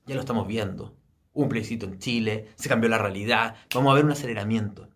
Ya 0.05 0.13
lo 0.13 0.22
estamos 0.22 0.47
viendo. 0.47 0.95
Un 1.34 1.49
plebiscito 1.49 1.88
en 1.88 1.97
Chile, 1.97 2.49
se 2.57 2.69
cambió 2.69 2.91
la 2.91 2.99
realidad, 2.99 3.55
vamos 3.74 3.91
a 3.91 3.95
ver 3.95 4.05
un 4.05 4.11
aceleramiento. 4.11 4.88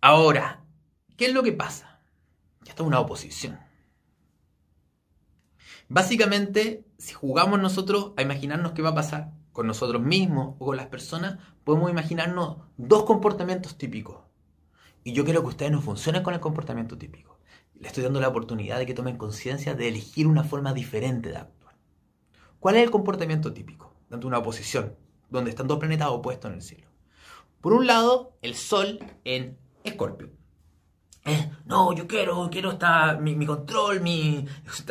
Ahora, 0.00 0.64
¿qué 1.16 1.26
es 1.26 1.32
lo 1.32 1.42
que 1.42 1.52
pasa? 1.52 2.00
Ya 2.62 2.70
está 2.70 2.84
una 2.84 3.00
oposición. 3.00 3.58
Básicamente, 5.88 6.86
si 6.98 7.14
jugamos 7.14 7.60
nosotros 7.60 8.12
a 8.16 8.22
imaginarnos 8.22 8.72
qué 8.72 8.82
va 8.82 8.90
a 8.90 8.94
pasar 8.94 9.32
con 9.50 9.66
nosotros 9.66 10.00
mismos 10.00 10.54
o 10.60 10.66
con 10.66 10.76
las 10.76 10.86
personas, 10.86 11.40
podemos 11.64 11.90
imaginarnos 11.90 12.58
dos 12.76 13.02
comportamientos 13.02 13.76
típicos. 13.76 14.31
Y 15.04 15.12
yo 15.12 15.24
quiero 15.24 15.42
que 15.42 15.48
ustedes 15.48 15.72
no 15.72 15.80
funcionen 15.80 16.22
con 16.22 16.34
el 16.34 16.40
comportamiento 16.40 16.96
típico. 16.96 17.38
Les 17.74 17.88
estoy 17.88 18.04
dando 18.04 18.20
la 18.20 18.28
oportunidad 18.28 18.78
de 18.78 18.86
que 18.86 18.94
tomen 18.94 19.16
conciencia 19.16 19.74
de 19.74 19.88
elegir 19.88 20.26
una 20.26 20.44
forma 20.44 20.72
diferente 20.72 21.30
de 21.30 21.38
actuar. 21.38 21.74
¿Cuál 22.60 22.76
es 22.76 22.84
el 22.84 22.90
comportamiento 22.90 23.52
típico? 23.52 23.92
Dando 24.08 24.28
una 24.28 24.38
oposición, 24.38 24.94
donde 25.30 25.50
están 25.50 25.66
dos 25.66 25.80
planetas 25.80 26.08
opuestos 26.08 26.50
en 26.50 26.56
el 26.56 26.62
cielo. 26.62 26.86
Por 27.60 27.72
un 27.72 27.86
lado, 27.86 28.36
el 28.42 28.54
Sol 28.54 29.00
en 29.24 29.58
Escorpio. 29.82 30.30
Eh, 31.24 31.50
no, 31.66 31.92
yo 31.92 32.08
quiero, 32.08 32.48
quiero 32.50 32.72
estar, 32.72 33.20
mi, 33.20 33.46
control, 33.46 34.00
mi... 34.00 34.44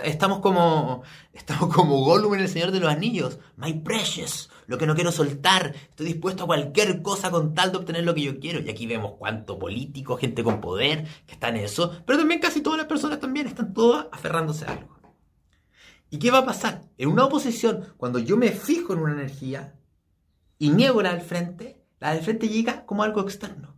Estamos 0.03 0.39
como, 0.39 1.03
estamos 1.33 1.73
como 1.73 2.05
Gollum 2.05 2.35
en 2.35 2.41
El 2.41 2.47
Señor 2.49 2.71
de 2.71 2.79
los 2.79 2.89
Anillos. 2.89 3.37
My 3.57 3.73
precious, 3.73 4.49
lo 4.67 4.77
que 4.77 4.85
no 4.85 4.95
quiero 4.95 5.11
soltar. 5.11 5.75
Estoy 5.89 6.05
dispuesto 6.05 6.43
a 6.43 6.47
cualquier 6.47 7.01
cosa 7.01 7.31
con 7.31 7.53
tal 7.53 7.71
de 7.71 7.79
obtener 7.79 8.05
lo 8.05 8.15
que 8.15 8.21
yo 8.21 8.39
quiero. 8.39 8.61
Y 8.61 8.69
aquí 8.69 8.87
vemos 8.87 9.15
cuánto 9.19 9.59
político, 9.59 10.17
gente 10.17 10.43
con 10.43 10.61
poder, 10.61 11.05
que 11.25 11.33
está 11.33 11.49
en 11.49 11.57
eso. 11.57 12.01
Pero 12.05 12.19
también 12.19 12.39
casi 12.39 12.61
todas 12.61 12.77
las 12.77 12.87
personas 12.87 13.19
también 13.19 13.47
están 13.47 13.73
todas 13.73 14.07
aferrándose 14.11 14.65
a 14.65 14.71
algo. 14.71 14.99
¿Y 16.09 16.19
qué 16.19 16.31
va 16.31 16.39
a 16.39 16.45
pasar? 16.45 16.83
En 16.97 17.09
una 17.09 17.25
oposición, 17.25 17.93
cuando 17.97 18.19
yo 18.19 18.37
me 18.37 18.51
fijo 18.51 18.93
en 18.93 18.99
una 18.99 19.13
energía 19.13 19.75
y 20.57 20.69
niego 20.69 21.01
la 21.01 21.13
del 21.13 21.21
frente, 21.21 21.85
la 21.99 22.13
del 22.13 22.23
frente 22.23 22.47
llega 22.47 22.85
como 22.85 23.03
algo 23.03 23.21
externo. 23.21 23.77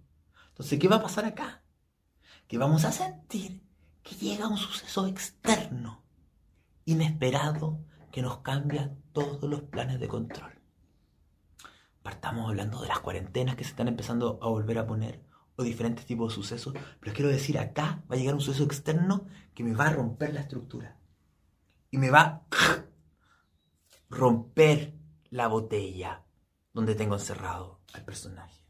Entonces, 0.49 0.79
¿qué 0.79 0.87
va 0.87 0.97
a 0.97 1.01
pasar 1.01 1.25
acá? 1.25 1.62
Que 2.47 2.57
vamos 2.57 2.85
a 2.85 2.91
sentir 2.91 3.63
que 4.03 4.15
llega 4.15 4.47
un 4.47 4.57
suceso 4.57 5.07
externo, 5.07 6.03
inesperado, 6.85 7.79
que 8.11 8.21
nos 8.21 8.39
cambia 8.39 8.95
todos 9.13 9.49
los 9.49 9.61
planes 9.61 9.99
de 9.99 10.07
control. 10.07 10.53
Partamos 12.03 12.49
hablando 12.49 12.81
de 12.81 12.89
las 12.89 12.99
cuarentenas 12.99 13.55
que 13.55 13.63
se 13.63 13.71
están 13.71 13.87
empezando 13.87 14.39
a 14.41 14.49
volver 14.49 14.77
a 14.77 14.85
poner 14.85 15.23
o 15.55 15.63
diferentes 15.63 16.05
tipos 16.05 16.29
de 16.29 16.35
sucesos, 16.35 16.73
pero 16.99 17.13
quiero 17.13 17.29
decir, 17.29 17.57
acá 17.57 18.03
va 18.11 18.15
a 18.15 18.17
llegar 18.17 18.33
un 18.35 18.41
suceso 18.41 18.65
externo 18.65 19.25
que 19.53 19.63
me 19.63 19.73
va 19.73 19.87
a 19.87 19.93
romper 19.93 20.33
la 20.33 20.41
estructura 20.41 20.97
y 21.91 21.97
me 21.97 22.09
va 22.09 22.45
a 22.51 22.85
romper 24.09 24.95
la 25.29 25.47
botella 25.47 26.23
donde 26.73 26.95
tengo 26.95 27.15
encerrado 27.15 27.81
al 27.93 28.03
personaje. 28.03 28.62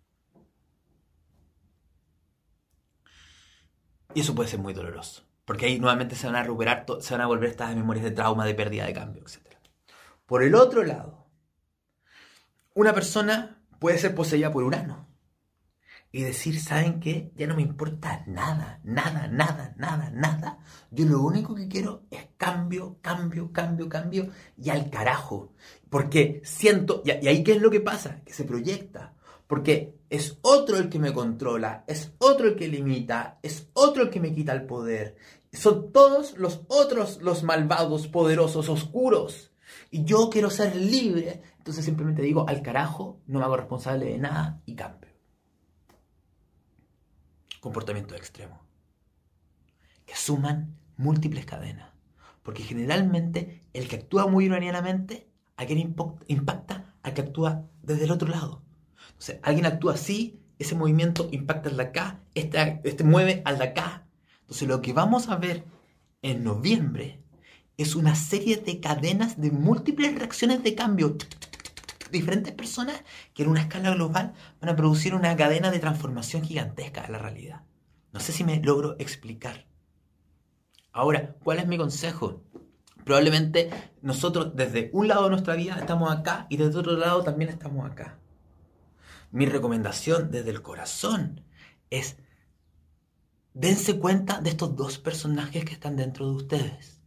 Y 4.13 4.21
eso 4.21 4.35
puede 4.35 4.49
ser 4.49 4.59
muy 4.59 4.73
doloroso. 4.73 5.23
Porque 5.45 5.65
ahí 5.65 5.79
nuevamente 5.79 6.15
se 6.15 6.27
van 6.27 6.35
a 6.37 6.43
recuperar, 6.43 6.85
se 6.99 7.13
van 7.13 7.21
a 7.21 7.27
volver 7.27 7.49
estas 7.49 7.75
memorias 7.75 8.05
de 8.05 8.11
trauma, 8.11 8.45
de 8.45 8.55
pérdida 8.55 8.85
de 8.85 8.93
cambio, 8.93 9.23
etc. 9.23 9.57
Por 10.25 10.43
el 10.43 10.55
otro 10.55 10.83
lado, 10.83 11.27
una 12.73 12.93
persona 12.93 13.61
puede 13.79 13.97
ser 13.97 14.15
poseída 14.15 14.51
por 14.51 14.63
Urano. 14.63 15.09
Y 16.15 16.21
decir, 16.21 16.61
¿saben 16.61 16.99
qué? 16.99 17.31
Ya 17.35 17.47
no 17.47 17.55
me 17.55 17.63
importa 17.63 18.23
nada, 18.27 18.79
nada, 18.83 19.27
nada, 19.27 19.73
nada, 19.77 20.11
nada. 20.11 20.59
Yo 20.91 21.05
lo 21.05 21.21
único 21.21 21.55
que 21.55 21.67
quiero 21.67 22.03
es 22.11 22.27
cambio, 22.37 22.99
cambio, 23.01 23.51
cambio, 23.51 23.89
cambio 23.89 24.29
y 24.55 24.69
al 24.69 24.91
carajo. 24.91 25.55
Porque 25.89 26.39
siento, 26.45 27.01
y 27.03 27.09
ahí 27.09 27.43
qué 27.43 27.53
es 27.53 27.61
lo 27.61 27.71
que 27.71 27.81
pasa, 27.81 28.21
que 28.23 28.31
se 28.31 28.43
proyecta. 28.43 29.15
Porque 29.47 29.97
es 30.13 30.37
otro 30.43 30.77
el 30.77 30.89
que 30.89 30.99
me 30.99 31.11
controla, 31.11 31.83
es 31.87 32.13
otro 32.19 32.47
el 32.47 32.55
que 32.55 32.67
limita, 32.67 33.39
es 33.41 33.71
otro 33.73 34.03
el 34.03 34.11
que 34.11 34.19
me 34.19 34.31
quita 34.31 34.53
el 34.53 34.67
poder. 34.67 35.15
Son 35.51 35.91
todos 35.91 36.37
los 36.37 36.61
otros 36.67 37.19
los 37.23 37.41
malvados, 37.41 38.07
poderosos, 38.09 38.69
oscuros. 38.69 39.51
Y 39.89 40.03
yo 40.03 40.29
quiero 40.29 40.51
ser 40.51 40.75
libre. 40.75 41.41
Entonces 41.57 41.83
simplemente 41.83 42.21
digo, 42.21 42.47
al 42.47 42.61
carajo, 42.61 43.23
no 43.25 43.39
me 43.39 43.45
hago 43.45 43.57
responsable 43.57 44.05
de 44.05 44.19
nada 44.19 44.61
y 44.67 44.75
cambio. 44.75 45.09
Comportamiento 47.59 48.13
extremo. 48.13 48.61
Que 50.05 50.15
suman 50.15 50.77
múltiples 50.95 51.47
cadenas. 51.47 51.89
Porque 52.43 52.61
generalmente 52.61 53.63
el 53.73 53.87
que 53.87 53.95
actúa 53.95 54.27
muy 54.27 54.45
uranianamente, 54.45 55.27
¿a 55.57 55.65
quién 55.65 55.95
impacta? 56.27 56.93
Al 57.01 57.15
que 57.15 57.21
actúa 57.21 57.65
desde 57.81 58.03
el 58.03 58.11
otro 58.11 58.27
lado 58.27 58.61
alguien 59.41 59.65
actúa 59.65 59.93
así, 59.93 60.39
ese 60.59 60.75
movimiento 60.75 61.29
impacta 61.31 61.69
al 61.69 61.77
de 61.77 61.83
acá, 61.83 62.19
este, 62.35 62.81
este 62.83 63.03
mueve 63.03 63.41
al 63.45 63.57
de 63.57 63.65
acá. 63.65 64.07
Entonces 64.41 64.67
lo 64.67 64.81
que 64.81 64.93
vamos 64.93 65.29
a 65.29 65.35
ver 65.35 65.63
en 66.21 66.43
noviembre 66.43 67.19
es 67.77 67.95
una 67.95 68.15
serie 68.15 68.57
de 68.57 68.79
cadenas 68.79 69.39
de 69.39 69.51
múltiples 69.51 70.17
reacciones 70.17 70.63
de 70.63 70.75
cambio. 70.75 71.17
Diferentes 72.11 72.53
personas 72.53 73.01
que 73.33 73.43
en 73.43 73.49
una 73.49 73.61
escala 73.61 73.91
global 73.91 74.33
van 74.61 74.69
a 74.69 74.75
producir 74.75 75.15
una 75.15 75.35
cadena 75.35 75.71
de 75.71 75.79
transformación 75.79 76.43
gigantesca 76.43 77.01
de 77.01 77.11
la 77.11 77.17
realidad. 77.17 77.63
No 78.11 78.19
sé 78.19 78.31
si 78.31 78.43
me 78.43 78.61
logro 78.61 78.95
explicar. 78.99 79.65
Ahora, 80.91 81.35
¿cuál 81.43 81.57
es 81.57 81.67
mi 81.67 81.77
consejo? 81.77 82.43
Probablemente 83.03 83.71
nosotros 84.01 84.55
desde 84.55 84.91
un 84.93 85.07
lado 85.07 85.23
de 85.23 85.31
nuestra 85.31 85.55
vida 85.55 85.75
estamos 85.79 86.11
acá 86.11 86.45
y 86.49 86.57
desde 86.57 86.79
otro 86.79 86.95
lado 86.95 87.23
también 87.23 87.49
estamos 87.49 87.89
acá 87.89 88.19
mi 89.33 89.47
recomendación 89.47 90.29
desde 90.29 90.51
el 90.51 90.61
corazón 90.61 91.43
es 91.89 92.17
dense 93.55 93.99
cuenta 93.99 94.39
de 94.39 94.51
estos 94.51 94.75
dos 94.75 94.99
personajes 94.99 95.65
que 95.65 95.73
están 95.73 95.95
dentro 95.95 96.29
de 96.29 96.35
ustedes. 96.35 97.01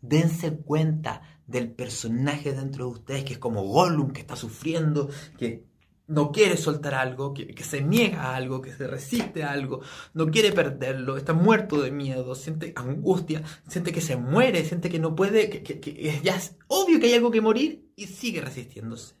Dense 0.00 0.56
cuenta 0.56 1.22
del 1.48 1.72
personaje 1.72 2.52
dentro 2.52 2.84
de 2.84 2.92
ustedes 2.92 3.24
que 3.24 3.32
es 3.32 3.38
como 3.40 3.64
Gollum, 3.64 4.12
que 4.12 4.20
está 4.20 4.36
sufriendo, 4.36 5.10
que 5.36 5.67
no 6.08 6.32
quiere 6.32 6.56
soltar 6.56 6.94
algo, 6.94 7.34
que, 7.34 7.62
se 7.62 7.82
niega 7.82 8.22
a 8.22 8.36
algo, 8.36 8.62
que 8.62 8.72
se 8.72 8.86
resiste 8.86 9.44
a 9.44 9.52
algo, 9.52 9.82
no 10.14 10.30
quiere 10.30 10.52
perderlo, 10.52 11.16
está 11.16 11.34
muerto 11.34 11.80
de 11.80 11.92
miedo, 11.92 12.34
siente 12.34 12.72
angustia, 12.74 13.42
siente 13.68 13.92
que 13.92 14.00
se 14.00 14.16
muere, 14.16 14.64
siente 14.64 14.90
que 14.90 14.98
no 14.98 15.14
puede, 15.14 15.50
que, 15.50 15.62
que 15.62 16.20
ya 16.22 16.34
es 16.34 16.56
obvio 16.66 16.98
que 16.98 17.06
hay 17.06 17.14
algo 17.14 17.30
que 17.30 17.42
morir 17.42 17.92
y 17.94 18.06
sigue 18.06 18.40
resistiéndose. 18.40 19.14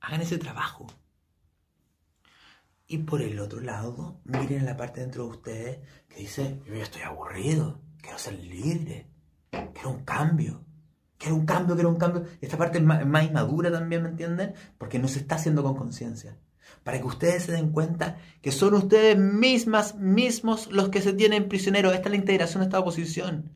Hagan 0.00 0.22
ese 0.22 0.38
trabajo. 0.38 0.86
Y 2.86 2.98
por 2.98 3.20
el 3.20 3.40
otro 3.40 3.60
lado, 3.60 4.20
miren 4.24 4.64
la 4.66 4.76
parte 4.76 5.00
dentro 5.00 5.24
de 5.24 5.30
ustedes 5.30 5.78
que 6.08 6.20
dice, 6.20 6.60
yo 6.66 6.74
ya 6.74 6.84
estoy 6.84 7.02
aburrido, 7.02 7.80
quiero 8.00 8.18
ser 8.18 8.38
libre, 8.38 9.08
quiero 9.50 9.90
un 9.90 10.04
cambio, 10.04 10.64
quiero 11.18 11.36
un 11.36 11.46
cambio, 11.46 11.74
quiero 11.74 11.90
un 11.90 11.96
cambio. 11.96 12.24
Esta 12.40 12.56
parte 12.56 12.78
es 12.78 12.84
más, 12.84 13.06
más 13.06 13.24
inmadura 13.24 13.70
también, 13.70 14.02
¿me 14.02 14.08
entienden? 14.10 14.54
Porque 14.78 14.98
no 14.98 15.08
se 15.08 15.20
está 15.20 15.36
haciendo 15.36 15.62
con 15.62 15.76
conciencia. 15.76 16.36
Para 16.82 16.98
que 16.98 17.04
ustedes 17.04 17.44
se 17.44 17.52
den 17.52 17.70
cuenta 17.70 18.18
que 18.42 18.52
son 18.52 18.74
ustedes 18.74 19.16
mismas, 19.18 19.96
mismos 19.96 20.70
los 20.70 20.88
que 20.90 21.00
se 21.00 21.12
tienen 21.12 21.48
prisioneros. 21.48 21.94
Esta 21.94 22.08
es 22.08 22.10
la 22.10 22.16
integración 22.16 22.60
de 22.60 22.66
esta 22.66 22.80
oposición. 22.80 23.50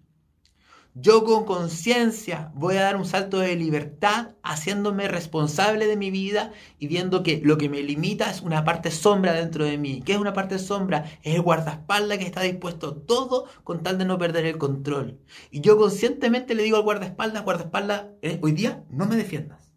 Yo 0.95 1.22
con 1.22 1.45
conciencia 1.45 2.51
voy 2.55 2.76
a 2.76 2.82
dar 2.82 2.97
un 2.97 3.05
salto 3.05 3.39
de 3.39 3.55
libertad 3.55 4.30
haciéndome 4.43 5.07
responsable 5.07 5.86
de 5.86 5.97
mi 5.97 6.11
vida 6.11 6.53
y 6.78 6.89
viendo 6.89 7.22
que 7.22 7.41
lo 7.45 7.57
que 7.57 7.68
me 7.68 7.82
limita 7.82 8.30
es 8.30 8.41
una 8.41 8.64
parte 8.64 8.91
sombra 8.91 9.32
dentro 9.32 9.64
de 9.64 9.78
mí. 9.78 10.03
¿Qué 10.05 10.14
es 10.14 10.18
una 10.18 10.32
parte 10.32 10.59
sombra? 10.59 11.05
Es 11.22 11.34
el 11.36 11.43
guardaespaldas 11.43 12.18
que 12.18 12.24
está 12.24 12.41
dispuesto 12.41 12.97
todo 12.97 13.47
con 13.62 13.82
tal 13.82 13.99
de 13.99 14.07
no 14.07 14.18
perder 14.18 14.47
el 14.47 14.59
control. 14.59 15.20
Y 15.51 15.61
yo 15.61 15.76
conscientemente 15.76 16.55
le 16.55 16.64
digo 16.64 16.78
al 16.78 16.82
guardaespaldas, 16.82 17.45
guardaespaldas, 17.45 18.07
eh, 18.22 18.41
hoy 18.43 18.53
día 18.53 18.82
no 18.91 19.07
me 19.07 19.16
defiendas. 19.16 19.70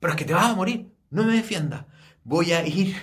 Pero 0.00 0.14
es 0.14 0.18
que 0.18 0.24
te 0.24 0.34
vas 0.34 0.50
a 0.50 0.56
morir, 0.56 0.92
no 1.10 1.22
me 1.22 1.34
defiendas. 1.34 1.84
Voy 2.24 2.52
a 2.52 2.66
ir, 2.66 2.96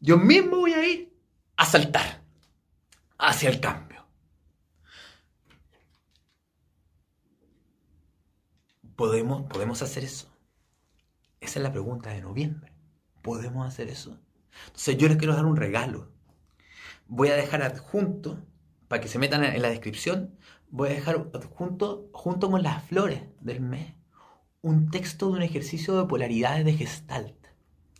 yo 0.00 0.18
mismo 0.18 0.58
voy 0.58 0.74
a 0.74 0.86
ir 0.86 1.14
a 1.56 1.64
saltar 1.64 2.22
hacia 3.16 3.48
el 3.48 3.60
cambio. 3.60 3.93
¿Podemos, 8.96 9.42
¿Podemos 9.44 9.82
hacer 9.82 10.04
eso? 10.04 10.28
Esa 11.40 11.58
es 11.58 11.62
la 11.62 11.72
pregunta 11.72 12.10
de 12.10 12.22
noviembre. 12.22 12.72
¿Podemos 13.22 13.66
hacer 13.66 13.88
eso? 13.88 14.18
Entonces 14.66 14.96
yo 14.96 15.08
les 15.08 15.16
quiero 15.16 15.34
dar 15.34 15.46
un 15.46 15.56
regalo. 15.56 16.12
Voy 17.06 17.28
a 17.28 17.36
dejar 17.36 17.62
adjunto, 17.62 18.46
para 18.88 19.00
que 19.00 19.08
se 19.08 19.18
metan 19.18 19.44
en 19.44 19.60
la 19.60 19.68
descripción, 19.70 20.36
voy 20.70 20.90
a 20.90 20.94
dejar 20.94 21.30
adjunto, 21.34 22.08
junto 22.12 22.50
con 22.50 22.62
las 22.62 22.84
flores 22.84 23.22
del 23.40 23.60
mes, 23.60 23.94
un 24.62 24.90
texto 24.90 25.26
de 25.26 25.32
un 25.34 25.42
ejercicio 25.42 25.96
de 25.96 26.06
polaridades 26.06 26.64
de 26.64 26.74
Gestalt. 26.74 27.46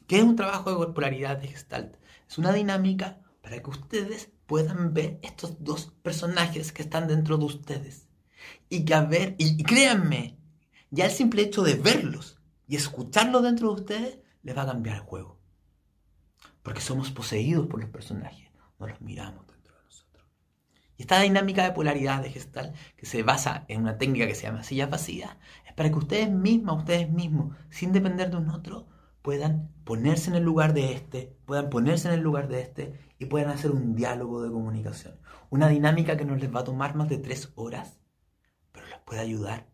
¿Qué 0.07 0.19
es 0.19 0.25
un 0.25 0.37
trabajo 0.37 0.87
de 0.87 0.93
polaridad 0.93 1.39
de 1.39 1.49
Gestalt? 1.49 1.97
Es 2.29 2.39
una 2.39 2.53
dinámica 2.53 3.21
para 3.43 3.61
que 3.61 3.71
ustedes 3.71 4.31
puedan 4.47 4.95
ver 4.95 5.19
estos 5.23 5.63
dos 5.63 5.93
personajes 6.03 6.73
que 6.73 6.83
están 6.83 7.09
dentro 7.09 7.37
de 7.37 7.45
ustedes. 7.45 8.09
Y 8.69 8.85
que 8.85 8.95
a 8.95 9.03
ver, 9.03 9.35
y, 9.39 9.63
créanme, 9.63 10.39
ya 10.95 11.07
el 11.07 11.11
simple 11.11 11.43
hecho 11.43 11.63
de 11.63 11.75
verlos 11.75 12.39
y 12.67 12.77
escucharlos 12.77 13.43
dentro 13.43 13.69
de 13.69 13.75
ustedes 13.75 14.19
les 14.43 14.57
va 14.57 14.63
a 14.63 14.67
cambiar 14.67 14.97
el 14.97 15.03
juego. 15.03 15.41
Porque 16.63 16.81
somos 16.81 17.11
poseídos 17.11 17.67
por 17.67 17.81
los 17.81 17.91
personajes, 17.91 18.51
no 18.79 18.87
los 18.87 19.01
miramos 19.01 19.47
dentro 19.47 19.77
de 19.77 19.85
nosotros. 19.85 20.29
Y 20.97 21.03
esta 21.03 21.21
dinámica 21.21 21.65
de 21.65 21.73
polaridad 21.73 22.23
de 22.23 22.31
gestal, 22.31 22.75
que 22.97 23.07
se 23.07 23.23
basa 23.23 23.65
en 23.69 23.83
una 23.83 23.99
técnica 23.99 24.27
que 24.27 24.35
se 24.35 24.45
llama 24.45 24.63
sillas 24.63 24.89
vacías, 24.89 25.37
es 25.67 25.73
para 25.75 25.91
que 25.91 25.99
ustedes 25.99 26.31
mismas, 26.31 26.79
ustedes 26.79 27.11
mismos, 27.11 27.57
sin 27.71 27.93
depender 27.93 28.31
de 28.31 28.37
un 28.37 28.51
otro, 28.51 28.87
puedan 29.21 29.73
ponerse 29.85 30.31
en 30.31 30.37
el 30.37 30.45
lugar 30.45 30.75
de 30.75 30.93
este, 30.93 31.37
puedan 31.45 31.71
ponerse 31.71 32.09
en 32.09 32.15
el 32.15 32.21
lugar 32.21 32.47
de 32.49 32.61
este 32.61 32.99
y 33.19 33.27
puedan 33.27 33.51
hacer 33.51 33.73
un 33.73 33.97
diálogo 33.97 34.43
de 34.43 34.51
comunicación. 34.51 35.19
Una 35.51 35.69
dinámica 35.69 36.17
que 36.17 36.25
no 36.25 36.37
les 36.37 36.55
va 36.55 36.61
a 36.61 36.65
tomar 36.65 36.95
más 36.95 37.09
de 37.09 37.19
tres 37.19 37.53
horas, 37.57 37.99
pero 38.71 38.87
les 38.87 38.99
puede 39.01 39.21
ayudar 39.21 39.67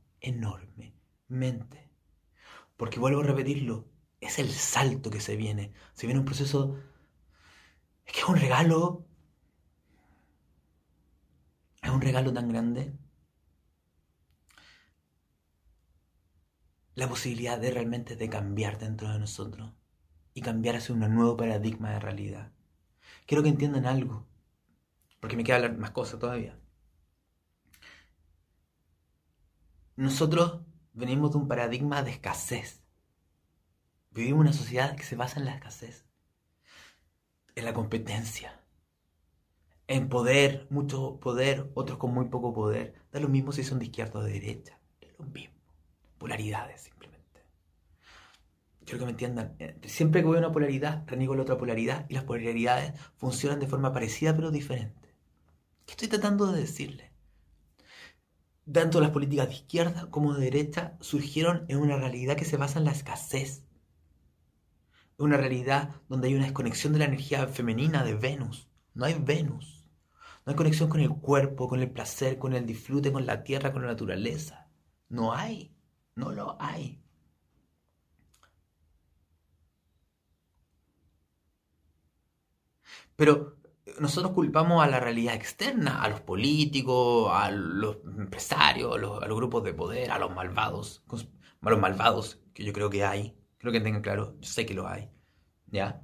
Porque 2.76 3.00
vuelvo 3.00 3.20
a 3.20 3.24
repetirlo, 3.24 3.88
es 4.20 4.38
el 4.38 4.50
salto 4.50 5.10
que 5.10 5.20
se 5.20 5.36
viene. 5.36 5.72
Se 5.94 6.06
viene 6.06 6.20
un 6.20 6.26
proceso... 6.26 6.78
Es 8.04 8.12
que 8.12 8.20
es 8.20 8.28
un 8.28 8.36
regalo. 8.36 9.06
Es 11.82 11.90
un 11.90 12.00
regalo 12.00 12.32
tan 12.32 12.48
grande 12.48 12.92
la 17.00 17.08
posibilidad 17.08 17.58
de 17.58 17.70
realmente 17.70 18.14
de 18.14 18.28
cambiar 18.28 18.78
dentro 18.78 19.08
de 19.10 19.18
nosotros 19.18 19.72
y 20.34 20.42
cambiar 20.42 20.76
hacia 20.76 20.94
un 20.94 21.00
nuevo 21.14 21.34
paradigma 21.34 21.92
de 21.92 22.00
realidad. 22.00 22.52
Quiero 23.26 23.42
que 23.42 23.48
entiendan 23.48 23.86
algo, 23.86 24.26
porque 25.18 25.36
me 25.36 25.42
queda 25.42 25.56
hablar 25.56 25.78
más 25.78 25.92
cosas 25.92 26.20
todavía. 26.20 26.58
Nosotros 29.96 30.60
venimos 30.92 31.32
de 31.32 31.38
un 31.38 31.48
paradigma 31.48 32.02
de 32.02 32.12
escasez. 32.12 32.82
Vivimos 34.10 34.40
una 34.40 34.52
sociedad 34.52 34.96
que 34.96 35.04
se 35.04 35.16
basa 35.16 35.38
en 35.38 35.46
la 35.46 35.54
escasez, 35.54 36.04
en 37.54 37.64
la 37.64 37.74
competencia, 37.74 38.60
en 39.86 40.08
poder, 40.08 40.66
mucho 40.70 41.20
poder, 41.20 41.70
otros 41.74 41.98
con 41.98 42.12
muy 42.12 42.26
poco 42.26 42.52
poder. 42.52 42.94
Da 43.12 43.20
lo 43.20 43.28
mismo 43.28 43.52
si 43.52 43.64
son 43.64 43.78
de 43.78 43.86
izquierda 43.86 44.20
o 44.20 44.22
de 44.22 44.32
derecha, 44.32 44.80
es 45.00 45.12
lo 45.18 45.24
mismo 45.26 45.60
polaridades 46.20 46.82
simplemente. 46.82 47.40
Quiero 48.84 48.98
que 49.00 49.04
me 49.06 49.10
entiendan. 49.12 49.56
Eh, 49.58 49.76
siempre 49.86 50.20
que 50.20 50.28
veo 50.28 50.38
una 50.38 50.52
polaridad, 50.52 51.04
reniego 51.06 51.34
la 51.34 51.42
otra 51.42 51.56
polaridad 51.56 52.06
y 52.08 52.14
las 52.14 52.24
polaridades 52.24 52.92
funcionan 53.16 53.58
de 53.58 53.66
forma 53.66 53.92
parecida 53.92 54.36
pero 54.36 54.50
diferente. 54.50 55.14
¿Qué 55.86 55.92
estoy 55.92 56.08
tratando 56.08 56.52
de 56.52 56.60
decirle? 56.60 57.09
Tanto 58.72 59.00
las 59.00 59.10
políticas 59.10 59.48
de 59.48 59.54
izquierda 59.54 60.08
como 60.10 60.32
de 60.32 60.44
derecha 60.44 60.96
surgieron 61.00 61.64
en 61.68 61.78
una 61.78 61.96
realidad 61.96 62.36
que 62.36 62.44
se 62.44 62.56
basa 62.56 62.78
en 62.78 62.84
la 62.84 62.92
escasez. 62.92 63.64
En 65.18 65.26
una 65.26 65.36
realidad 65.36 65.90
donde 66.08 66.28
hay 66.28 66.34
una 66.34 66.44
desconexión 66.44 66.92
de 66.92 67.00
la 67.00 67.04
energía 67.06 67.46
femenina 67.48 68.04
de 68.04 68.14
Venus. 68.14 68.68
No 68.94 69.04
hay 69.04 69.14
Venus. 69.14 69.84
No 70.46 70.50
hay 70.50 70.56
conexión 70.56 70.88
con 70.88 71.00
el 71.00 71.10
cuerpo, 71.10 71.68
con 71.68 71.80
el 71.80 71.90
placer, 71.90 72.38
con 72.38 72.52
el 72.54 72.64
disfrute, 72.66 73.12
con 73.12 73.26
la 73.26 73.42
tierra, 73.42 73.72
con 73.72 73.82
la 73.82 73.88
naturaleza. 73.88 74.70
No 75.08 75.32
hay. 75.34 75.74
No 76.14 76.32
lo 76.32 76.56
hay. 76.60 77.02
Pero 83.16 83.59
nosotros 84.00 84.32
culpamos 84.32 84.82
a 84.82 84.86
la 84.86 84.98
realidad 84.98 85.34
externa, 85.34 86.02
a 86.02 86.08
los 86.08 86.22
políticos, 86.22 87.30
a 87.32 87.50
los 87.50 87.98
empresarios, 88.04 88.94
a 88.94 88.98
los, 88.98 89.36
grupos 89.36 89.62
de 89.62 89.74
poder, 89.74 90.10
a 90.10 90.18
los 90.18 90.34
malvados, 90.34 91.04
a 91.60 91.70
los 91.70 91.78
malvados 91.78 92.40
que 92.54 92.64
yo 92.64 92.72
creo 92.72 92.88
que 92.88 93.04
hay. 93.04 93.36
Creo 93.58 93.72
que 93.72 93.80
tengan 93.80 94.00
claro, 94.00 94.36
yo 94.40 94.48
sé 94.48 94.64
que 94.64 94.72
lo 94.72 94.88
hay. 94.88 95.10
¿Ya? 95.66 96.02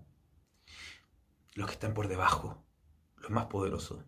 Los 1.55 1.69
que 1.69 1.73
están 1.73 1.95
por 1.95 2.07
debajo, 2.07 2.63
los 3.17 3.31
más 3.31 3.47
poderosos. 3.47 4.05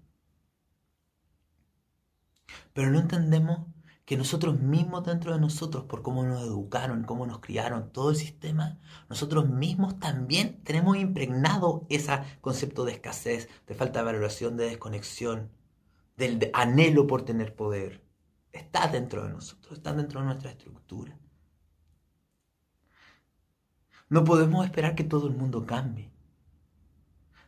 Pero 2.75 2.91
no 2.91 3.01
entendemos 3.01 3.69
que 4.09 4.17
nosotros 4.17 4.59
mismos 4.59 5.05
dentro 5.05 5.35
de 5.35 5.39
nosotros, 5.39 5.85
por 5.85 6.01
cómo 6.01 6.25
nos 6.25 6.41
educaron, 6.41 7.05
cómo 7.05 7.27
nos 7.27 7.41
criaron, 7.41 7.93
todo 7.93 8.09
el 8.09 8.17
sistema, 8.17 8.79
nosotros 9.11 9.51
mismos 9.51 9.99
también 10.01 10.65
tenemos 10.65 10.97
impregnado 10.97 11.85
ese 11.91 12.19
concepto 12.41 12.87
de 12.87 12.93
escasez, 12.93 13.51
de 13.67 13.75
falta 13.75 13.99
de 13.99 14.07
valoración, 14.07 14.57
de 14.57 14.65
desconexión, 14.65 15.51
del 16.17 16.51
anhelo 16.55 17.07
por 17.07 17.27
tener 17.27 17.55
poder. 17.55 18.03
Está 18.51 18.89
dentro 18.89 19.25
de 19.25 19.29
nosotros, 19.29 19.77
está 19.77 19.93
dentro 19.93 20.21
de 20.21 20.27
nuestra 20.29 20.53
estructura. 20.53 21.15
No 24.09 24.25
podemos 24.25 24.65
esperar 24.65 24.95
que 24.95 25.05
todo 25.05 25.29
el 25.29 25.35
mundo 25.35 25.67
cambie. 25.67 26.11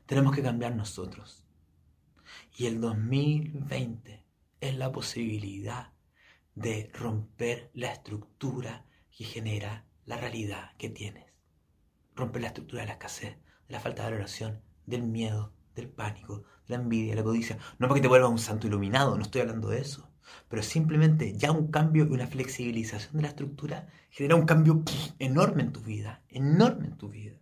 Tenemos 0.04 0.36
que 0.36 0.42
cambiar 0.42 0.76
nosotros. 0.76 1.42
Y 2.58 2.66
el 2.66 2.82
2020 2.82 4.26
es 4.60 4.76
la 4.76 4.92
posibilidad 4.92 5.94
de 6.54 6.90
romper 6.94 7.70
la 7.74 7.92
estructura 7.92 8.84
que 9.16 9.24
genera 9.24 9.84
la 10.06 10.16
realidad 10.16 10.72
que 10.76 10.90
tienes. 10.90 11.26
Romper 12.14 12.42
la 12.42 12.48
estructura 12.48 12.82
de 12.82 12.88
la 12.88 12.94
escasez, 12.94 13.36
de 13.68 13.72
la 13.72 13.80
falta 13.80 14.02
de 14.02 14.10
valoración, 14.10 14.60
del 14.86 15.02
miedo, 15.02 15.52
del 15.74 15.88
pánico, 15.88 16.44
de 16.66 16.76
la 16.76 16.82
envidia, 16.82 17.10
de 17.10 17.16
la 17.16 17.24
codicia. 17.24 17.58
No 17.78 17.88
porque 17.88 18.00
te 18.00 18.08
vuelvas 18.08 18.30
un 18.30 18.38
santo 18.38 18.66
iluminado, 18.66 19.16
no 19.16 19.22
estoy 19.22 19.42
hablando 19.42 19.68
de 19.68 19.80
eso. 19.80 20.10
Pero 20.48 20.62
simplemente 20.62 21.36
ya 21.36 21.50
un 21.52 21.70
cambio 21.70 22.04
y 22.04 22.10
una 22.10 22.26
flexibilización 22.26 23.14
de 23.16 23.22
la 23.22 23.28
estructura 23.28 23.88
genera 24.10 24.36
un 24.36 24.46
cambio 24.46 24.82
enorme 25.18 25.62
en 25.62 25.72
tu 25.72 25.80
vida, 25.80 26.22
enorme 26.28 26.86
en 26.86 26.96
tu 26.96 27.08
vida. 27.08 27.36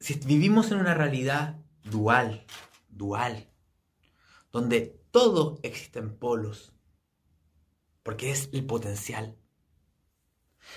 Si 0.00 0.14
vivimos 0.14 0.72
en 0.72 0.78
una 0.78 0.94
realidad 0.94 1.58
dual, 1.84 2.44
dual, 2.88 3.48
donde 4.52 5.00
todo 5.10 5.58
existe 5.62 5.98
en 5.98 6.14
polos, 6.14 6.72
porque 8.02 8.30
es 8.30 8.50
el 8.52 8.64
potencial. 8.66 9.36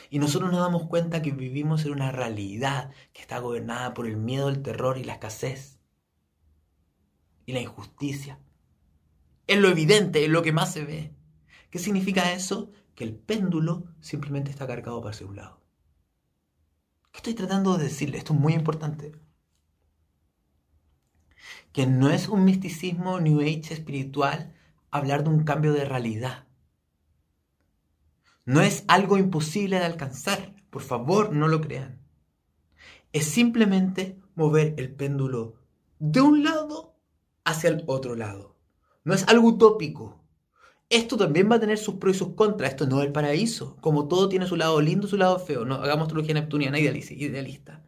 Y 0.10 0.20
nosotros 0.20 0.52
nos 0.52 0.62
damos 0.62 0.88
cuenta 0.88 1.22
que 1.22 1.32
vivimos 1.32 1.86
en 1.86 1.92
una 1.92 2.12
realidad 2.12 2.92
que 3.14 3.22
está 3.22 3.40
gobernada 3.40 3.94
por 3.94 4.08
el 4.08 4.18
miedo, 4.18 4.50
el 4.50 4.64
terror 4.64 4.98
y 4.98 5.04
la 5.04 5.14
escasez. 5.14 5.80
Y 7.46 7.54
la 7.54 7.62
injusticia. 7.62 8.40
Es 9.46 9.60
lo 9.60 9.70
evidente, 9.70 10.24
es 10.24 10.32
lo 10.32 10.42
que 10.42 10.52
más 10.52 10.74
se 10.74 10.84
ve. 10.84 11.14
¿Qué 11.70 11.78
significa 11.78 12.34
eso? 12.34 12.72
Que 12.96 13.04
el 13.04 13.16
péndulo 13.16 13.94
simplemente 14.00 14.50
está 14.50 14.66
cargado 14.66 15.02
para 15.02 15.26
un 15.26 15.36
lado. 15.36 15.62
¿Qué 17.12 17.18
estoy 17.18 17.36
tratando 17.36 17.78
de 17.78 17.84
decirle? 17.84 18.18
Esto 18.18 18.34
es 18.34 18.40
muy 18.40 18.54
importante 18.54 19.25
que 21.72 21.88
no 21.88 22.10
es 22.10 22.28
un 22.28 22.46
misticismo 22.46 23.20
New 23.20 23.42
Age 23.42 23.74
espiritual 23.74 24.54
hablar 24.92 25.24
de 25.24 25.30
un 25.30 25.44
cambio 25.44 25.74
de 25.74 25.86
realidad. 25.86 26.46
No 28.46 28.62
es 28.62 28.86
algo 28.88 29.18
imposible 29.18 29.80
de 29.80 29.86
alcanzar, 29.86 30.56
por 30.70 30.82
favor 30.82 31.34
no 31.34 31.48
lo 31.48 31.62
crean. 31.62 32.00
Es 33.12 33.26
simplemente 33.26 34.20
mover 34.36 34.76
el 34.78 34.94
péndulo 34.94 35.56
de 36.00 36.22
un 36.22 36.44
lado 36.44 36.96
hacia 37.44 37.70
el 37.70 37.84
otro 37.88 38.16
lado. 38.16 38.56
No 39.04 39.14
es 39.14 39.28
algo 39.28 39.48
utópico. 39.48 40.22
Esto 40.90 41.18
también 41.18 41.50
va 41.50 41.56
a 41.56 41.60
tener 41.60 41.78
sus 41.78 41.96
pros 41.96 42.16
y 42.16 42.20
sus 42.20 42.36
contras. 42.36 42.72
Esto 42.72 42.86
no 42.88 43.00
es 43.00 43.08
el 43.08 43.12
paraíso. 43.12 43.78
Como 43.82 44.08
todo 44.08 44.30
tiene 44.30 44.48
su 44.48 44.56
lado 44.56 44.80
lindo 44.82 45.08
su 45.08 45.18
lado 45.18 45.40
feo. 45.40 45.66
No 45.66 45.76
hagamos 45.76 46.08
teología 46.08 46.34
neptuniana 46.34 46.80
idealista. 46.80 47.84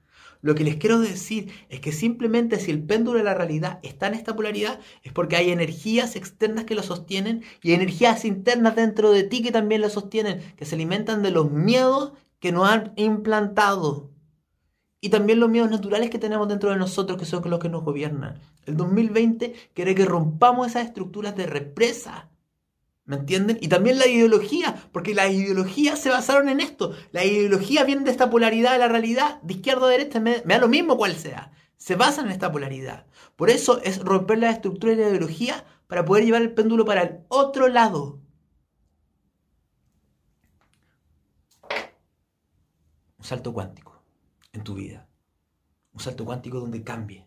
Lo 0.48 0.56
que 0.56 0.64
les 0.64 0.78
quiero 0.78 1.00
decir 1.00 1.52
es 1.68 1.82
que 1.82 1.91
simplemente 1.91 2.58
si 2.58 2.72
el 2.72 2.82
péndulo 2.82 3.18
de 3.18 3.26
la 3.26 3.34
realidad 3.34 3.80
está 3.84 4.08
en 4.08 4.14
esta 4.14 4.34
polaridad 4.34 4.80
es 5.04 5.12
porque 5.12 5.36
hay 5.36 5.50
energías 5.50 6.16
externas 6.16 6.64
que 6.64 6.74
lo 6.74 6.84
sostienen 6.84 7.43
y 7.62 7.74
energías 7.74 8.24
internas 8.24 8.78
dentro 8.78 9.12
de 9.12 9.24
ti 9.24 9.43
que 9.43 9.52
también 9.52 9.82
lo 9.82 9.89
sostienen, 9.89 10.39
que 10.56 10.64
se 10.64 10.76
alimentan 10.76 11.22
de 11.22 11.32
los 11.32 11.52
miedos 11.52 12.14
que 12.39 12.54
nos 12.54 12.70
han 12.70 12.93
implantado. 12.95 14.10
Y 15.02 15.10
también 15.10 15.41
los 15.41 15.50
miedos 15.50 15.70
naturales 15.70 16.10
que 16.10 16.18
tenemos 16.18 16.48
dentro 16.48 16.70
de 16.70 16.78
nosotros, 16.78 17.20
que 17.20 17.26
son 17.26 17.43
los 17.50 17.60
que 17.60 17.68
nos 17.68 17.84
gobiernan. 17.84 18.39
El 18.66 18.78
2020 18.78 19.54
quiere 19.74 19.95
que 19.95 20.06
rompamos 20.06 20.68
esas 20.68 20.86
estructuras 20.86 21.36
de 21.36 21.48
represa, 21.48 22.30
¿Me 23.08 23.16
entienden? 23.16 23.58
Y 23.62 23.70
también 23.70 23.97
la 23.97 24.05
ideología, 24.05 24.89
porque 24.91 25.16
las 25.16 25.32
ideologías 25.32 25.97
se 25.97 26.10
basaron 26.10 26.49
en 26.49 26.60
esto. 26.60 26.93
La 27.14 27.24
ideología 27.24 27.86
viene 27.86 28.03
de 28.03 28.12
esta 28.12 28.30
polaridad 28.30 28.74
de 28.74 28.80
la 28.80 28.89
realidad, 28.89 29.41
de 29.43 29.53
izquierda 29.53 29.88
a 29.88 29.89
derecha, 29.89 30.20
me, 30.20 30.41
da 30.41 30.58
lo 30.58 30.68
mismo 30.68 30.97
cuál 30.97 31.16
sea. 31.16 31.53
Se 31.78 31.95
basan 31.95 32.26
en 32.26 32.34
esta 32.34 32.51
polaridad. 32.51 33.05
Por 33.38 33.49
eso 33.49 33.82
es 33.82 33.99
romper 33.99 34.39
la 34.39 34.51
estructura 34.51 34.93
de 34.93 35.01
la 35.03 35.10
ideología 35.10 35.64
para 35.88 36.03
poder 36.03 36.26
llevar 36.26 36.41
el 36.41 36.53
péndulo 36.53 36.84
para 36.84 37.03
el 37.03 37.20
otro 37.30 37.70
lado. 37.70 38.20
Un 43.18 43.24
salto 43.24 43.53
cuántico 43.53 44.03
en 44.51 44.66
tu 44.66 44.76
vida. 44.76 45.08
Un 45.93 46.01
salto 46.01 46.26
cuántico 46.26 46.60
donde 46.60 46.84
cambie 46.84 47.26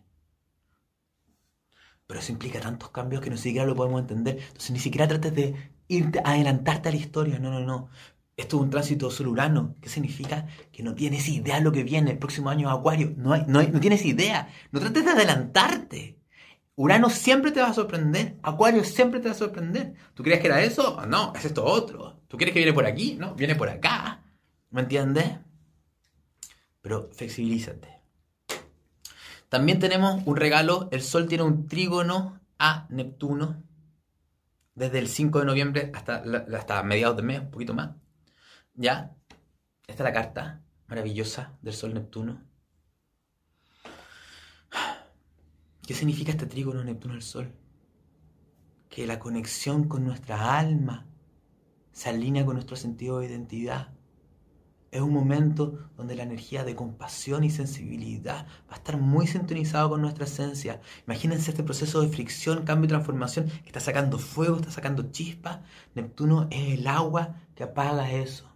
pero 2.11 2.19
eso 2.19 2.33
implica 2.33 2.59
tantos 2.59 2.89
cambios 2.89 3.21
que 3.21 3.29
no 3.29 3.37
siquiera 3.37 3.65
lo 3.65 3.73
podemos 3.73 4.01
entender. 4.01 4.37
Entonces 4.37 4.71
ni 4.71 4.79
siquiera 4.79 5.07
trates 5.07 5.33
de 5.33 5.55
irte, 5.87 6.21
adelantarte 6.21 6.89
a 6.89 6.91
la 6.91 6.97
historia. 6.97 7.39
No, 7.39 7.49
no, 7.49 7.61
no. 7.61 7.89
Esto 8.35 8.57
es 8.57 8.63
un 8.63 8.69
tránsito 8.69 9.09
sol-urano. 9.09 9.77
¿Qué 9.79 9.87
significa? 9.87 10.45
Que 10.73 10.83
no 10.83 10.93
tienes 10.93 11.29
idea 11.29 11.55
de 11.55 11.61
lo 11.61 11.71
que 11.71 11.85
viene. 11.85 12.11
El 12.11 12.17
próximo 12.17 12.49
año 12.49 12.69
Acuario. 12.69 13.13
No, 13.15 13.31
hay, 13.31 13.45
no, 13.47 13.63
no 13.63 13.79
tienes 13.79 14.03
idea. 14.03 14.49
No 14.73 14.81
trates 14.81 15.05
de 15.05 15.11
adelantarte. 15.11 16.19
Urano 16.75 17.09
siempre 17.09 17.51
te 17.51 17.61
va 17.61 17.69
a 17.69 17.73
sorprender. 17.73 18.35
Acuario 18.43 18.83
siempre 18.83 19.21
te 19.21 19.29
va 19.29 19.31
a 19.31 19.37
sorprender. 19.37 19.93
¿Tú 20.13 20.21
crees 20.21 20.41
que 20.41 20.47
era 20.47 20.61
eso? 20.61 21.05
No, 21.07 21.31
es 21.33 21.45
esto 21.45 21.63
otro. 21.63 22.23
¿Tú 22.27 22.35
crees 22.35 22.51
que 22.51 22.59
viene 22.59 22.73
por 22.73 22.85
aquí? 22.85 23.15
No, 23.17 23.35
viene 23.35 23.55
por 23.55 23.69
acá. 23.69 24.21
¿Me 24.69 24.81
entiendes? 24.81 25.39
Pero 26.81 27.09
flexibilízate. 27.13 28.00
También 29.51 29.79
tenemos 29.79 30.23
un 30.25 30.37
regalo, 30.37 30.87
el 30.93 31.01
Sol 31.01 31.27
tiene 31.27 31.43
un 31.43 31.67
trígono 31.67 32.39
a 32.57 32.87
Neptuno 32.89 33.61
desde 34.75 34.99
el 34.99 35.09
5 35.09 35.39
de 35.39 35.45
noviembre 35.45 35.91
hasta, 35.93 36.23
hasta 36.55 36.81
mediados 36.83 37.17
de 37.17 37.23
mes, 37.23 37.41
un 37.41 37.51
poquito 37.51 37.73
más. 37.73 37.89
¿Ya? 38.75 39.13
Esta 39.85 40.03
es 40.03 40.09
la 40.09 40.13
carta 40.13 40.61
maravillosa 40.87 41.57
del 41.61 41.73
Sol 41.73 41.93
Neptuno. 41.93 42.41
¿Qué 45.85 45.95
significa 45.95 46.31
este 46.31 46.45
trígono 46.45 46.81
Neptuno 46.85 47.15
al 47.15 47.21
Sol? 47.21 47.53
Que 48.87 49.05
la 49.05 49.19
conexión 49.19 49.89
con 49.89 50.05
nuestra 50.05 50.57
alma 50.57 51.07
se 51.91 52.07
alinea 52.07 52.45
con 52.45 52.53
nuestro 52.53 52.77
sentido 52.77 53.19
de 53.19 53.25
identidad 53.25 53.93
es 54.91 55.01
un 55.01 55.13
momento 55.13 55.89
donde 55.95 56.15
la 56.15 56.23
energía 56.23 56.65
de 56.65 56.75
compasión 56.75 57.45
y 57.45 57.49
sensibilidad 57.49 58.45
va 58.69 58.73
a 58.73 58.75
estar 58.75 58.97
muy 58.97 59.25
sintonizado 59.25 59.89
con 59.89 60.01
nuestra 60.01 60.25
esencia. 60.25 60.81
Imagínense 61.07 61.51
este 61.51 61.63
proceso 61.63 62.01
de 62.01 62.09
fricción, 62.09 62.65
cambio 62.65 62.85
y 62.85 62.89
transformación 62.89 63.47
que 63.47 63.67
está 63.67 63.79
sacando 63.79 64.19
fuego, 64.19 64.57
está 64.57 64.69
sacando 64.69 65.11
chispa. 65.11 65.63
Neptuno 65.95 66.47
es 66.51 66.79
el 66.79 66.87
agua 66.87 67.35
que 67.55 67.63
apaga 67.63 68.11
eso. 68.11 68.51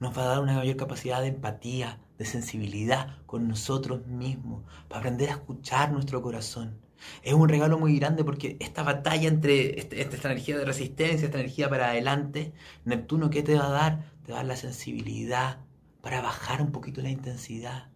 Nos 0.00 0.16
va 0.16 0.24
a 0.24 0.26
dar 0.26 0.40
una 0.40 0.56
mayor 0.56 0.76
capacidad 0.76 1.22
de 1.22 1.28
empatía, 1.28 1.98
de 2.18 2.26
sensibilidad 2.26 3.16
con 3.24 3.48
nosotros 3.48 4.06
mismos, 4.06 4.64
para 4.88 5.00
aprender 5.00 5.30
a 5.30 5.34
escuchar 5.34 5.92
nuestro 5.92 6.20
corazón. 6.20 6.78
Es 7.22 7.34
un 7.34 7.48
regalo 7.48 7.78
muy 7.78 7.98
grande 7.98 8.24
porque 8.24 8.56
esta 8.60 8.82
batalla 8.82 9.28
entre, 9.28 9.78
este, 9.78 10.00
esta 10.00 10.28
energía 10.28 10.58
de 10.58 10.64
resistencia, 10.64 11.26
esta 11.26 11.38
energía 11.38 11.68
para 11.68 11.90
adelante, 11.90 12.52
Neptuno, 12.84 13.30
¿qué 13.30 13.42
te 13.42 13.56
va 13.56 13.66
a 13.66 13.70
dar? 13.70 14.11
Te 14.24 14.32
va 14.32 14.38
dar 14.38 14.46
la 14.46 14.56
sensibilidad 14.56 15.58
para 16.00 16.20
bajar 16.20 16.62
un 16.62 16.72
poquito 16.72 17.00
la 17.00 17.10
intensidad 17.10 17.90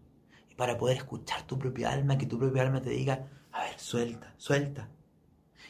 y 0.50 0.54
para 0.54 0.78
poder 0.78 0.98
escuchar 0.98 1.42
tu 1.46 1.58
propia 1.58 1.90
alma, 1.90 2.18
que 2.18 2.26
tu 2.26 2.38
propia 2.38 2.62
alma 2.62 2.82
te 2.82 2.90
diga, 2.90 3.28
a 3.52 3.62
ver, 3.64 3.78
suelta, 3.78 4.34
suelta. 4.36 4.88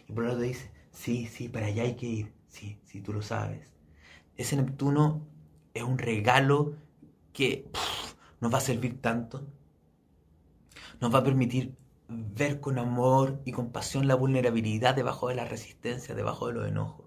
Y 0.09 0.13
por 0.13 0.25
otro 0.25 0.39
te 0.39 0.45
dice, 0.45 0.71
sí, 0.91 1.27
sí, 1.27 1.49
para 1.49 1.67
allá 1.67 1.83
hay 1.83 1.97
que 1.97 2.07
ir, 2.07 2.33
sí, 2.49 2.79
sí, 2.85 3.01
tú 3.01 3.13
lo 3.13 3.23
sabes. 3.23 3.75
Ese 4.37 4.57
Neptuno 4.57 5.27
es 5.75 5.83
un 5.83 5.99
regalo 5.99 6.77
que 7.33 7.69
nos 8.41 8.53
va 8.53 8.59
a 8.59 8.63
servir 8.63 9.01
tanto. 9.01 9.47
Nos 11.01 11.15
va 11.15 11.19
a 11.19 11.25
permitir 11.25 11.75
ver 12.09 12.61
con 12.61 12.79
amor 12.79 13.41
y 13.45 13.53
compasión 13.53 14.07
la 14.07 14.15
vulnerabilidad 14.15 14.95
debajo 14.95 15.29
de 15.29 15.35
la 15.35 15.45
resistencia, 15.45 16.15
debajo 16.15 16.47
de 16.49 16.53
los 16.55 16.69
enojos. 16.69 17.06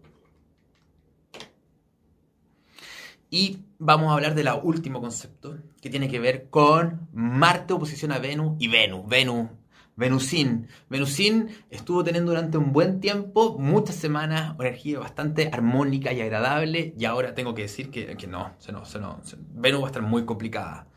Y 3.29 3.59
vamos 3.77 4.09
a 4.09 4.13
hablar 4.13 4.35
del 4.35 4.49
último 4.63 5.01
concepto, 5.01 5.57
que 5.81 5.89
tiene 5.89 6.09
que 6.09 6.19
ver 6.19 6.49
con 6.49 7.07
Marte 7.13 7.73
oposición 7.73 8.11
a 8.11 8.19
Venus 8.19 8.55
y 8.59 8.67
Venus. 8.67 9.07
Venus, 9.07 9.49
Venusín. 9.95 10.67
Venusín 10.89 11.49
estuvo 11.69 12.03
teniendo 12.03 12.31
durante 12.31 12.57
un 12.57 12.71
buen 12.71 13.01
tiempo, 13.01 13.57
muchas 13.59 13.97
semanas, 13.97 14.55
una 14.57 14.69
energía 14.69 14.97
bastante 14.97 15.49
armónica 15.51 16.13
y 16.13 16.21
agradable, 16.21 16.95
y 16.97 17.05
ahora 17.05 17.35
tengo 17.35 17.53
que 17.53 17.63
decir 17.63 17.91
que, 17.91 18.15
no, 18.27 18.53
se 18.59 18.71
no, 18.71 18.85
se 18.85 18.97
no, 18.99 19.19
Venus 19.53 19.81
va 19.81 19.85
a 19.85 19.89
estar 19.89 20.01
muy 20.01 20.23
complicada. 20.25 20.87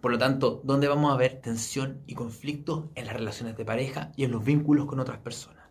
Por 0.00 0.12
lo 0.12 0.18
tanto, 0.18 0.62
¿dónde 0.64 0.88
vamos 0.88 1.12
a 1.12 1.16
ver 1.16 1.40
tensión 1.40 2.02
y 2.06 2.14
conflicto? 2.14 2.90
En 2.94 3.06
las 3.06 3.14
relaciones 3.14 3.56
de 3.56 3.64
pareja 3.64 4.12
y 4.16 4.24
en 4.24 4.30
los 4.30 4.44
vínculos 4.44 4.86
con 4.86 5.00
otras 5.00 5.18
personas. 5.18 5.64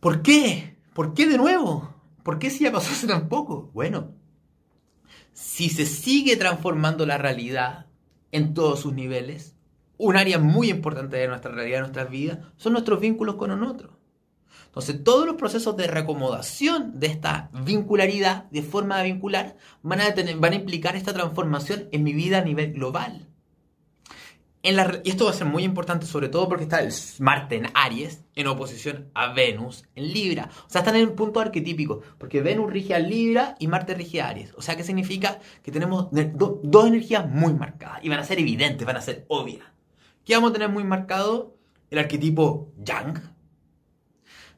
¿Por 0.00 0.22
qué? 0.22 0.76
¿Por 0.94 1.12
qué 1.12 1.26
de 1.26 1.38
nuevo? 1.38 1.92
¿Por 2.22 2.38
qué 2.38 2.50
si 2.50 2.64
ya 2.64 2.72
pasó 2.72 2.92
hace 2.92 3.06
tan 3.06 3.28
poco? 3.28 3.70
Bueno, 3.74 4.12
si 5.32 5.68
se 5.68 5.86
sigue 5.86 6.36
transformando 6.36 7.06
la 7.06 7.18
realidad 7.18 7.86
en 8.30 8.54
todos 8.54 8.80
sus 8.80 8.92
niveles, 8.92 9.54
un 9.98 10.16
área 10.16 10.38
muy 10.38 10.70
importante 10.70 11.16
de 11.16 11.28
nuestra 11.28 11.52
realidad, 11.52 11.78
de 11.78 11.82
nuestras 11.82 12.10
vidas, 12.10 12.38
son 12.56 12.72
nuestros 12.72 13.00
vínculos 13.00 13.36
con 13.36 13.58
nosotros. 13.58 13.92
Entonces, 14.66 15.04
todos 15.04 15.26
los 15.26 15.36
procesos 15.36 15.76
de 15.76 15.86
reacomodación 15.86 16.98
de 16.98 17.08
esta 17.08 17.50
vincularidad, 17.52 18.44
de 18.50 18.62
forma 18.62 18.98
de 18.98 19.04
vincular, 19.04 19.56
van 19.82 20.00
a, 20.00 20.14
van 20.36 20.52
a 20.52 20.56
implicar 20.56 20.96
esta 20.96 21.12
transformación 21.12 21.88
en 21.92 22.02
mi 22.02 22.14
vida 22.14 22.38
a 22.38 22.44
nivel 22.44 22.72
global. 22.72 23.28
Y 24.64 25.10
esto 25.10 25.24
va 25.24 25.32
a 25.32 25.34
ser 25.34 25.48
muy 25.48 25.64
importante, 25.64 26.06
sobre 26.06 26.28
todo 26.28 26.48
porque 26.48 26.62
está 26.62 26.80
el 26.80 26.92
Marte 27.18 27.56
en 27.56 27.66
Aries, 27.74 28.22
en 28.36 28.46
oposición 28.46 29.10
a 29.12 29.32
Venus 29.32 29.84
en 29.96 30.12
Libra. 30.12 30.50
O 30.66 30.70
sea, 30.70 30.82
están 30.82 30.94
en 30.94 31.08
un 31.08 31.16
punto 31.16 31.40
arquetípico, 31.40 32.00
porque 32.16 32.42
Venus 32.42 32.70
rige 32.70 32.94
a 32.94 33.00
Libra 33.00 33.56
y 33.58 33.66
Marte 33.66 33.94
rige 33.94 34.20
a 34.20 34.28
Aries. 34.28 34.54
O 34.56 34.62
sea, 34.62 34.76
¿qué 34.76 34.84
significa? 34.84 35.40
Que 35.64 35.72
tenemos 35.72 36.08
dos 36.12 36.86
energías 36.86 37.28
muy 37.28 37.54
marcadas 37.54 38.04
y 38.04 38.08
van 38.08 38.20
a 38.20 38.24
ser 38.24 38.38
evidentes, 38.38 38.86
van 38.86 38.96
a 38.96 39.02
ser 39.02 39.24
obvias. 39.28 39.66
¿Qué 40.24 40.34
vamos 40.34 40.50
a 40.50 40.52
tener 40.52 40.68
muy 40.68 40.84
marcado? 40.84 41.56
El 41.90 41.98
arquetipo 41.98 42.72
Yang, 42.78 43.20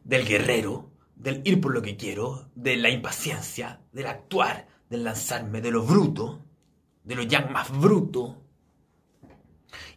del 0.04 0.26
guerrero, 0.26 0.90
del 1.16 1.40
ir 1.44 1.62
por 1.62 1.72
lo 1.72 1.80
que 1.80 1.96
quiero, 1.96 2.50
de 2.54 2.76
la 2.76 2.90
impaciencia, 2.90 3.80
del 3.90 4.06
actuar, 4.06 4.68
del 4.90 5.02
lanzarme, 5.02 5.62
de 5.62 5.70
lo 5.70 5.82
bruto, 5.82 6.44
de 7.04 7.14
lo 7.14 7.22
ya 7.22 7.46
más 7.46 7.70
bruto. 7.72 8.42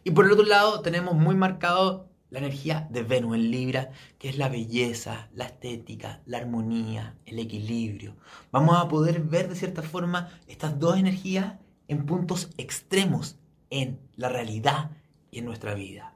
Y 0.04 0.10
por 0.10 0.26
el 0.26 0.32
otro 0.32 0.44
lado 0.44 0.80
tenemos 0.80 1.14
muy 1.14 1.34
marcado 1.34 2.08
la 2.30 2.40
energía 2.40 2.86
de 2.90 3.02
Venus 3.02 3.36
en 3.36 3.50
Libra, 3.50 3.90
que 4.18 4.28
es 4.28 4.36
la 4.36 4.48
belleza, 4.48 5.28
la 5.32 5.44
estética, 5.44 6.20
la 6.26 6.38
armonía, 6.38 7.16
el 7.24 7.38
equilibrio. 7.38 8.16
Vamos 8.52 8.76
a 8.78 8.88
poder 8.88 9.20
ver 9.20 9.48
de 9.48 9.54
cierta 9.54 9.82
forma 9.82 10.28
estas 10.46 10.78
dos 10.78 10.98
energías 10.98 11.54
en 11.88 12.04
puntos 12.04 12.50
extremos 12.58 13.38
en 13.70 13.98
la 14.16 14.28
realidad 14.28 14.90
y 15.30 15.38
en 15.38 15.46
nuestra 15.46 15.74
vida. 15.74 16.14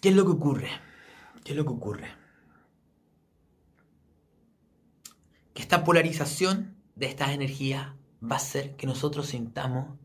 ¿Qué 0.00 0.08
es 0.10 0.14
lo 0.14 0.24
que 0.24 0.32
ocurre? 0.32 0.70
¿Qué 1.44 1.52
es 1.52 1.56
lo 1.56 1.64
que 1.64 1.72
ocurre? 1.72 2.08
Que 5.54 5.62
esta 5.62 5.84
polarización 5.84 6.76
de 6.94 7.06
estas 7.06 7.30
energías 7.30 7.88
va 8.22 8.36
a 8.36 8.38
hacer 8.38 8.76
que 8.76 8.86
nosotros 8.86 9.28
sintamos 9.28 9.98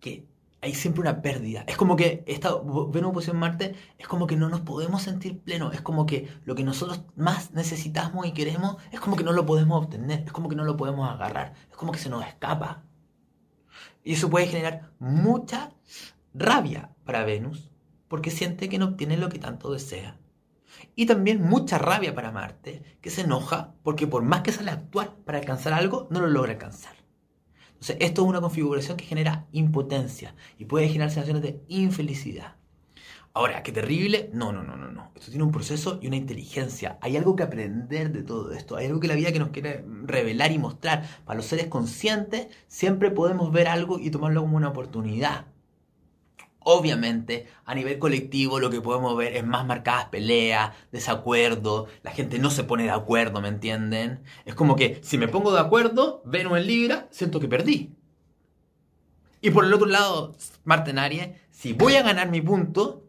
que 0.00 0.26
hay 0.66 0.74
siempre 0.74 1.00
una 1.00 1.22
pérdida. 1.22 1.64
Es 1.68 1.76
como 1.76 1.94
que 1.94 2.24
esta 2.26 2.54
Venus 2.56 3.10
oposición 3.10 3.38
Marte 3.38 3.76
es 3.98 4.08
como 4.08 4.26
que 4.26 4.36
no 4.36 4.48
nos 4.48 4.62
podemos 4.62 5.02
sentir 5.02 5.40
plenos. 5.40 5.72
Es 5.72 5.80
como 5.80 6.06
que 6.06 6.28
lo 6.44 6.56
que 6.56 6.64
nosotros 6.64 7.02
más 7.14 7.52
necesitamos 7.52 8.26
y 8.26 8.32
queremos 8.32 8.76
es 8.90 8.98
como 8.98 9.16
que 9.16 9.22
no 9.22 9.32
lo 9.32 9.46
podemos 9.46 9.80
obtener. 9.84 10.24
Es 10.26 10.32
como 10.32 10.48
que 10.48 10.56
no 10.56 10.64
lo 10.64 10.76
podemos 10.76 11.08
agarrar. 11.08 11.54
Es 11.70 11.76
como 11.76 11.92
que 11.92 12.00
se 12.00 12.10
nos 12.10 12.26
escapa. 12.26 12.82
Y 14.02 14.14
eso 14.14 14.28
puede 14.28 14.48
generar 14.48 14.90
mucha 14.98 15.70
rabia 16.34 16.90
para 17.04 17.24
Venus 17.24 17.70
porque 18.08 18.32
siente 18.32 18.68
que 18.68 18.78
no 18.78 18.86
obtiene 18.86 19.16
lo 19.16 19.28
que 19.28 19.38
tanto 19.38 19.72
desea. 19.72 20.18
Y 20.96 21.06
también 21.06 21.42
mucha 21.42 21.78
rabia 21.78 22.12
para 22.12 22.32
Marte, 22.32 22.98
que 23.00 23.10
se 23.10 23.20
enoja 23.20 23.74
porque 23.84 24.08
por 24.08 24.24
más 24.24 24.42
que 24.42 24.50
sale 24.50 24.72
a 24.72 24.74
actuar 24.74 25.14
para 25.24 25.38
alcanzar 25.38 25.74
algo, 25.74 26.08
no 26.10 26.20
lo 26.20 26.26
logra 26.26 26.52
alcanzar. 26.52 27.05
Esto 27.80 28.22
es 28.22 28.28
una 28.28 28.40
configuración 28.40 28.96
que 28.96 29.04
genera 29.04 29.46
impotencia 29.52 30.34
y 30.58 30.64
puede 30.64 30.88
generar 30.88 31.10
sensaciones 31.10 31.42
de 31.42 31.60
infelicidad. 31.68 32.56
Ahora, 33.36 33.62
qué 33.62 33.70
terrible. 33.70 34.30
No, 34.32 34.50
no, 34.50 34.62
no, 34.62 34.76
no, 34.76 34.90
no. 34.90 35.10
Esto 35.14 35.30
tiene 35.30 35.44
un 35.44 35.52
proceso 35.52 35.98
y 36.00 36.06
una 36.06 36.16
inteligencia. 36.16 36.98
Hay 37.02 37.18
algo 37.18 37.36
que 37.36 37.42
aprender 37.42 38.10
de 38.10 38.22
todo 38.22 38.52
esto. 38.52 38.76
Hay 38.76 38.86
algo 38.86 38.98
que 38.98 39.08
la 39.08 39.14
vida 39.14 39.30
que 39.30 39.38
nos 39.38 39.50
quiere 39.50 39.84
revelar 40.04 40.52
y 40.52 40.58
mostrar. 40.58 41.06
Para 41.26 41.36
los 41.36 41.44
seres 41.44 41.66
conscientes, 41.66 42.48
siempre 42.66 43.10
podemos 43.10 43.52
ver 43.52 43.68
algo 43.68 43.98
y 43.98 44.10
tomarlo 44.10 44.40
como 44.40 44.56
una 44.56 44.68
oportunidad. 44.70 45.44
Obviamente, 46.68 47.46
a 47.64 47.76
nivel 47.76 48.00
colectivo 48.00 48.58
lo 48.58 48.70
que 48.70 48.80
podemos 48.80 49.16
ver 49.16 49.36
es 49.36 49.46
más 49.46 49.64
marcadas 49.64 50.06
peleas, 50.06 50.72
desacuerdo, 50.90 51.86
la 52.02 52.10
gente 52.10 52.40
no 52.40 52.50
se 52.50 52.64
pone 52.64 52.82
de 52.82 52.90
acuerdo, 52.90 53.40
¿me 53.40 53.46
entienden? 53.46 54.24
Es 54.44 54.56
como 54.56 54.74
que 54.74 54.98
si 55.04 55.16
me 55.16 55.28
pongo 55.28 55.52
de 55.52 55.60
acuerdo, 55.60 56.22
Venus 56.24 56.58
en 56.58 56.66
Libra, 56.66 57.06
siento 57.12 57.38
que 57.38 57.46
perdí. 57.46 57.94
Y 59.40 59.50
por 59.50 59.64
el 59.64 59.72
otro 59.74 59.86
lado, 59.86 60.34
Marte 60.64 60.90
Aries, 60.98 61.36
si 61.52 61.72
voy 61.72 61.94
a 61.94 62.02
ganar 62.02 62.30
mi 62.30 62.40
punto, 62.40 63.04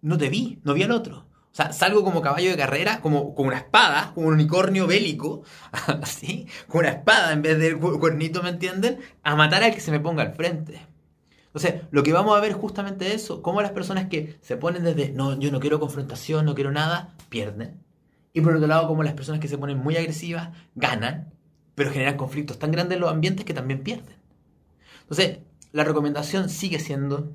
no 0.00 0.16
te 0.16 0.30
vi, 0.30 0.60
no 0.64 0.72
vi 0.72 0.84
al 0.84 0.92
otro. 0.92 1.18
O 1.18 1.54
sea, 1.54 1.74
salgo 1.74 2.02
como 2.04 2.22
caballo 2.22 2.48
de 2.48 2.56
carrera, 2.56 3.02
como 3.02 3.34
con 3.34 3.46
una 3.46 3.58
espada, 3.58 4.12
como 4.14 4.28
un 4.28 4.32
unicornio 4.32 4.86
bélico, 4.86 5.42
así, 6.02 6.46
con 6.66 6.78
una 6.78 6.88
espada 6.88 7.34
en 7.34 7.42
vez 7.42 7.58
de 7.58 7.76
cuernito, 7.76 8.42
¿me 8.42 8.48
entienden? 8.48 9.00
A 9.22 9.36
matar 9.36 9.62
al 9.64 9.74
que 9.74 9.82
se 9.82 9.90
me 9.90 10.00
ponga 10.00 10.22
al 10.22 10.32
frente. 10.32 10.91
Entonces, 11.54 11.82
lo 11.90 12.02
que 12.02 12.12
vamos 12.12 12.36
a 12.36 12.40
ver 12.40 12.52
justamente 12.54 13.14
eso, 13.14 13.42
cómo 13.42 13.60
las 13.60 13.72
personas 13.72 14.08
que 14.08 14.38
se 14.40 14.56
ponen 14.56 14.84
desde, 14.84 15.12
no, 15.12 15.38
yo 15.38 15.52
no 15.52 15.60
quiero 15.60 15.80
confrontación, 15.80 16.46
no 16.46 16.54
quiero 16.54 16.72
nada, 16.72 17.14
pierden. 17.28 17.82
Y 18.32 18.40
por 18.40 18.56
otro 18.56 18.66
lado, 18.66 18.88
como 18.88 19.02
las 19.02 19.12
personas 19.12 19.40
que 19.40 19.48
se 19.48 19.58
ponen 19.58 19.78
muy 19.78 19.96
agresivas, 19.96 20.50
ganan, 20.74 21.34
pero 21.74 21.90
generan 21.90 22.16
conflictos 22.16 22.58
tan 22.58 22.72
grandes 22.72 22.96
en 22.96 23.02
los 23.02 23.10
ambientes 23.10 23.44
que 23.44 23.52
también 23.52 23.82
pierden. 23.82 24.16
Entonces, 25.02 25.40
la 25.72 25.84
recomendación 25.84 26.48
sigue 26.48 26.78
siendo 26.78 27.34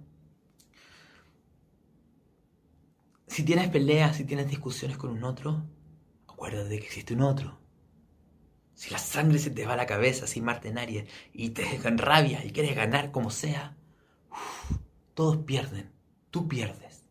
Si 3.37 3.43
tienes 3.43 3.69
peleas, 3.69 4.15
si 4.15 4.23
tienes 4.23 4.49
discusiones 4.49 4.97
con 4.97 5.11
un 5.11 5.23
otro, 5.23 5.63
acuérdate 6.27 6.79
que 6.79 6.85
existe 6.87 7.13
un 7.13 7.21
otro. 7.21 7.59
Si 8.73 8.89
la 8.89 8.97
sangre 8.97 9.37
se 9.37 9.51
te 9.51 9.63
va 9.63 9.73
a 9.73 9.77
la 9.77 9.85
cabeza 9.85 10.25
sin 10.25 10.43
Marte 10.43 10.69
en 10.69 10.79
Aries 10.79 11.07
y 11.33 11.51
te 11.51 11.63
rabia 11.97 12.43
y 12.43 12.49
quieres 12.49 12.75
ganar 12.75 13.11
como 13.11 13.29
sea, 13.29 13.76
todos 15.13 15.37
pierden. 15.37 15.91
Tú 16.31 16.47
pierdes. 16.47 17.05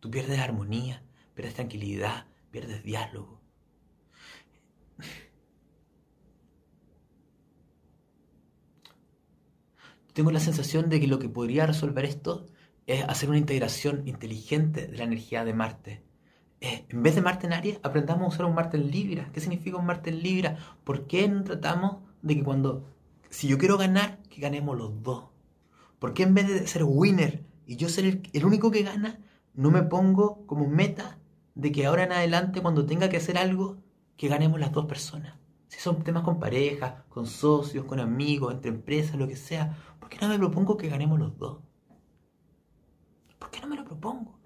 Tú 0.00 0.10
pierdes 0.10 0.38
armonía, 0.38 1.02
pierdes 1.34 1.54
tranquilidad, 1.54 2.26
pierdes 2.50 2.84
diálogo. 2.84 3.40
Tengo 10.12 10.30
la 10.30 10.40
sensación 10.40 10.88
de 10.88 11.00
que 11.00 11.06
lo 11.06 11.18
que 11.18 11.28
podría 11.28 11.66
resolver 11.66 12.04
esto 12.04 12.46
es 12.86 13.04
hacer 13.04 13.28
una 13.28 13.38
integración 13.38 14.06
inteligente 14.08 14.86
de 14.86 14.96
la 14.96 15.04
energía 15.04 15.44
de 15.44 15.54
Marte. 15.54 16.02
Eh, 16.60 16.86
en 16.88 17.02
vez 17.02 17.14
de 17.14 17.22
Marte 17.22 17.46
en 17.46 17.52
Aries, 17.52 17.78
aprendamos 17.82 18.24
a 18.24 18.28
usar 18.28 18.46
un 18.46 18.54
Marte 18.54 18.76
en 18.76 18.90
Libra. 18.90 19.30
¿Qué 19.32 19.40
significa 19.40 19.76
un 19.76 19.86
Marte 19.86 20.10
en 20.10 20.22
Libra? 20.22 20.58
¿Por 20.82 21.06
qué 21.06 21.28
no 21.28 21.44
tratamos 21.44 21.98
de 22.22 22.34
que 22.34 22.42
cuando, 22.42 22.84
si 23.30 23.46
yo 23.46 23.58
quiero 23.58 23.78
ganar, 23.78 24.18
que 24.22 24.40
ganemos 24.40 24.76
los 24.76 25.02
dos? 25.02 25.26
¿Por 25.98 26.14
qué 26.14 26.22
en 26.22 26.34
vez 26.34 26.48
de 26.48 26.66
ser 26.66 26.84
winner 26.84 27.44
y 27.66 27.76
yo 27.76 27.88
ser 27.88 28.20
el, 28.32 28.44
único 28.44 28.70
que 28.70 28.82
gana, 28.82 29.18
no 29.54 29.70
me 29.70 29.82
pongo 29.82 30.46
como 30.46 30.68
meta 30.68 31.18
de 31.54 31.72
que 31.72 31.86
ahora 31.86 32.04
en 32.04 32.12
adelante, 32.12 32.62
cuando 32.62 32.86
tenga 32.86 33.08
que 33.08 33.16
hacer 33.16 33.36
algo, 33.36 33.78
que 34.16 34.28
ganemos 34.28 34.60
las 34.60 34.72
dos 34.72 34.86
personas? 34.86 35.34
Si 35.68 35.80
son 35.80 36.02
temas 36.02 36.22
con 36.22 36.38
pareja, 36.38 37.04
con 37.08 37.26
socios, 37.26 37.84
con 37.84 38.00
amigos, 38.00 38.54
entre 38.54 38.70
empresas, 38.70 39.16
lo 39.16 39.28
que 39.28 39.36
sea, 39.36 39.76
¿por 40.00 40.08
qué 40.08 40.18
no 40.20 40.28
me 40.28 40.38
propongo 40.38 40.76
que 40.76 40.88
ganemos 40.88 41.18
los 41.18 41.36
dos? 41.36 41.58
¿por 43.38 43.50
qué 43.50 43.60
no 43.60 43.68
me 43.68 43.76
lo 43.76 43.84
propongo? 43.84 44.38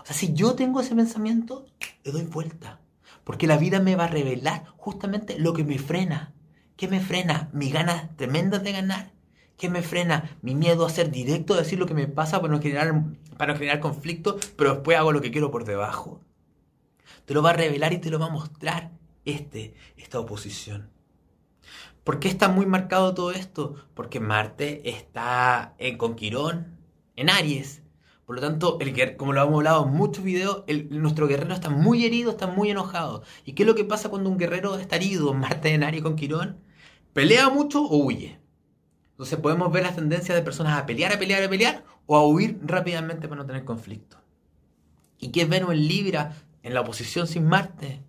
O 0.00 0.04
sea, 0.04 0.14
si 0.14 0.32
yo 0.32 0.54
tengo 0.54 0.80
ese 0.80 0.94
pensamiento, 0.94 1.66
le 2.04 2.12
doy 2.12 2.24
vuelta. 2.24 2.80
Porque 3.24 3.46
la 3.46 3.56
vida 3.56 3.80
me 3.80 3.96
va 3.96 4.04
a 4.04 4.08
revelar 4.08 4.64
justamente 4.76 5.38
lo 5.38 5.52
que 5.52 5.64
me 5.64 5.78
frena. 5.78 6.32
¿Qué 6.76 6.88
me 6.88 7.00
frena? 7.00 7.50
Mi 7.52 7.70
ganas 7.70 8.16
tremendas 8.16 8.62
de 8.62 8.72
ganar. 8.72 9.12
¿Qué 9.60 9.68
me 9.68 9.82
frena? 9.82 10.38
Mi 10.40 10.54
miedo 10.54 10.86
a 10.86 10.88
ser 10.88 11.10
directo, 11.10 11.52
a 11.52 11.58
decir 11.58 11.78
lo 11.78 11.84
que 11.84 11.92
me 11.92 12.08
pasa 12.08 12.40
para 12.40 12.50
no 12.50 12.62
generar, 12.62 12.94
para 13.36 13.52
no 13.52 13.58
generar 13.58 13.78
conflicto, 13.78 14.38
pero 14.56 14.72
después 14.72 14.96
hago 14.96 15.12
lo 15.12 15.20
que 15.20 15.30
quiero 15.30 15.50
por 15.50 15.66
debajo. 15.66 16.22
Te 17.26 17.34
lo 17.34 17.42
va 17.42 17.50
a 17.50 17.52
revelar 17.52 17.92
y 17.92 17.98
te 17.98 18.08
lo 18.08 18.18
va 18.18 18.26
a 18.26 18.30
mostrar 18.30 18.92
este, 19.26 19.74
esta 19.98 20.18
oposición. 20.18 20.88
¿Por 22.04 22.20
qué 22.20 22.28
está 22.28 22.48
muy 22.48 22.64
marcado 22.64 23.12
todo 23.12 23.32
esto? 23.32 23.74
Porque 23.92 24.18
Marte 24.18 24.88
está 24.88 25.74
en, 25.76 25.98
con 25.98 26.16
Quirón, 26.16 26.78
en 27.16 27.28
Aries. 27.28 27.82
Por 28.24 28.36
lo 28.36 28.40
tanto, 28.40 28.78
el, 28.80 29.16
como 29.18 29.34
lo 29.34 29.42
hemos 29.42 29.56
hablado 29.56 29.84
en 29.84 29.92
muchos 29.92 30.24
videos, 30.24 30.64
nuestro 30.88 31.26
guerrero 31.26 31.52
está 31.52 31.68
muy 31.68 32.06
herido, 32.06 32.30
está 32.30 32.46
muy 32.46 32.70
enojado. 32.70 33.24
¿Y 33.44 33.52
qué 33.52 33.64
es 33.64 33.66
lo 33.66 33.74
que 33.74 33.84
pasa 33.84 34.08
cuando 34.08 34.30
un 34.30 34.38
guerrero 34.38 34.78
está 34.78 34.96
herido, 34.96 35.34
Marte 35.34 35.74
en 35.74 35.84
Aries 35.84 36.02
con 36.02 36.16
Quirón? 36.16 36.60
¿Pelea 37.12 37.50
mucho 37.50 37.84
o 37.84 37.98
huye? 37.98 38.39
Entonces 39.20 39.38
podemos 39.38 39.70
ver 39.70 39.82
las 39.82 39.96
tendencias 39.96 40.34
de 40.34 40.42
personas 40.42 40.78
a 40.78 40.86
pelear, 40.86 41.12
a 41.12 41.18
pelear, 41.18 41.42
a 41.42 41.50
pelear 41.50 41.84
o 42.06 42.16
a 42.16 42.26
huir 42.26 42.58
rápidamente 42.62 43.28
para 43.28 43.42
no 43.42 43.46
tener 43.46 43.66
conflicto. 43.66 44.16
¿Y 45.18 45.28
qué 45.30 45.42
es 45.42 45.48
Venus 45.50 45.72
en 45.72 45.88
Libra 45.88 46.34
en 46.62 46.72
la 46.72 46.80
oposición 46.80 47.26
sin 47.26 47.44
Marte? 47.44 48.00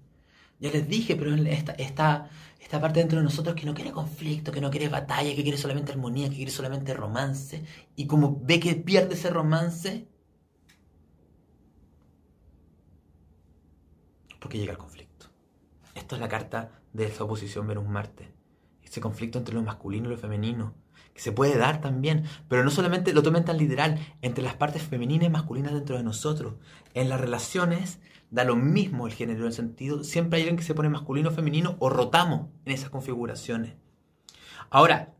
Ya 0.61 0.71
les 0.71 0.87
dije, 0.87 1.17
pero 1.17 1.35
esta, 1.35 1.73
esta, 1.73 2.29
esta 2.61 2.79
parte 2.79 3.01
dentro 3.01 3.17
de 3.17 3.25
nosotros 3.25 3.55
que 3.55 3.65
no 3.65 3.73
quiere 3.73 3.91
conflicto, 3.91 4.53
que 4.53 4.61
no 4.61 4.71
quiere 4.71 4.87
batalla, 4.87 5.35
que 5.35 5.43
quiere 5.43 5.57
solamente 5.57 5.91
armonía, 5.91 6.29
que 6.29 6.37
quiere 6.37 6.49
solamente 6.49 6.93
romance. 6.93 7.65
Y 7.97 8.07
como 8.07 8.39
ve 8.41 8.61
que 8.61 8.75
pierde 8.75 9.15
ese 9.15 9.31
romance, 9.31 10.07
porque 14.39 14.59
llega 14.59 14.71
el 14.71 14.77
conflicto. 14.77 15.25
Esto 15.93 16.15
es 16.15 16.21
la 16.21 16.29
carta 16.29 16.71
de 16.93 17.07
esa 17.07 17.25
oposición 17.25 17.67
Venus-Marte. 17.67 18.33
Ese 18.81 19.01
conflicto 19.01 19.39
entre 19.39 19.55
lo 19.55 19.61
masculino 19.61 20.07
y 20.07 20.11
lo 20.11 20.17
femenino. 20.17 20.80
Que 21.13 21.21
se 21.21 21.31
puede 21.31 21.57
dar 21.57 21.81
también, 21.81 22.25
pero 22.47 22.63
no 22.63 22.71
solamente 22.71 23.13
lo 23.13 23.23
tomen 23.23 23.45
tan 23.45 23.57
literal, 23.57 23.99
entre 24.21 24.43
las 24.43 24.55
partes 24.55 24.83
femeninas 24.83 25.27
y 25.27 25.29
masculinas 25.29 25.73
dentro 25.73 25.97
de 25.97 26.03
nosotros. 26.03 26.55
En 26.93 27.09
las 27.09 27.19
relaciones 27.19 27.99
da 28.29 28.45
lo 28.45 28.55
mismo 28.55 29.07
el 29.07 29.13
género 29.13 29.41
en 29.41 29.47
el 29.47 29.53
sentido, 29.53 30.03
siempre 30.03 30.37
hay 30.37 30.43
alguien 30.43 30.57
que 30.57 30.63
se 30.63 30.73
pone 30.73 30.89
masculino 30.89 31.29
o 31.29 31.33
femenino 31.33 31.75
o 31.79 31.89
rotamos 31.89 32.47
en 32.65 32.71
esas 32.71 32.89
configuraciones. 32.89 33.73
Ahora, 34.69 35.13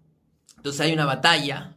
entonces 0.56 0.82
hay 0.82 0.94
una 0.94 1.06
batalla, 1.06 1.76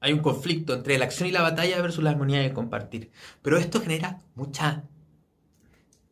hay 0.00 0.12
un 0.12 0.20
conflicto 0.20 0.74
entre 0.74 0.98
la 0.98 1.06
acción 1.06 1.28
y 1.28 1.32
la 1.32 1.42
batalla 1.42 1.80
versus 1.80 2.04
la 2.04 2.10
armonía 2.10 2.42
y 2.42 2.46
el 2.46 2.52
compartir. 2.52 3.10
Pero 3.40 3.56
esto 3.56 3.80
genera 3.80 4.20
mucha 4.34 4.84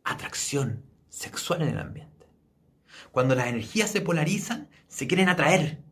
atracción 0.03 0.83
sexual 1.09 1.61
en 1.61 1.69
el 1.69 1.79
ambiente. 1.79 2.27
Cuando 3.11 3.35
las 3.35 3.47
energías 3.47 3.91
se 3.91 4.01
polarizan, 4.01 4.69
se 4.87 5.07
quieren 5.07 5.29
atraer, 5.29 5.83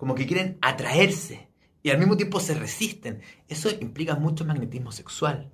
como 0.00 0.14
que 0.14 0.26
quieren 0.26 0.56
atraerse 0.62 1.50
y 1.82 1.90
al 1.90 1.98
mismo 1.98 2.16
tiempo 2.16 2.40
se 2.40 2.54
resisten. 2.54 3.20
Eso 3.48 3.68
implica 3.68 4.14
mucho 4.14 4.46
magnetismo 4.46 4.92
sexual. 4.92 5.50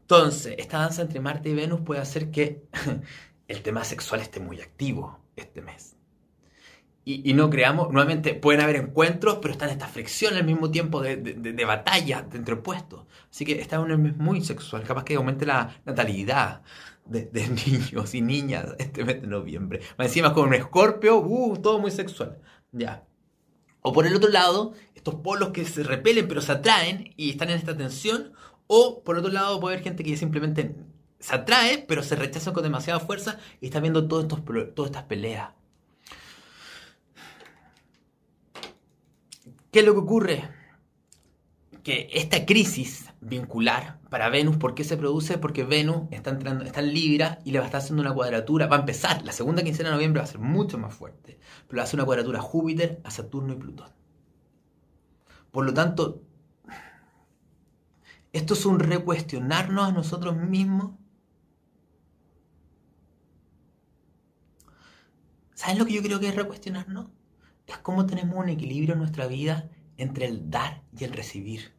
Entonces, 0.00 0.56
esta 0.58 0.78
danza 0.78 1.02
entre 1.02 1.20
Marte 1.20 1.48
y 1.50 1.54
Venus 1.54 1.82
puede 1.82 2.00
hacer 2.00 2.32
que 2.32 2.64
el 3.48 3.62
tema 3.62 3.84
sexual 3.84 4.22
esté 4.22 4.40
muy 4.40 4.60
activo 4.60 5.20
este 5.36 5.62
mes. 5.62 5.94
Y, 7.04 7.32
no 7.32 7.48
creamos, 7.48 7.90
nuevamente 7.90 8.34
pueden 8.34 8.60
haber 8.60 8.76
encuentros, 8.76 9.38
pero 9.40 9.52
están 9.52 9.70
esta 9.70 9.86
fricción 9.86 10.34
al 10.34 10.44
mismo 10.44 10.70
tiempo 10.70 11.00
de, 11.00 11.16
de, 11.16 11.64
batalla 11.64 12.26
entre 12.32 12.54
opuestos. 12.54 13.06
Así 13.30 13.46
que 13.46 13.60
está 13.60 13.80
un 13.80 14.02
mes 14.02 14.16
muy 14.16 14.44
sexual, 14.44 14.82
capaz 14.82 15.04
que 15.04 15.14
aumente 15.14 15.46
la 15.46 15.80
natalidad, 15.86 16.62
de, 17.06 17.30
niños 17.66 18.14
y 18.14 18.20
niñas 18.20 18.74
este 18.78 19.04
mes 19.04 19.22
de 19.22 19.28
noviembre. 19.28 19.80
Encima 19.96 20.34
con 20.34 20.48
un 20.48 20.54
escorpio, 20.54 21.18
uh, 21.18 21.56
todo 21.56 21.78
muy 21.78 21.92
sexual. 21.92 22.38
Ya. 22.72 23.04
O 23.88 23.92
por 23.94 24.06
el 24.06 24.14
otro 24.14 24.28
lado, 24.28 24.74
estos 24.94 25.14
polos 25.14 25.48
que 25.48 25.64
se 25.64 25.82
repelen 25.82 26.28
pero 26.28 26.42
se 26.42 26.52
atraen 26.52 27.14
y 27.16 27.30
están 27.30 27.48
en 27.48 27.56
esta 27.56 27.74
tensión. 27.74 28.34
O 28.66 29.02
por 29.02 29.16
otro 29.16 29.32
lado, 29.32 29.58
puede 29.60 29.76
haber 29.76 29.84
gente 29.84 30.04
que 30.04 30.14
simplemente 30.14 30.74
se 31.18 31.34
atrae 31.34 31.86
pero 31.88 32.02
se 32.02 32.14
rechaza 32.14 32.52
con 32.52 32.62
demasiada 32.62 33.00
fuerza 33.00 33.38
y 33.62 33.66
está 33.66 33.80
viendo 33.80 34.06
todos 34.06 34.24
estos, 34.24 34.44
todas 34.74 34.90
estas 34.90 35.04
peleas. 35.04 35.52
¿Qué 39.72 39.78
es 39.78 39.86
lo 39.86 39.94
que 39.94 40.00
ocurre? 40.00 40.57
Que 41.88 42.10
esta 42.12 42.44
crisis 42.44 43.08
vincular 43.22 43.98
para 44.10 44.28
Venus. 44.28 44.58
¿Por 44.58 44.74
qué 44.74 44.84
se 44.84 44.98
produce? 44.98 45.38
Porque 45.38 45.64
Venus 45.64 46.02
está 46.10 46.28
entrando, 46.28 46.66
está 46.66 46.80
en 46.80 46.92
Libra 46.92 47.38
y 47.46 47.50
le 47.50 47.60
va 47.60 47.64
a 47.64 47.68
estar 47.68 47.80
haciendo 47.80 48.02
una 48.02 48.12
cuadratura. 48.12 48.66
Va 48.66 48.76
a 48.76 48.80
empezar, 48.80 49.24
la 49.24 49.32
segunda 49.32 49.62
quincena 49.62 49.88
de 49.88 49.94
noviembre 49.94 50.20
va 50.20 50.24
a 50.24 50.30
ser 50.30 50.38
mucho 50.38 50.76
más 50.76 50.92
fuerte. 50.92 51.40
Pero 51.66 51.80
hacer 51.80 51.98
una 51.98 52.04
cuadratura 52.04 52.40
a 52.40 52.42
Júpiter, 52.42 53.00
a 53.04 53.10
Saturno 53.10 53.54
y 53.54 53.56
Plutón. 53.56 53.88
Por 55.50 55.64
lo 55.64 55.72
tanto, 55.72 56.20
esto 58.34 58.52
es 58.52 58.66
un 58.66 58.80
recuestionarnos 58.80 59.88
a 59.88 59.92
nosotros 59.92 60.36
mismos. 60.36 60.90
¿Saben 65.54 65.78
lo 65.78 65.86
que 65.86 65.94
yo 65.94 66.02
creo 66.02 66.20
que 66.20 66.28
es 66.28 66.36
recuestionarnos? 66.36 67.06
Es 67.66 67.78
cómo 67.78 68.04
tenemos 68.04 68.36
un 68.36 68.50
equilibrio 68.50 68.92
en 68.92 68.98
nuestra 68.98 69.26
vida 69.26 69.70
entre 69.96 70.26
el 70.26 70.50
dar 70.50 70.82
y 70.94 71.04
el 71.04 71.14
recibir. 71.14 71.77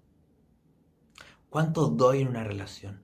¿Cuánto 1.49 1.87
doy 1.87 2.21
en 2.21 2.27
una 2.27 2.43
relación? 2.43 3.01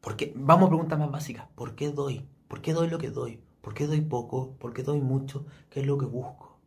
Porque, 0.00 0.32
vamos 0.34 0.66
a 0.66 0.70
preguntas 0.70 0.98
más 0.98 1.10
básicas. 1.10 1.46
¿Por 1.54 1.74
qué 1.74 1.90
doy? 1.90 2.26
¿Por 2.48 2.62
qué 2.62 2.72
doy 2.72 2.88
lo 2.88 2.98
que 2.98 3.10
doy? 3.10 3.42
¿Por 3.60 3.74
qué 3.74 3.86
doy 3.86 4.00
poco? 4.00 4.56
¿Por 4.58 4.72
qué 4.72 4.82
doy 4.82 5.00
mucho? 5.00 5.44
¿Qué 5.68 5.80
es 5.80 5.86
lo 5.86 5.98
que 5.98 6.06
busco? 6.06 6.58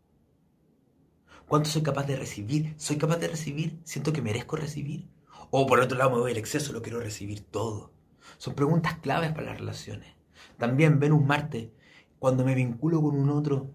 ¿Cuánto 1.47 1.69
soy 1.69 1.81
capaz 1.81 2.05
de 2.05 2.15
recibir? 2.15 2.75
¿Soy 2.77 2.97
capaz 2.97 3.17
de 3.17 3.27
recibir? 3.27 3.79
¿Siento 3.83 4.13
que 4.13 4.21
merezco 4.21 4.55
recibir? 4.55 5.07
O 5.49 5.65
por 5.65 5.79
otro 5.79 5.97
lado 5.97 6.11
me 6.11 6.19
voy 6.19 6.31
al 6.31 6.37
exceso, 6.37 6.73
lo 6.73 6.83
quiero 6.83 6.99
recibir 6.99 7.41
todo. 7.41 7.91
Son 8.37 8.53
preguntas 8.53 8.99
claves 8.99 9.31
para 9.31 9.47
las 9.47 9.57
relaciones. 9.57 10.13
También 10.57 10.99
Venus 10.99 11.23
Marte, 11.23 11.73
cuando 12.19 12.45
me 12.45 12.53
vinculo 12.53 13.01
con 13.01 13.15
un 13.15 13.29
otro, 13.29 13.71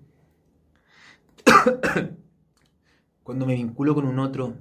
cuando 3.25 3.47
me 3.47 3.55
vinculo 3.55 3.95
con 3.95 4.07
un 4.07 4.19
otro, 4.21 4.55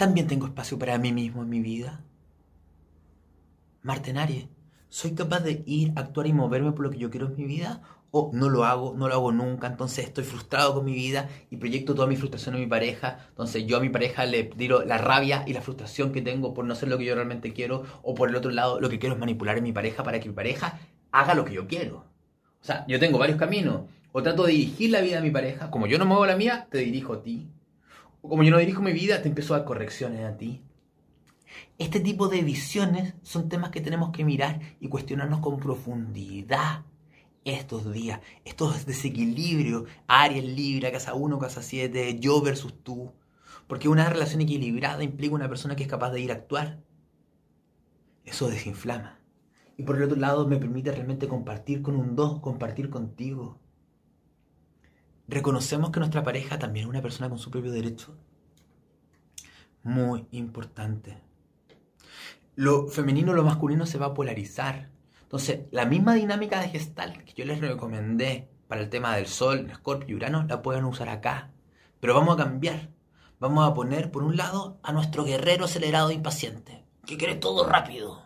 también 0.00 0.26
tengo 0.26 0.46
espacio 0.46 0.78
para 0.78 0.96
mí 0.96 1.12
mismo 1.12 1.42
en 1.42 1.50
mi 1.50 1.60
vida. 1.60 2.00
Marte 3.82 4.08
en 4.08 4.16
Aries, 4.16 4.46
¿soy 4.88 5.14
capaz 5.14 5.40
de 5.40 5.62
ir, 5.66 5.92
actuar 5.94 6.26
y 6.26 6.32
moverme 6.32 6.72
por 6.72 6.86
lo 6.86 6.90
que 6.90 6.96
yo 6.96 7.10
quiero 7.10 7.26
en 7.26 7.36
mi 7.36 7.44
vida? 7.44 7.82
¿O 8.10 8.30
no 8.32 8.48
lo 8.48 8.64
hago, 8.64 8.94
no 8.96 9.08
lo 9.08 9.14
hago 9.14 9.30
nunca? 9.30 9.66
Entonces 9.66 10.06
estoy 10.06 10.24
frustrado 10.24 10.72
con 10.72 10.86
mi 10.86 10.94
vida 10.94 11.28
y 11.50 11.58
proyecto 11.58 11.94
toda 11.94 12.06
mi 12.06 12.16
frustración 12.16 12.54
en 12.54 12.62
mi 12.62 12.66
pareja. 12.66 13.26
Entonces 13.28 13.66
yo 13.66 13.76
a 13.76 13.80
mi 13.80 13.90
pareja 13.90 14.24
le 14.24 14.44
tiro 14.44 14.86
la 14.86 14.96
rabia 14.96 15.44
y 15.46 15.52
la 15.52 15.60
frustración 15.60 16.12
que 16.12 16.22
tengo 16.22 16.54
por 16.54 16.64
no 16.64 16.74
ser 16.74 16.88
lo 16.88 16.96
que 16.96 17.04
yo 17.04 17.14
realmente 17.14 17.52
quiero. 17.52 17.84
O 18.02 18.14
por 18.14 18.30
el 18.30 18.36
otro 18.36 18.52
lado, 18.52 18.80
lo 18.80 18.88
que 18.88 18.98
quiero 18.98 19.16
es 19.16 19.20
manipular 19.20 19.58
a 19.58 19.60
mi 19.60 19.72
pareja 19.72 20.02
para 20.02 20.18
que 20.18 20.30
mi 20.30 20.34
pareja 20.34 20.78
haga 21.12 21.34
lo 21.34 21.44
que 21.44 21.52
yo 21.52 21.68
quiero. 21.68 22.06
O 22.62 22.64
sea, 22.64 22.86
yo 22.88 22.98
tengo 22.98 23.18
varios 23.18 23.38
caminos. 23.38 23.82
O 24.12 24.22
trato 24.22 24.44
de 24.44 24.52
dirigir 24.52 24.92
la 24.92 25.02
vida 25.02 25.16
de 25.16 25.22
mi 25.22 25.30
pareja. 25.30 25.70
Como 25.70 25.86
yo 25.86 25.98
no 25.98 26.06
muevo 26.06 26.24
la 26.24 26.36
mía, 26.36 26.68
te 26.70 26.78
dirijo 26.78 27.12
a 27.12 27.22
ti. 27.22 27.50
Como 28.22 28.42
yo 28.42 28.50
no 28.50 28.58
dirijo 28.58 28.82
mi 28.82 28.92
vida, 28.92 29.22
te 29.22 29.28
empiezo 29.28 29.54
a 29.54 29.58
dar 29.58 29.66
correcciones 29.66 30.24
a 30.24 30.36
ti. 30.36 30.62
Este 31.78 32.00
tipo 32.00 32.28
de 32.28 32.42
visiones 32.42 33.14
son 33.22 33.48
temas 33.48 33.70
que 33.70 33.80
tenemos 33.80 34.10
que 34.10 34.24
mirar 34.24 34.60
y 34.80 34.88
cuestionarnos 34.88 35.40
con 35.40 35.58
profundidad 35.58 36.84
estos 37.44 37.90
días, 37.92 38.20
estos 38.44 38.84
desequilibrios, 38.86 39.84
Aries, 40.06 40.44
Libra, 40.44 40.92
casa 40.92 41.14
1, 41.14 41.38
casa 41.38 41.62
7, 41.62 42.18
yo 42.20 42.40
versus 42.42 42.82
tú. 42.82 43.12
Porque 43.66 43.88
una 43.88 44.08
relación 44.08 44.40
equilibrada 44.42 45.02
implica 45.02 45.34
una 45.34 45.48
persona 45.48 45.76
que 45.76 45.84
es 45.84 45.88
capaz 45.88 46.10
de 46.10 46.20
ir 46.20 46.30
a 46.32 46.34
actuar. 46.34 46.80
Eso 48.24 48.48
desinflama. 48.48 49.18
Y 49.76 49.84
por 49.84 49.96
el 49.96 50.02
otro 50.02 50.16
lado 50.16 50.46
me 50.46 50.58
permite 50.58 50.92
realmente 50.92 51.28
compartir 51.28 51.80
con 51.80 51.96
un 51.96 52.14
dos, 52.14 52.40
compartir 52.40 52.90
contigo. 52.90 53.59
Reconocemos 55.30 55.90
que 55.90 56.00
nuestra 56.00 56.24
pareja 56.24 56.58
también 56.58 56.86
es 56.86 56.90
una 56.90 57.02
persona 57.02 57.28
con 57.28 57.38
su 57.38 57.52
propio 57.52 57.70
derecho. 57.70 58.16
Muy 59.84 60.26
importante. 60.32 61.18
Lo 62.56 62.88
femenino, 62.88 63.32
lo 63.32 63.44
masculino 63.44 63.86
se 63.86 63.96
va 63.96 64.06
a 64.06 64.14
polarizar. 64.14 64.90
Entonces, 65.22 65.60
la 65.70 65.84
misma 65.84 66.14
dinámica 66.14 66.60
de 66.60 66.68
gestal 66.68 67.22
que 67.24 67.32
yo 67.34 67.44
les 67.44 67.60
recomendé 67.60 68.50
para 68.66 68.80
el 68.80 68.90
tema 68.90 69.14
del 69.14 69.28
Sol, 69.28 69.70
Escorpio 69.70 70.08
y 70.08 70.14
Urano, 70.16 70.46
la 70.48 70.62
pueden 70.62 70.84
usar 70.84 71.08
acá. 71.08 71.52
Pero 72.00 72.14
vamos 72.14 72.34
a 72.34 72.42
cambiar. 72.42 72.88
Vamos 73.38 73.70
a 73.70 73.72
poner, 73.72 74.10
por 74.10 74.24
un 74.24 74.36
lado, 74.36 74.80
a 74.82 74.92
nuestro 74.92 75.22
guerrero 75.22 75.66
acelerado 75.66 76.10
e 76.10 76.14
impaciente, 76.14 76.84
que 77.06 77.16
quiere 77.16 77.36
todo 77.36 77.64
rápido. 77.68 78.20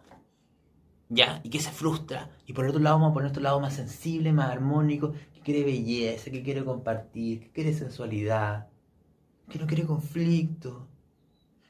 ¿Ya? 1.11 1.40
Y 1.44 1.50
que 1.50 1.61
se 1.61 1.70
frustra. 1.70 2.30
Y 2.46 2.55
por 2.55 2.64
otro 2.64 2.80
lado, 2.80 2.96
vamos 2.96 3.11
a 3.11 3.12
poner 3.12 3.24
nuestro 3.24 3.42
lado 3.42 3.61
más 3.61 3.74
sensible, 3.74 4.32
más 4.32 4.50
armónico, 4.50 5.12
quiere 5.45 5.64
belleza, 5.64 6.30
que 6.30 6.42
quiere 6.42 6.64
compartir, 6.64 7.40
que 7.40 7.51
quiere 7.53 7.72
sensualidad, 7.74 8.68
que 9.49 9.59
no 9.59 9.66
quiere 9.66 9.84
conflicto, 9.84 10.88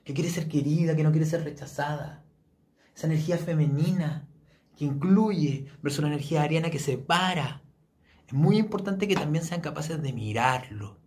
que 0.04 0.14
quiere 0.14 0.30
ser 0.30 0.48
querida, 0.48 0.96
que 0.96 1.02
no 1.02 1.10
quiere 1.10 1.26
ser 1.26 1.44
rechazada. 1.44 2.24
Esa 2.94 3.06
energía 3.08 3.36
femenina 3.38 4.28
que 4.76 4.84
incluye 4.84 5.66
versus 5.82 6.00
una 6.00 6.08
energía 6.08 6.42
ariana 6.42 6.70
que 6.70 6.78
separa. 6.78 7.62
Es 8.26 8.32
muy 8.32 8.56
importante 8.58 9.08
que 9.08 9.14
también 9.16 9.44
sean 9.44 9.60
capaces 9.60 10.00
de 10.02 10.12
mirarlo. 10.12 10.98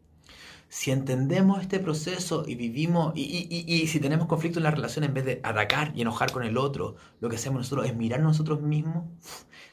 Si 0.70 0.92
entendemos 0.92 1.62
este 1.62 1.80
proceso 1.80 2.44
y 2.46 2.56
vivimos, 2.56 3.14
y, 3.16 3.88
si 3.88 4.00
tenemos 4.02 4.28
conflicto 4.28 4.60
en 4.60 4.64
la 4.64 4.72
relación, 4.72 5.06
en 5.06 5.14
vez 5.14 5.24
de 5.24 5.40
atacar 5.44 5.94
y 5.96 6.02
enojar 6.02 6.32
con 6.32 6.44
el 6.44 6.58
otro, 6.58 6.96
lo 7.22 7.30
que 7.30 7.38
hacemos 7.38 7.60
nosotros 7.60 7.88
es 7.88 7.96
mirar 7.96 8.20
nosotros 8.20 8.62
mismos. 8.62 9.06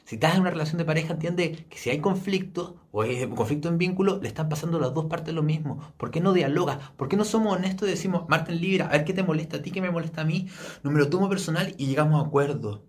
Si 0.05 0.15
estás 0.15 0.35
en 0.35 0.41
una 0.41 0.51
relación 0.51 0.77
de 0.77 0.85
pareja, 0.85 1.13
entiende 1.13 1.65
que 1.69 1.77
si 1.77 1.89
hay 1.89 1.99
conflicto 1.99 2.77
o 2.91 3.01
hay 3.01 3.27
conflicto 3.27 3.67
en 3.67 3.77
vínculo, 3.77 4.19
le 4.21 4.29
están 4.29 4.47
pasando 4.47 4.79
las 4.79 4.93
dos 4.93 5.05
partes 5.05 5.33
lo 5.33 5.43
mismo. 5.43 5.79
¿Por 5.97 6.11
qué 6.11 6.21
no 6.21 6.31
dialogas? 6.31 6.77
¿Por 6.95 7.09
qué 7.09 7.17
no 7.17 7.25
somos 7.25 7.53
honestos 7.53 7.89
y 7.89 7.91
decimos, 7.91 8.23
Martín 8.29 8.61
Libra, 8.61 8.85
a 8.85 8.91
ver 8.91 9.03
qué 9.03 9.13
te 9.13 9.23
molesta 9.23 9.57
a 9.57 9.61
ti, 9.61 9.71
qué 9.71 9.81
me 9.81 9.91
molesta 9.91 10.21
a 10.21 10.25
mí? 10.25 10.47
No 10.83 10.91
me 10.91 10.99
lo 10.99 11.09
tomo 11.09 11.27
personal 11.27 11.75
y 11.77 11.87
llegamos 11.87 12.23
a 12.23 12.27
acuerdo. 12.27 12.83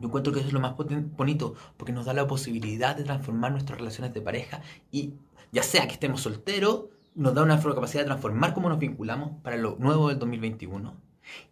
Yo 0.00 0.06
encuentro 0.08 0.32
que 0.32 0.40
eso 0.40 0.48
es 0.48 0.54
lo 0.54 0.60
más 0.60 0.74
bonito, 0.76 1.54
porque 1.76 1.92
nos 1.92 2.06
da 2.06 2.14
la 2.14 2.26
posibilidad 2.26 2.96
de 2.96 3.04
transformar 3.04 3.52
nuestras 3.52 3.78
relaciones 3.78 4.14
de 4.14 4.22
pareja 4.22 4.62
y 4.90 5.14
ya 5.52 5.62
sea 5.62 5.86
que 5.86 5.94
estemos 5.94 6.22
solteros, 6.22 6.86
nos 7.14 7.34
da 7.34 7.42
una 7.42 7.60
capacidad 7.60 8.02
de 8.02 8.06
transformar 8.06 8.54
cómo 8.54 8.68
nos 8.68 8.78
vinculamos 8.78 9.40
para 9.42 9.56
lo 9.56 9.76
nuevo 9.78 10.08
del 10.08 10.18
2021. 10.18 10.94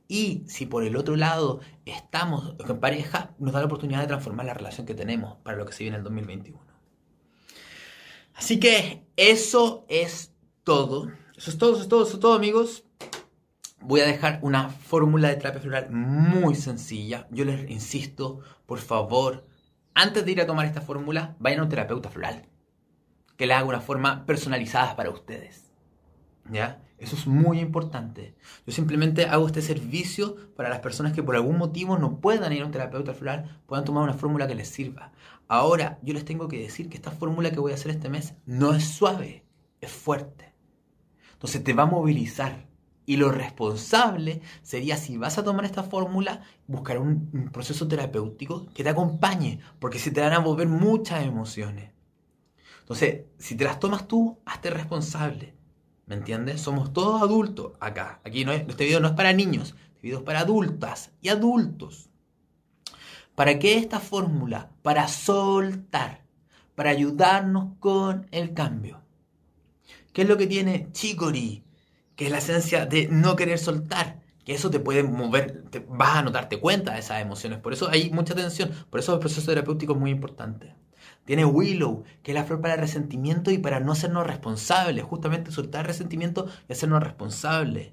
Y 0.08 0.44
si 0.46 0.66
por 0.66 0.84
el 0.84 0.96
otro 0.96 1.16
lado 1.16 1.60
estamos 1.84 2.54
en 2.58 2.80
pareja, 2.80 3.34
nos 3.38 3.52
da 3.52 3.60
la 3.60 3.66
oportunidad 3.66 4.00
de 4.00 4.06
transformar 4.06 4.46
la 4.46 4.54
relación 4.54 4.86
que 4.86 4.94
tenemos 4.94 5.36
para 5.42 5.56
lo 5.56 5.66
que 5.66 5.72
se 5.72 5.84
viene 5.84 5.96
en 5.96 6.00
el 6.00 6.04
2021. 6.04 6.58
Así 8.34 8.60
que 8.60 9.04
eso 9.16 9.84
es 9.88 10.32
todo. 10.64 11.10
Eso 11.36 11.50
es 11.50 11.58
todo, 11.58 11.72
eso 11.72 11.82
es 11.82 11.88
todo, 11.88 12.02
eso 12.02 12.14
es 12.14 12.20
todo, 12.20 12.34
amigos 12.34 12.84
voy 13.80 14.00
a 14.00 14.06
dejar 14.06 14.40
una 14.42 14.70
fórmula 14.70 15.28
de 15.28 15.36
terapia 15.36 15.60
floral 15.60 15.90
muy 15.90 16.54
sencilla. 16.54 17.26
Yo 17.30 17.44
les 17.44 17.70
insisto, 17.70 18.40
por 18.66 18.80
favor, 18.80 19.46
antes 19.94 20.24
de 20.24 20.32
ir 20.32 20.40
a 20.40 20.46
tomar 20.46 20.66
esta 20.66 20.80
fórmula, 20.80 21.36
vayan 21.38 21.60
a 21.60 21.62
un 21.64 21.68
terapeuta 21.68 22.10
floral 22.10 22.46
que 23.38 23.46
le 23.46 23.54
haga 23.54 23.64
una 23.64 23.80
forma 23.80 24.26
personalizada 24.26 24.94
para 24.96 25.08
ustedes. 25.08 25.70
¿Ya? 26.50 26.82
Eso 26.98 27.14
es 27.14 27.26
muy 27.26 27.60
importante. 27.60 28.34
Yo 28.66 28.72
simplemente 28.72 29.26
hago 29.26 29.46
este 29.46 29.62
servicio 29.62 30.36
para 30.56 30.68
las 30.68 30.80
personas 30.80 31.12
que 31.12 31.22
por 31.22 31.36
algún 31.36 31.56
motivo 31.56 31.96
no 31.96 32.20
puedan 32.20 32.52
ir 32.52 32.62
a 32.62 32.66
un 32.66 32.72
terapeuta 32.72 33.14
floral, 33.14 33.60
puedan 33.66 33.84
tomar 33.84 34.02
una 34.02 34.14
fórmula 34.14 34.48
que 34.48 34.56
les 34.56 34.68
sirva. 34.68 35.12
Ahora, 35.46 35.98
yo 36.02 36.12
les 36.12 36.24
tengo 36.24 36.48
que 36.48 36.58
decir 36.58 36.90
que 36.90 36.96
esta 36.96 37.12
fórmula 37.12 37.52
que 37.52 37.60
voy 37.60 37.72
a 37.72 37.76
hacer 37.76 37.92
este 37.92 38.08
mes 38.08 38.34
no 38.44 38.74
es 38.74 38.84
suave, 38.84 39.44
es 39.80 39.92
fuerte. 39.92 40.52
Entonces 41.34 41.62
te 41.62 41.72
va 41.72 41.84
a 41.84 41.86
movilizar 41.86 42.66
y 43.06 43.16
lo 43.16 43.30
responsable 43.30 44.42
sería, 44.62 44.96
si 44.96 45.16
vas 45.16 45.38
a 45.38 45.44
tomar 45.44 45.64
esta 45.64 45.84
fórmula, 45.84 46.42
buscar 46.66 46.98
un, 46.98 47.50
proceso 47.52 47.86
terapéutico 47.86 48.66
que 48.74 48.82
te 48.82 48.90
acompañe, 48.90 49.60
porque 49.78 50.00
se 50.00 50.10
te 50.10 50.20
van 50.20 50.32
a 50.32 50.40
mover 50.40 50.68
muchas 50.68 51.24
emociones. 51.24 51.97
Entonces, 52.88 53.26
si 53.36 53.54
te 53.54 53.64
las 53.64 53.78
tomas 53.78 54.08
tú, 54.08 54.38
hazte 54.46 54.70
responsable. 54.70 55.54
¿Me 56.06 56.14
entiendes? 56.14 56.62
Somos 56.62 56.94
todos 56.94 57.20
adultos 57.20 57.72
acá. 57.80 58.20
Aquí 58.24 58.46
no 58.46 58.52
es, 58.52 58.66
este 58.66 58.86
video 58.86 59.00
no 59.00 59.08
es 59.08 59.14
para 59.14 59.34
niños, 59.34 59.74
este 59.90 60.02
video 60.04 60.20
es 60.20 60.24
para 60.24 60.40
adultas 60.40 61.10
y 61.20 61.28
adultos. 61.28 62.08
¿Para 63.34 63.58
qué 63.58 63.76
esta 63.76 64.00
fórmula? 64.00 64.70
Para 64.80 65.06
soltar, 65.06 66.24
para 66.74 66.90
ayudarnos 66.90 67.76
con 67.78 68.26
el 68.30 68.54
cambio. 68.54 69.02
¿Qué 70.14 70.22
es 70.22 70.28
lo 70.28 70.38
que 70.38 70.46
tiene 70.46 70.88
Chicory? 70.92 71.62
que 72.18 72.24
es 72.24 72.32
la 72.32 72.38
esencia 72.38 72.84
de 72.84 73.06
no 73.06 73.36
querer 73.36 73.60
soltar, 73.60 74.20
que 74.44 74.52
eso 74.52 74.70
te 74.70 74.80
puede 74.80 75.04
mover, 75.04 75.62
vas 75.88 76.16
a 76.16 76.22
notarte 76.22 76.58
cuenta 76.58 76.94
de 76.94 76.98
esas 76.98 77.22
emociones, 77.22 77.60
por 77.60 77.72
eso 77.72 77.88
hay 77.88 78.10
mucha 78.10 78.34
tensión, 78.34 78.72
por 78.90 78.98
eso 78.98 79.14
el 79.14 79.20
proceso 79.20 79.46
terapéutico 79.46 79.92
es 79.92 80.00
muy 80.00 80.10
importante. 80.10 80.74
Tiene 81.28 81.44
Willow, 81.44 82.04
que 82.22 82.30
es 82.30 82.34
la 82.34 82.44
flor 82.44 82.62
para 82.62 82.72
el 82.72 82.80
resentimiento 82.80 83.50
y 83.50 83.58
para 83.58 83.80
no 83.80 83.92
hacernos 83.92 84.26
responsables, 84.26 85.04
justamente 85.04 85.50
soltar 85.50 85.86
resentimiento 85.86 86.46
y 86.66 86.72
hacernos 86.72 87.02
responsables. 87.02 87.92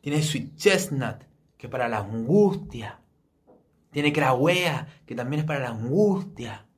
Tiene 0.00 0.22
Sweet 0.22 0.56
Chestnut, 0.56 1.24
que 1.58 1.66
es 1.66 1.70
para 1.70 1.90
la 1.90 1.98
angustia. 1.98 3.02
Tiene 3.90 4.14
Crawea, 4.14 4.88
que 5.04 5.14
también 5.14 5.40
es 5.40 5.46
para 5.46 5.60
la 5.60 5.68
angustia, 5.68 6.68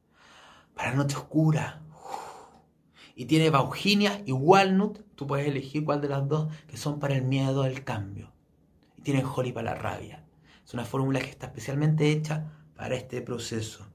para 0.74 0.90
la 0.90 0.96
noche 0.96 1.18
oscura. 1.18 1.84
Y 3.14 3.26
tiene 3.26 3.50
Bauginia 3.50 4.22
y 4.26 4.32
Walnut, 4.32 5.04
tú 5.14 5.28
puedes 5.28 5.46
elegir 5.46 5.84
cuál 5.84 6.00
de 6.00 6.08
las 6.08 6.26
dos, 6.26 6.52
que 6.66 6.76
son 6.76 6.98
para 6.98 7.14
el 7.14 7.22
miedo 7.22 7.62
al 7.62 7.84
cambio. 7.84 8.32
Y 8.98 9.02
tiene 9.02 9.22
Holly 9.24 9.52
para 9.52 9.72
la 9.72 9.80
rabia. 9.80 10.26
Es 10.64 10.74
una 10.74 10.84
fórmula 10.84 11.20
que 11.20 11.30
está 11.30 11.46
especialmente 11.46 12.10
hecha 12.10 12.50
para 12.74 12.96
este 12.96 13.22
proceso. 13.22 13.91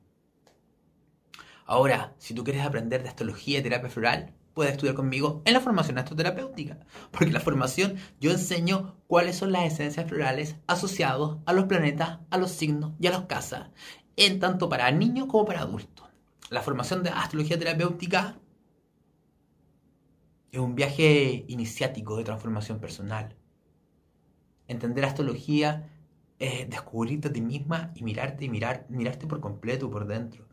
Ahora, 1.67 2.15
si 2.17 2.33
tú 2.33 2.45
quieres 2.45 2.65
aprender 2.65 3.03
de 3.03 3.09
astrología 3.09 3.59
y 3.59 3.61
terapia 3.61 3.89
floral, 3.89 4.33
puedes 4.53 4.71
estudiar 4.71 4.95
conmigo 4.95 5.41
en 5.43 5.53
la 5.53 5.59
formación 5.59 5.97
astroterapéutica. 5.97 6.79
Porque 7.11 7.25
en 7.25 7.33
la 7.33 7.41
formación 7.41 7.97
yo 8.21 8.31
enseño 8.31 8.95
cuáles 9.05 9.35
son 9.35 9.51
las 9.51 9.73
esencias 9.73 10.07
florales 10.07 10.55
asociados 10.65 11.39
a 11.45 11.51
los 11.51 11.65
planetas, 11.65 12.19
a 12.29 12.37
los 12.37 12.51
signos 12.51 12.93
y 13.01 13.07
a 13.07 13.11
los 13.11 13.25
casas, 13.25 13.69
en 14.15 14.39
tanto 14.39 14.69
para 14.69 14.89
niños 14.91 15.27
como 15.27 15.43
para 15.43 15.59
adultos. 15.59 16.07
La 16.49 16.61
formación 16.61 17.03
de 17.03 17.09
astrología 17.09 17.59
terapéutica 17.59 18.39
es 20.53 20.59
un 20.61 20.73
viaje 20.73 21.43
iniciático 21.49 22.15
de 22.15 22.23
transformación 22.23 22.79
personal. 22.79 23.35
Entender 24.69 25.03
astrología 25.03 25.89
es 26.39 26.69
descubrirte 26.69 27.27
a 27.27 27.33
ti 27.33 27.41
misma 27.41 27.91
y 27.93 28.03
mirarte 28.03 28.45
y 28.45 28.49
mirar, 28.49 28.85
mirarte 28.87 29.27
por 29.27 29.41
completo 29.41 29.91
por 29.91 30.07
dentro. 30.07 30.47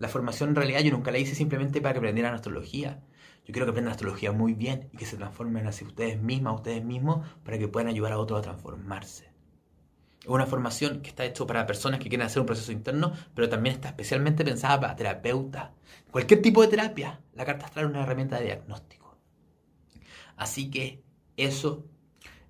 La 0.00 0.08
formación 0.08 0.48
en 0.48 0.56
realidad 0.56 0.80
yo 0.80 0.92
nunca 0.92 1.10
la 1.10 1.18
hice 1.18 1.34
simplemente 1.34 1.82
para 1.82 1.92
que 1.92 1.98
aprendieran 1.98 2.32
astrología. 2.32 3.02
Yo 3.44 3.52
quiero 3.52 3.66
que 3.66 3.72
aprendan 3.72 3.92
astrología 3.92 4.32
muy 4.32 4.54
bien 4.54 4.88
y 4.94 4.96
que 4.96 5.04
se 5.04 5.18
transformen 5.18 5.66
hacia 5.66 5.86
ustedes 5.86 6.18
mismas, 6.22 6.54
ustedes 6.54 6.82
mismos, 6.82 7.28
para 7.44 7.58
que 7.58 7.68
puedan 7.68 7.88
ayudar 7.88 8.12
a 8.12 8.18
otros 8.18 8.38
a 8.38 8.42
transformarse. 8.42 9.30
Es 10.22 10.26
una 10.26 10.46
formación 10.46 11.02
que 11.02 11.10
está 11.10 11.26
hecha 11.26 11.46
para 11.46 11.66
personas 11.66 12.00
que 12.00 12.08
quieren 12.08 12.26
hacer 12.26 12.40
un 12.40 12.46
proceso 12.46 12.72
interno, 12.72 13.12
pero 13.34 13.50
también 13.50 13.74
está 13.74 13.88
especialmente 13.88 14.42
pensada 14.42 14.80
para 14.80 14.96
terapeutas. 14.96 15.72
Cualquier 16.10 16.40
tipo 16.40 16.62
de 16.62 16.68
terapia, 16.68 17.20
la 17.34 17.44
carta 17.44 17.66
astral 17.66 17.84
es 17.84 17.90
una 17.90 18.02
herramienta 18.02 18.38
de 18.38 18.46
diagnóstico. 18.46 19.18
Así 20.34 20.70
que 20.70 21.04
eso, 21.36 21.84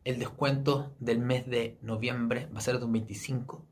el 0.04 0.20
descuento 0.20 0.94
del 1.00 1.18
mes 1.18 1.50
de 1.50 1.78
noviembre 1.82 2.48
va 2.54 2.58
a 2.58 2.62
ser 2.62 2.78
de 2.78 2.84
un 2.84 2.92
25. 2.92 3.66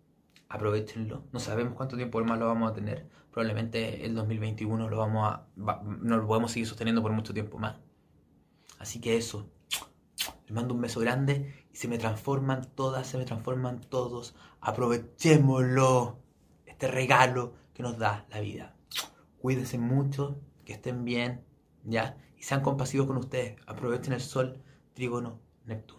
Aprovechenlo. 0.49 1.25
No 1.33 1.41
sabemos 1.41 1.75
cuánto 1.75 1.97
tiempo 1.97 2.23
más 2.25 2.39
lo 2.39 2.47
vamos 2.47 2.71
a 2.71 2.75
tener. 2.75 3.09
Probablemente 3.31 4.05
el 4.07 4.15
2021 4.15 4.89
lo 4.89 4.97
vamos 4.97 5.29
a, 5.29 5.47
no 5.57 6.17
lo 6.17 6.27
podemos 6.27 6.53
seguir 6.53 6.67
sosteniendo 6.67 7.03
por 7.03 7.13
mucho 7.13 7.35
tiempo 7.35 7.59
más. 7.59 7.77
Así 8.79 9.01
que 9.01 9.17
eso. 9.17 9.51
Les 10.47 10.53
mando 10.53 10.75
un 10.75 10.81
beso 10.81 11.01
grande 11.01 11.67
y 11.71 11.77
se 11.77 11.89
me 11.89 11.99
transforman 11.99 12.65
todas, 12.75 13.07
se 13.07 13.19
me 13.19 13.25
transforman 13.25 13.81
todos. 13.81 14.35
Aprovechémoslo. 14.61 16.19
Este 16.65 16.89
regalo 16.89 17.55
que 17.75 17.83
nos 17.83 17.99
da 17.99 18.27
la 18.31 18.41
vida. 18.41 18.75
Cuídense 19.41 19.79
mucho, 19.79 20.41
que 20.65 20.73
estén 20.73 21.05
bien, 21.05 21.45
¿ya? 21.85 22.17
Y 22.37 22.43
sean 22.43 22.63
compasivos 22.63 23.07
con 23.07 23.17
ustedes. 23.17 23.57
Aprovechen 23.67 24.13
el 24.13 24.21
sol, 24.21 24.63
trígono, 24.95 25.41
Neptuno. 25.65 25.98